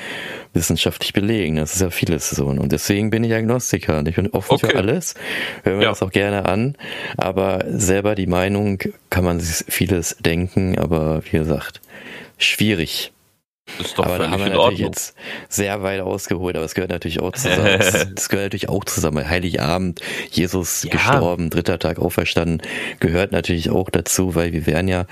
wissenschaftlich 0.55 1.13
belegen. 1.13 1.57
Das 1.57 1.75
ist 1.75 1.81
ja 1.81 1.91
vieles 1.91 2.31
so. 2.31 2.47
Und 2.47 2.73
deswegen 2.73 3.11
bin 3.11 3.25
ich 3.25 3.33
Agnostiker 3.33 3.99
und 3.99 4.09
ich 4.09 4.17
bin 4.17 4.29
offen 4.31 4.55
okay. 4.55 4.69
für 4.69 4.77
alles. 4.77 5.15
Hören 5.65 5.79
wir 5.79 5.85
ja. 5.85 5.91
das 5.91 6.03
auch 6.03 6.11
gerne 6.11 6.47
an. 6.47 6.77
Aber 7.17 7.65
selber 7.69 8.15
die 8.15 8.27
Meinung 8.27 8.79
kann 9.11 9.25
man 9.25 9.41
sich 9.41 9.65
vieles 9.69 10.17
denken, 10.21 10.79
aber 10.79 11.23
wie 11.25 11.39
gesagt, 11.39 11.81
schwierig. 12.39 13.13
Ist 13.79 13.99
doch 13.99 14.05
aber 14.05 14.19
da 14.19 14.31
haben 14.31 14.45
wir 14.45 14.51
natürlich 14.51 14.81
jetzt 14.81 15.15
sehr 15.49 15.83
weit 15.83 16.01
ausgeholt, 16.01 16.57
aber 16.57 16.65
es 16.65 16.75
gehört 16.75 16.91
natürlich 16.91 17.21
auch 17.21 17.33
zusammen. 17.33 17.79
Das 18.15 18.29
gehört 18.29 18.47
natürlich 18.47 18.69
auch 18.69 18.85
zusammen. 18.85 19.29
Heiligabend, 19.29 20.01
Jesus 20.31 20.83
ja. 20.83 20.91
gestorben, 20.91 21.49
dritter 21.49 21.79
Tag 21.79 21.99
auferstanden, 21.99 22.61
gehört 23.01 23.33
natürlich 23.33 23.71
auch 23.71 23.89
dazu, 23.89 24.35
weil 24.35 24.53
wir 24.53 24.67
werden 24.67 24.89
ja 24.89 25.07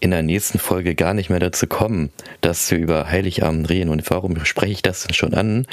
in 0.00 0.10
der 0.10 0.22
nächsten 0.22 0.58
Folge 0.58 0.94
gar 0.94 1.14
nicht 1.14 1.30
mehr 1.30 1.40
dazu 1.40 1.66
kommen, 1.66 2.10
dass 2.40 2.70
wir 2.70 2.78
über 2.78 3.08
Heiligabend 3.08 3.68
reden. 3.68 3.90
Und 3.90 4.08
warum 4.10 4.44
spreche 4.44 4.72
ich 4.72 4.82
das 4.82 5.04
denn 5.04 5.14
schon 5.14 5.34
an? 5.34 5.66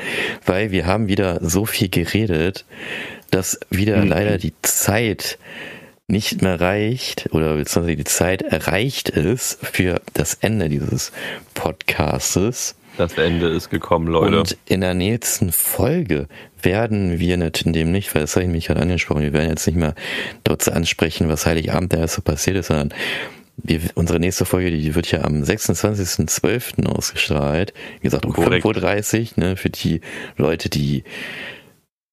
Weil 0.45 0.71
wir 0.71 0.85
haben 0.85 1.07
wieder 1.07 1.39
so 1.41 1.65
viel 1.65 1.89
geredet, 1.89 2.65
dass 3.31 3.59
wieder 3.69 3.97
mhm. 3.97 4.09
leider 4.09 4.37
die 4.37 4.53
Zeit 4.61 5.37
nicht 6.07 6.41
mehr 6.41 6.59
reicht 6.59 7.29
oder 7.31 7.55
beziehungsweise 7.55 7.97
die 7.97 8.03
Zeit 8.03 8.41
erreicht 8.43 9.09
ist 9.09 9.59
für 9.65 10.01
das 10.13 10.35
Ende 10.35 10.69
dieses 10.69 11.11
Podcastes. 11.55 12.75
Das 12.97 13.17
Ende 13.17 13.49
ist 13.49 13.69
gekommen, 13.69 14.07
Leute. 14.07 14.39
Und 14.39 14.57
in 14.65 14.81
der 14.81 14.93
nächsten 14.93 15.51
Folge 15.51 16.27
werden 16.61 17.19
wir 17.19 17.37
nicht, 17.37 17.63
in 17.63 17.73
dem 17.73 17.91
nicht, 17.91 18.13
weil 18.15 18.21
das 18.21 18.35
habe 18.35 18.45
ich 18.45 18.51
mich 18.51 18.67
gerade 18.67 18.81
angesprochen, 18.81 19.21
wir 19.21 19.33
werden 19.33 19.49
jetzt 19.49 19.67
nicht 19.67 19.75
mehr 19.75 19.95
dort 20.43 20.67
ansprechen, 20.69 21.27
was 21.27 21.45
Heiligabend 21.45 21.91
da 21.91 22.07
so 22.07 22.21
passiert 22.21 22.57
ist, 22.57 22.67
sondern 22.67 22.93
wir, 23.57 23.79
unsere 23.95 24.19
nächste 24.19 24.45
Folge, 24.45 24.71
die 24.71 24.95
wird 24.95 25.11
ja 25.11 25.23
am 25.23 25.41
26.12. 25.43 26.85
ausgestrahlt. 26.85 27.73
Wie 27.99 28.03
gesagt, 28.03 28.25
um 28.25 28.33
5.30 28.33 29.37
Uhr, 29.37 29.43
ne, 29.43 29.55
für 29.55 29.69
die 29.69 30.01
Leute, 30.37 30.69
die 30.69 31.03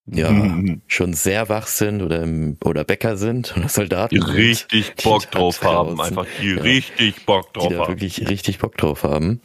ja, 0.07 0.59
schon 0.89 1.15
sehr 1.15 1.49
wach 1.49 1.69
sind 1.69 2.03
oder, 2.03 2.23
im, 2.23 2.57
oder 2.65 2.83
Bäcker 2.85 3.17
sind 3.17 3.57
oder 3.57 3.69
Soldaten. 3.69 4.15
Die 4.15 4.21
richtig 4.21 4.87
sind, 4.87 5.03
Bock 5.05 5.23
die 5.23 5.37
drauf 5.37 5.63
haben. 5.63 6.01
Einfach 6.01 6.27
die 6.41 6.55
Ja. 6.55 6.63
richtig 6.63 7.25
Bock 7.25 7.53
drauf 7.53 7.69
die 7.69 7.75
da 7.75 7.81
haben. 7.83 7.93
wirklich 7.93 8.29
richtig 8.29 8.59
Bock 8.59 8.77
drauf 8.77 9.05
haben. 9.05 9.41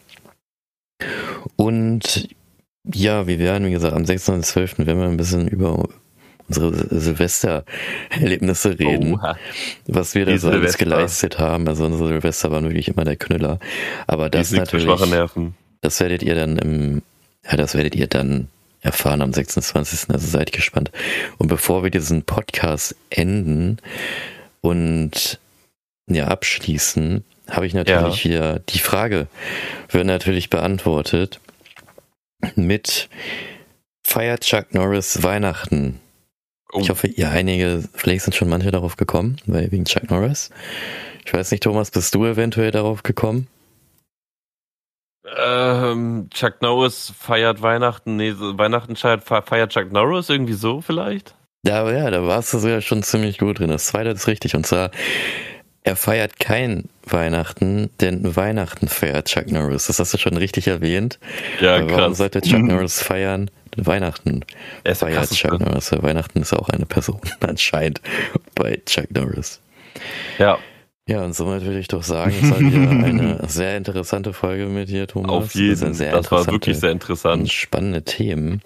Und 1.56 2.30
ja, 2.92 3.28
wir 3.28 3.38
werden, 3.40 3.68
wie 3.68 3.72
gesagt, 3.72 3.94
am 3.94 4.04
26.12. 4.04 4.86
werden 4.88 5.00
wir 5.00 5.08
ein 5.08 5.18
bisschen 5.18 5.48
über 5.48 5.88
unsere 6.48 7.00
Silvester-Erlebnisse 7.00 8.80
reden, 8.80 9.16
Oha. 9.16 9.38
was 9.86 10.16
wir 10.16 10.26
da 10.26 10.32
Die 10.32 10.38
so 10.38 10.50
alles 10.50 10.78
geleistet 10.78 11.40
haben. 11.40 11.68
Also 11.68 11.86
unsere 11.86 12.08
Silvester 12.08 12.52
waren 12.52 12.64
wirklich 12.66 12.88
immer 12.88 13.04
der 13.04 13.16
Knüller. 13.16 13.60
Aber 14.08 14.30
das 14.30 14.52
natürlich, 14.52 14.88
das 15.82 16.00
werdet 16.00 16.24
ihr 16.24 16.36
dann 16.36 16.58
im, 16.58 17.02
ja, 17.50 17.58
das 17.58 17.76
werdet 17.76 17.96
ihr 17.96 18.08
dann 18.08 18.48
erfahren 18.82 19.22
am 19.22 19.34
26. 19.34 20.10
Also 20.10 20.28
seid 20.28 20.52
gespannt. 20.52 20.92
Und 21.38 21.48
bevor 21.48 21.84
wir 21.84 21.92
diesen 21.92 22.24
Podcast 22.24 22.96
enden 23.10 23.78
und 24.62 25.40
ja, 26.10 26.28
abschließen, 26.28 27.24
habe 27.50 27.66
ich 27.66 27.74
natürlich 27.74 28.26
wieder 28.26 28.60
die 28.60 28.80
Frage, 28.80 29.28
wird 29.90 30.06
natürlich 30.06 30.50
beantwortet 30.50 31.40
mit 32.56 33.10
Feiert 34.04 34.42
Chuck 34.42 34.74
Norris 34.74 35.24
Weihnachten? 35.24 36.00
Oh. 36.74 36.80
Ich 36.80 36.90
hoffe, 36.90 37.08
ihr 37.08 37.30
einige, 37.30 37.84
vielleicht 37.94 38.26
sind 38.26 38.36
schon 38.36 38.50
manche 38.50 38.72
darauf 38.72 38.98
gekommen, 38.98 39.38
weil 39.46 39.72
wegen 39.72 39.86
Chuck 39.86 40.10
Norris. 40.10 40.50
Ich 41.26 41.34
weiß 41.34 41.52
nicht, 41.52 41.64
Thomas, 41.64 41.92
bist 41.92 42.14
du 42.14 42.26
eventuell 42.26 42.72
darauf 42.72 43.04
gekommen? 43.04 43.48
Ähm, 45.38 46.30
Chuck 46.32 46.62
Norris 46.62 47.14
feiert 47.18 47.62
Weihnachten, 47.62 48.16
nee, 48.16 48.34
Weihnachten 48.36 48.96
feiert, 48.96 49.24
feiert 49.24 49.72
Chuck 49.72 49.92
Norris 49.92 50.30
irgendwie 50.30 50.54
so 50.54 50.82
vielleicht? 50.82 51.36
Ja, 51.66 51.82
aber 51.82 51.94
ja, 51.94 52.10
da 52.10 52.26
warst 52.26 52.54
du 52.54 52.60
sogar 52.60 52.82
schon 52.82 53.04
ziemlich 53.04 53.40
gut 53.40 53.60
drin. 53.60 53.70
Das 53.70 53.88
zweite 53.88 54.10
ist 54.12 54.28
richtig. 54.28 54.56
Und 54.56 54.66
zwar, 54.66 54.92
er 55.88 55.96
feiert 55.96 56.40
kein 56.40 56.86
Weihnachten, 57.06 57.90
denn 58.02 58.36
Weihnachten 58.36 58.88
feiert 58.88 59.28
Chuck 59.28 59.50
Norris. 59.52 59.88
Das 59.88 60.00
hast 60.00 60.14
du 60.14 60.18
schon 60.18 60.36
richtig 60.38 60.68
erwähnt. 60.68 61.20
Ja, 61.62 61.76
Aber 61.78 61.90
warum 61.90 62.06
krass. 62.10 62.18
sollte 62.18 62.42
Chuck 62.42 62.62
Norris 62.64 63.02
feiern? 63.02 63.50
Weihnachten 63.78 64.42
Er 64.84 64.92
ist 64.94 65.00
feiert. 65.00 65.30
Chuck 65.32 65.60
Norris. 65.60 65.92
Weihnachten 65.92 66.42
ist 66.42 66.54
auch 66.54 66.70
eine 66.70 66.86
Person 66.86 67.22
anscheinend 67.40 68.02
bei 68.56 68.80
Chuck 68.86 69.12
Norris. 69.12 69.62
Ja, 70.40 70.58
Ja, 71.08 71.24
und 71.24 71.34
somit 71.34 71.64
würde 71.64 71.80
ich 71.80 71.88
doch 71.88 72.04
sagen, 72.04 72.34
es 72.42 72.50
war 72.52 72.60
wieder 72.60 72.90
eine 72.90 73.40
sehr 73.48 73.78
interessante 73.78 74.34
Folge 74.34 74.66
mit 74.66 74.90
dir, 74.90 75.08
Thomas. 75.08 75.32
auf 75.32 75.56
jeden 75.56 75.72
Das, 75.72 75.80
Fall. 75.80 75.94
sehr 75.94 76.12
Das 76.12 76.32
war 76.32 76.46
wirklich 76.48 76.78
sehr 76.80 76.92
interessant. 76.92 77.50
spannende 77.52 78.02
Themen. 78.04 78.62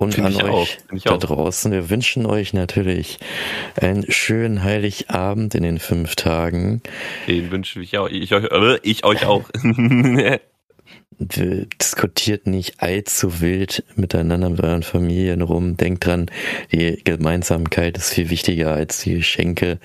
Und 0.00 0.14
Finde 0.14 0.40
an 0.40 0.50
euch 0.50 0.78
auch, 0.88 0.98
da 1.04 1.18
draußen, 1.18 1.72
wir 1.72 1.90
wünschen 1.90 2.24
euch 2.24 2.54
natürlich 2.54 3.18
einen 3.78 4.10
schönen 4.10 4.64
Heiligabend 4.64 5.54
in 5.54 5.62
den 5.62 5.78
fünf 5.78 6.16
Tagen. 6.16 6.80
Den 7.28 7.50
wünsche 7.50 7.82
ich 7.82 7.98
auch. 7.98 8.08
Ich 8.08 8.32
euch, 8.32 8.44
äh, 8.50 8.78
ich 8.82 9.04
euch 9.04 9.26
auch. 9.26 9.44
Diskutiert 11.18 12.46
nicht 12.46 12.80
allzu 12.80 13.42
wild 13.42 13.84
miteinander 13.94 14.48
mit 14.48 14.62
euren 14.62 14.82
Familien 14.82 15.42
rum. 15.42 15.76
Denkt 15.76 16.06
dran, 16.06 16.30
die 16.72 17.04
Gemeinsamkeit 17.04 17.98
ist 17.98 18.14
viel 18.14 18.30
wichtiger 18.30 18.72
als 18.72 19.02
die 19.02 19.16
Geschenke. 19.16 19.80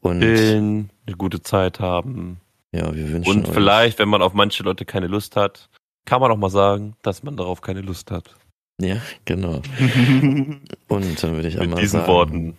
Und 0.00 0.22
Chillen, 0.22 0.90
eine 1.06 1.14
gute 1.14 1.40
Zeit 1.40 1.78
haben. 1.78 2.40
ja, 2.72 2.92
wir 2.92 3.12
wünschen 3.12 3.30
Und 3.30 3.46
euch 3.46 3.54
vielleicht, 3.54 4.00
wenn 4.00 4.08
man 4.08 4.20
auf 4.20 4.34
manche 4.34 4.64
Leute 4.64 4.84
keine 4.84 5.06
Lust 5.06 5.36
hat, 5.36 5.68
kann 6.06 6.20
man 6.20 6.32
auch 6.32 6.36
mal 6.36 6.50
sagen, 6.50 6.96
dass 7.02 7.22
man 7.22 7.36
darauf 7.36 7.60
keine 7.60 7.82
Lust 7.82 8.10
hat. 8.10 8.34
Ja, 8.80 8.96
genau. 9.24 9.62
Und 10.88 11.22
dann 11.22 11.34
würde 11.34 11.48
ich 11.48 11.54
Mit 11.54 11.62
einmal 11.64 11.80
diesen 11.80 12.00
sagen, 12.00 12.12
Worten. 12.12 12.58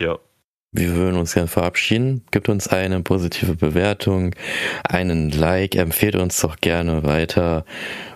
Ja. 0.00 0.18
Wir 0.72 0.94
würden 0.94 1.16
uns 1.18 1.34
gern 1.34 1.48
verabschieden. 1.48 2.24
Gibt 2.30 2.48
uns 2.48 2.68
eine 2.68 3.02
positive 3.02 3.54
Bewertung, 3.54 4.34
einen 4.84 5.30
Like, 5.30 5.76
empfehlt 5.76 6.16
uns 6.16 6.40
doch 6.40 6.56
gerne 6.56 7.04
weiter. 7.04 7.66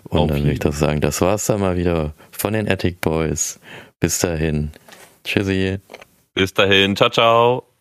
Und 0.04 0.18
Auf 0.18 0.28
dann 0.28 0.38
würde 0.40 0.52
ich 0.52 0.60
doch 0.60 0.72
sagen, 0.72 1.00
das 1.00 1.20
war's 1.20 1.46
dann 1.46 1.60
mal 1.60 1.76
wieder 1.76 2.14
von 2.30 2.54
den 2.54 2.68
Attic 2.68 3.00
Boys. 3.02 3.60
Bis 4.00 4.18
dahin. 4.20 4.70
Tschüssi. 5.24 5.78
Bis 6.34 6.54
dahin. 6.54 6.96
Ciao, 6.96 7.10
ciao. 7.10 7.75